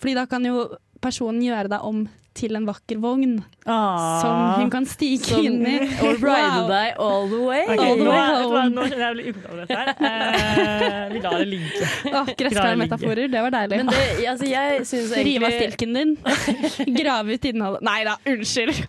Fordi 0.00 0.12
da 0.16 0.26
kan 0.28 0.44
jo 0.44 0.66
personen 1.06 1.42
gjøre 1.46 1.70
deg 1.76 1.90
om 1.94 2.06
til 2.36 2.52
en 2.58 2.66
vakker 2.68 2.98
vogn 3.00 3.38
Ah. 3.64 4.20
som 4.20 4.60
hun 4.60 4.68
kan 4.70 4.84
stige 4.86 5.24
Som, 5.24 5.40
inn 5.48 5.62
i. 5.66 5.76
og 6.04 6.18
ride 6.20 6.66
deg 6.68 6.98
all 7.00 7.24
the 7.30 7.38
way. 7.40 7.62
Okay, 7.64 7.86
All 7.86 7.96
the 7.96 8.04
nå, 8.04 8.10
way 8.12 8.42
home. 8.42 8.74
nå 8.76 8.82
kjenner 8.90 9.04
jeg 9.06 9.14
blir 9.16 9.30
ukomfortabel 9.30 9.62
dette 9.62 9.78
her. 9.78 9.88
Eh, 10.10 11.06
vi 11.14 11.22
lar 11.24 11.38
det 11.40 11.46
ligge. 11.48 11.88
Åh, 12.12 12.28
Gresskarmetaforer, 12.42 13.30
det 13.32 13.44
var 13.46 13.54
deilig. 13.56 13.78
Men 13.80 13.88
det, 13.94 14.02
altså, 14.34 14.50
jeg 14.50 14.74
egentlig... 14.76 15.24
Rive 15.30 15.48
av 15.48 15.56
stilken 15.56 15.96
din. 15.96 16.12
Grave 17.00 17.38
ut 17.40 17.48
innholdet. 17.50 17.86
Nei 17.88 17.96
da, 18.10 18.18
unnskyld. 18.34 18.84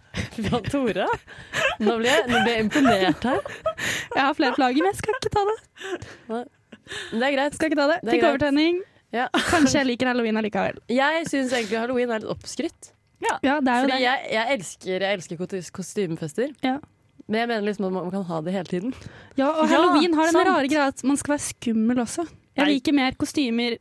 Ja, 0.50 0.60
Tore, 0.68 1.08
nå 1.88 1.96
ble 2.04 2.12
jeg, 2.12 2.28
nå 2.28 2.44
ble 2.44 2.52
jeg 2.58 2.68
imponert 2.68 3.30
her. 3.32 3.40
Jeg 4.12 4.22
har 4.28 4.36
flere 4.38 4.60
plager, 4.60 4.84
men 4.84 4.92
jeg 4.92 5.00
skal 5.00 5.18
ikke 5.22 5.34
ta 5.40 5.48
det. 5.48 5.58
Men 6.36 6.46
det 7.24 7.32
er 7.32 7.36
greit. 7.40 7.56
Skal 7.58 7.72
ikke 7.72 7.80
ta 7.80 7.88
det. 7.96 8.00
Det 8.04 8.18
Fikk 8.18 8.28
overtenning. 8.34 8.84
Ja. 9.16 9.28
Kanskje 9.34 9.80
jeg 9.80 9.88
liker 9.88 10.08
halloween 10.12 10.36
allikevel. 10.38 10.80
Jeg 10.92 11.26
syns 11.32 11.54
egentlig 11.56 11.80
halloween 11.80 12.12
er 12.12 12.20
litt 12.20 12.30
oppskrytt. 12.34 12.92
Ja, 13.24 13.38
det 13.42 13.72
er 13.72 13.82
Fordi 13.88 13.94
det. 13.96 14.02
jeg, 14.04 14.28
jeg 14.32 14.58
elsker, 14.60 15.00
jeg 15.02 15.18
elsker 15.18 15.72
kostymefester. 15.74 16.52
Ja. 16.64 16.78
Men 17.28 17.40
jeg 17.42 17.48
mener 17.50 17.66
liksom 17.68 17.88
at 17.90 17.96
man 17.96 18.12
kan 18.14 18.24
ha 18.30 18.42
det 18.46 18.54
hele 18.54 18.70
tiden. 18.72 18.94
Ja, 19.36 19.50
og 19.50 19.66
Ja, 19.70 19.78
halloween 19.78 20.14
har 20.14 20.30
den 20.30 20.34
sant. 20.38 20.48
rare 20.48 20.68
greia 20.70 20.88
at 20.92 21.04
man 21.04 21.18
skal 21.18 21.34
være 21.38 21.46
skummel 21.48 21.98
også. 22.04 22.28
Jeg 22.56 22.66
Nei. 22.66 22.74
liker 22.76 22.94
mer 22.94 23.12
kostymer 23.20 23.78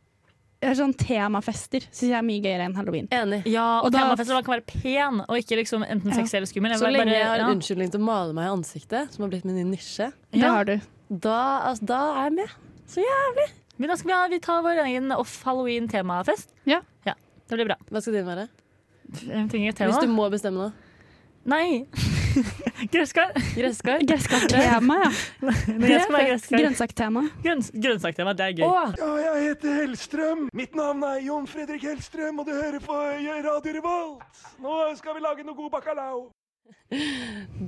eh, 0.63 0.73
Sånn 0.75 0.95
temafester 0.97 1.85
syns 1.91 2.01
jeg 2.09 2.17
er 2.17 2.25
mye 2.27 2.41
gøyere 2.43 2.65
enn 2.65 2.75
halloween. 2.75 3.07
Enig. 3.13 3.43
Ja, 3.47 3.81
og, 3.83 3.87
Og 3.87 3.93
da- 3.93 3.99
temafester 4.07 4.35
man 4.35 4.45
kan 4.47 4.55
være 4.57 4.67
pen, 4.83 5.21
og 5.29 5.37
ikke 5.37 5.59
liksom 5.61 5.85
enten 5.85 6.11
Ja. 6.11 6.17
sexy 6.17 6.37
eller 6.39 6.47
skummel. 6.47 6.73
Så 6.81 6.89
lenge 6.91 7.05
bare- 7.05 7.19
jeg 7.19 7.27
har 7.27 7.37
ja. 7.39 7.45
en 7.51 7.57
unnskyldning 7.59 7.91
til 7.93 8.01
å 8.01 8.05
male 8.05 8.33
meg 8.33 8.47
i 8.49 8.55
ansiktet, 8.57 9.13
som 9.13 9.23
har 9.23 9.31
blitt 9.31 9.45
min 9.45 9.55
nye 9.57 9.77
nisje, 9.77 10.13
Ja. 10.33 10.65
da, 10.65 11.61
altså, 11.69 11.85
da 11.85 12.01
er 12.25 12.31
jeg 12.31 12.33
med. 12.33 13.53
Men 13.79 13.89
da 13.93 13.97
skal 13.97 14.09
vi, 14.09 14.15
ha, 14.17 14.29
vi 14.33 14.41
tar 14.41 14.63
vår 14.65 14.83
egen 14.87 15.13
off 15.13 15.43
halloween-temafest. 15.45 16.53
Ja. 16.65 16.81
Det 17.05 17.55
blir 17.55 17.69
bra. 17.69 17.77
Hva 17.93 18.01
skal 18.03 18.17
din 18.17 18.27
være? 18.27 18.49
Jeg. 19.23 19.47
Hvis 19.79 20.01
du 20.03 20.09
må 20.11 20.27
bestemme 20.33 20.59
noe. 20.65 20.73
Nei. 21.47 21.87
Gresskar. 22.93 23.31
Gresskar? 23.55 24.01
Gresskartema, 24.03 24.97
ja. 25.05 25.11
Jeg. 25.79 26.41
Grønnsaktema. 26.51 27.23
Grønnsaktema, 27.45 28.35
det 28.37 28.49
er 28.49 28.57
gøy. 28.59 28.65
Åh. 28.67 28.97
Ja, 28.99 29.11
jeg 29.23 29.45
heter 29.53 29.79
Hellstrøm. 29.79 30.49
Mitt 30.59 30.75
navn 30.75 31.05
er 31.07 31.21
Jon 31.23 31.47
Fredrik 31.47 31.87
Hellstrøm, 31.87 32.43
og 32.43 32.51
du 32.51 32.53
hører 32.57 32.83
på 32.83 32.99
Radio 33.47 33.77
Revolt. 33.79 34.43
Nå 34.65 34.81
skal 34.99 35.15
vi 35.17 35.23
lage 35.23 35.47
noe 35.47 35.55
god 35.55 35.71
bacalao. 35.79 36.25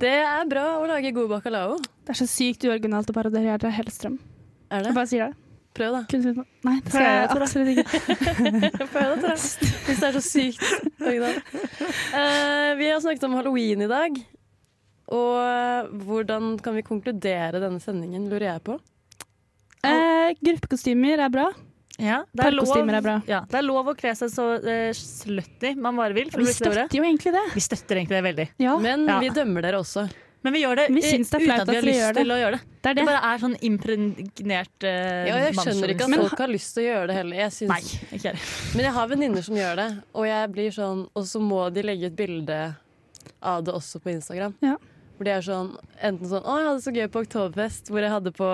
det 0.03 0.17
er 0.27 0.49
bra 0.51 0.65
å 0.81 0.87
lage 0.91 1.13
god 1.15 1.31
bacalao. 1.37 1.77
Det 1.79 2.11
er 2.17 2.19
så 2.19 2.27
sykt 2.27 2.67
uoriginalt 2.67 3.09
å 3.09 3.15
parodiere 3.15 3.71
Hellstrøm. 3.79 4.19
Er 4.69 4.83
Jeg 4.83 4.89
det? 4.89 4.97
bare 4.99 5.07
sier 5.13 5.29
det. 5.29 5.48
Prøv, 5.77 5.93
da. 5.93 6.01
Kunne 6.09 6.33
du- 6.33 6.45
Nei, 6.65 6.75
det 6.83 6.91
skal 6.91 7.05
jeg 7.05 7.29
absolutt 7.35 7.69
ikke. 7.77 8.87
Prøv 8.93 9.13
det, 9.13 9.21
Tore. 9.21 9.37
Hvis 9.37 10.01
det 10.01 10.07
er 10.09 10.17
så 10.17 10.23
sykt 10.25 10.65
originalt. 10.99 11.53
Eh, 12.19 12.71
vi 12.79 12.89
har 12.89 12.99
snakket 13.03 13.27
om 13.29 13.37
halloween 13.37 13.85
i 13.85 13.89
dag. 13.91 14.19
Og 15.09 15.93
hvordan 16.05 16.55
kan 16.61 16.75
vi 16.77 16.85
konkludere 16.85 17.61
denne 17.61 17.81
sendingen, 17.81 18.27
lurer 18.29 18.51
jeg 18.51 18.65
på. 18.67 18.77
Eh, 19.85 20.35
gruppekostymer 20.43 21.25
er 21.25 21.33
bra. 21.33 21.47
Ja, 21.99 22.21
det, 22.31 22.45
er 22.47 22.53
lov, 22.55 22.69
er 22.79 23.01
bra. 23.03 23.17
ja, 23.27 23.41
det 23.43 23.57
er 23.59 23.65
lov 23.65 23.89
å 23.91 23.93
kle 23.97 24.13
seg 24.15 24.29
så 24.31 24.45
uh, 24.63 24.91
slutty 24.95 25.73
man 25.75 25.97
bare 25.99 26.15
vil. 26.15 26.29
Vi 26.31 26.45
støtter 26.55 26.95
jo 26.95 27.03
egentlig 27.03 27.33
det. 27.35 27.41
Vi 27.51 27.63
støtter 27.65 27.99
egentlig 27.99 28.15
det 28.15 28.23
veldig. 28.23 28.45
Ja, 28.63 28.77
Men 28.79 29.03
vi 29.19 29.31
dømmer 29.35 29.65
dere 29.67 29.81
også. 29.83 30.05
Men 30.41 30.53
vi 30.55 30.61
gjør 30.63 30.79
det 30.79 30.85
Vi 30.95 31.01
eh, 31.03 31.09
syns 31.17 31.29
det 31.29 31.35
er 31.35 31.41
uten 31.41 31.49
flaut 31.49 31.61
at 31.61 31.69
vi 31.69 31.75
har 31.75 31.83
vi 31.83 31.91
lyst 31.91 32.13
til 32.15 32.31
å 32.31 32.37
gjøre 32.39 32.51
det. 32.55 32.59
det 32.83 32.89
er 32.89 32.93
Det 32.93 33.01
det. 33.01 33.05
bare 33.09 33.31
er 33.33 33.41
sånn 33.43 33.55
impregnert 33.69 34.85
uh, 34.85 35.27
Ja, 35.27 35.39
jeg 35.43 35.55
skjønner 35.57 35.93
ikke 35.93 36.05
at 36.05 36.13
Men- 36.13 36.21
folk 36.23 36.43
har 36.45 36.51
lyst 36.53 36.73
til 36.77 36.83
å 36.83 36.85
gjøre 36.87 37.07
det 37.11 37.15
heller. 37.19 37.35
Jeg 37.43 37.51
synes, 37.57 37.73
Nei, 37.73 38.13
ikke 38.17 38.29
jeg. 38.29 38.39
Men 38.75 38.85
jeg 38.87 38.93
har 38.99 39.07
venninner 39.11 39.43
som 39.49 39.55
gjør 39.59 39.75
det, 39.81 39.89
og 40.15 40.27
jeg 40.29 40.51
blir 40.55 40.71
sånn 40.71 41.01
Og 41.13 41.25
så 41.27 41.41
må 41.43 41.59
de 41.75 41.83
legge 41.83 42.07
ut 42.07 42.15
bilde 42.15 42.59
av 43.43 43.63
det 43.63 43.73
også 43.73 43.99
på 44.03 44.11
Instagram. 44.15 44.55
Ja. 44.63 44.77
Hvor 45.17 45.27
de 45.27 45.31
er 45.35 45.41
sånn 45.43 45.73
enten 46.01 46.27
sånn 46.31 46.43
Å, 46.47 46.55
jeg 46.59 46.67
hadde 46.69 46.83
så 46.87 46.95
gøy 46.95 47.07
på 47.11 47.23
Oktoberfest, 47.25 47.91
hvor 47.91 47.99
jeg 48.05 48.11
hadde 48.15 48.31
på 48.31 48.49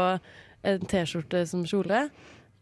en 0.65 0.79
T-skjorte 0.89 1.43
som 1.47 1.61
kjole. 1.69 2.07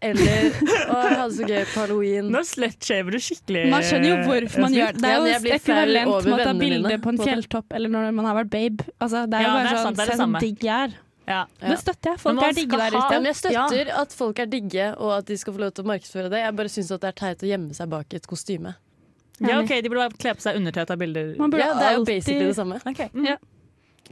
Eller 0.03 0.49
Å, 0.53 0.97
jeg 1.07 1.17
hadde 1.19 1.35
så 1.37 1.47
gøy 1.47 1.61
på 1.69 1.79
halloween. 1.79 2.27
Nå 2.33 2.41
slutshaver 2.47 3.15
du 3.15 3.19
skikkelig. 3.23 3.63
Man 3.71 3.85
skjønner 3.87 4.09
jo 4.09 4.17
hvorfor 4.27 4.65
man 4.65 4.75
gjør 4.75 4.97
det. 4.97 5.01
Det 5.03 5.09
er 5.13 5.15
jo 5.15 5.29
jeg 5.31 5.55
ekvivalent 5.57 6.11
med 6.27 6.33
å 6.35 6.41
ta 6.43 6.53
bilde 6.59 6.97
på 7.05 7.13
en 7.13 7.21
fjelltopp 7.23 7.77
eller 7.79 7.93
når 7.93 8.11
man 8.19 8.27
har 8.29 8.37
vært 8.41 8.51
babe. 8.53 8.87
Altså, 8.99 9.23
det 9.31 9.39
er 9.39 9.45
jo 9.45 9.49
Ja, 9.49 9.55
bare 9.55 9.73
er 9.73 9.83
sånn 9.87 9.99
Se 10.03 10.17
det 10.19 10.43
digg 10.43 10.67
jeg 10.67 10.89
er. 10.89 10.97
Ja. 11.23 11.45
Det 11.61 11.77
støtter 11.79 12.11
jeg. 12.11 12.19
Folk 12.19 12.41
er 12.43 12.55
digge 12.57 12.79
der 12.81 12.97
ute. 12.97 13.03
Ja, 13.15 13.19
jeg 13.29 13.37
støtter 13.39 13.91
at 14.01 14.15
folk 14.19 14.39
er 14.43 14.49
digge, 14.51 14.89
og 14.99 15.13
at 15.21 15.29
de 15.29 15.37
skal 15.39 15.55
få 15.55 15.61
lov 15.63 15.71
til 15.77 15.85
å 15.85 15.91
markedsføre 15.93 16.31
det. 16.33 16.41
Jeg 16.43 16.57
bare 16.59 16.73
syns 16.73 16.91
det 16.91 17.09
er 17.13 17.15
teit 17.23 17.45
å 17.45 17.47
gjemme 17.47 17.77
seg 17.77 17.91
bak 17.93 18.17
et 18.19 18.27
kostyme. 18.27 18.75
Ja, 19.39 19.57
ok, 19.61 19.71
De 19.81 19.89
burde 19.89 20.03
bare 20.03 20.19
kle 20.19 20.35
på 20.35 20.43
seg 20.43 20.59
undertøy 20.59 20.83
og 20.83 20.91
ta 20.91 20.97
bilder. 20.99 21.33
Man 21.39 21.51
burde 21.53 21.63
Ja, 21.63 21.73
det 21.79 21.87
er 21.87 21.95
jo 21.95 22.03
alltid- 22.03 22.15
basically 22.19 22.45
det 22.51 22.55
samme. 22.59 22.81
Okay. 22.85 23.09
mm. 23.15 23.25
Ja. 23.31 23.37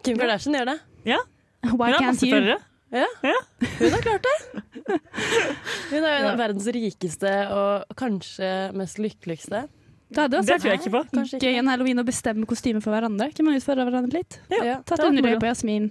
Kim 0.01 0.17
Kardashian 0.17 0.56
gjør 0.56 0.71
det. 0.71 0.80
Why 1.06 1.69
Hun 1.69 1.80
har 1.80 1.99
can't 1.99 2.15
masse 2.15 2.70
you? 2.91 3.06
ja. 3.23 3.38
Hun 3.80 3.93
har 3.95 4.01
klart 4.06 4.25
det! 4.27 4.63
Hun 5.91 6.04
er 6.04 6.10
en 6.17 6.27
av 6.32 6.39
verdens 6.39 6.67
rikeste 6.75 7.32
og 7.56 7.93
kanskje 7.99 8.49
mest 8.77 8.99
lykkeligste. 9.01 9.65
Det 10.12 10.25
hadde 10.25 10.41
Det 10.43 10.58
tror 10.60 10.73
jeg 10.73 10.82
ikke 10.82 10.91
på. 10.97 11.01
Vært 11.15 11.43
gøy 11.45 11.60
en 11.62 11.69
halloween 11.71 12.01
å 12.01 12.06
bestemme 12.08 12.47
kostyme 12.49 12.82
for 12.84 12.91
hverandre. 12.91 13.30
Kan 13.36 13.47
man 13.47 13.56
utfordre 13.56 13.86
hverandre 13.88 14.19
litt? 14.19 14.39
Ja. 14.51 14.82
Tatt 14.84 14.97
det 14.99 15.06
var 15.06 15.12
undertøy 15.13 15.30
moro. 15.32 15.39
på 15.45 15.49
Jasmin, 15.54 15.86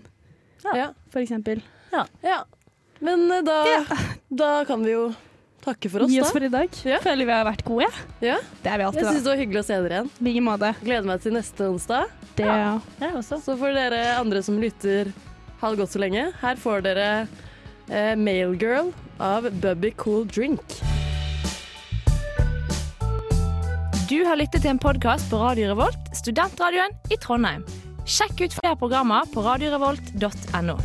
Ja. 0.76 0.90
for 1.12 1.22
eksempel. 1.24 1.62
ja. 2.22 2.42
Men 3.00 3.30
eh, 3.32 3.40
da, 3.46 3.58
da 4.28 4.50
kan 4.68 4.82
vi 4.84 4.92
jo 4.92 5.06
takke 5.64 5.88
for 5.92 6.04
oss, 6.04 6.10
Gi 6.12 6.20
oss 6.20 6.32
for 6.36 6.44
i 6.44 6.50
dag. 6.52 6.68
Ja. 6.84 6.98
Føler 7.00 7.24
vi 7.30 7.32
har 7.32 7.46
vært 7.48 7.64
gode. 7.64 7.88
Ja. 8.20 8.36
Det 8.60 8.68
er 8.68 8.76
vi 8.76 8.84
Jeg 8.84 8.90
alltid, 8.90 9.06
syns 9.08 9.24
det 9.24 9.30
var 9.32 9.40
hyggelig 9.40 9.62
å 9.62 9.66
se 9.70 9.78
dere 9.86 9.96
igjen. 9.96 10.10
Like 10.28 10.42
måte. 10.44 10.70
Gleder 10.84 11.08
meg 11.08 11.24
til 11.24 11.32
neste 11.38 11.68
onsdag. 11.72 12.12
Det, 12.36 12.44
ja. 12.44 12.74
Jeg 13.00 13.16
også. 13.22 13.40
Så 13.40 13.56
for 13.60 13.72
dere 13.72 14.02
andre 14.20 14.42
som 14.44 14.60
lytter, 14.60 15.14
ha 15.60 15.70
det 15.70 15.80
godt 15.80 15.94
så 15.94 16.00
lenge. 16.02 16.28
Her 16.40 16.60
får 16.60 16.84
dere 16.86 17.08
eh, 17.88 18.14
Male 18.16 18.56
Girl 18.60 18.92
av 19.20 19.48
Bubby 19.60 19.92
Cool 20.00 20.26
Drink. 20.28 20.80
Du 24.10 24.24
har 24.26 24.40
lyttet 24.40 24.64
til 24.64 24.72
en 24.72 24.80
podkast 24.82 25.28
på 25.30 25.38
Radio 25.38 25.70
Revolt, 25.70 26.08
studentradioen 26.18 26.96
i 27.14 27.18
Trondheim. 27.22 27.62
Sjekk 28.10 28.40
ut 28.42 28.56
flere 28.56 28.74
programmer 28.80 29.28
på 29.30 29.44
radiorevolt.no. 29.44 30.80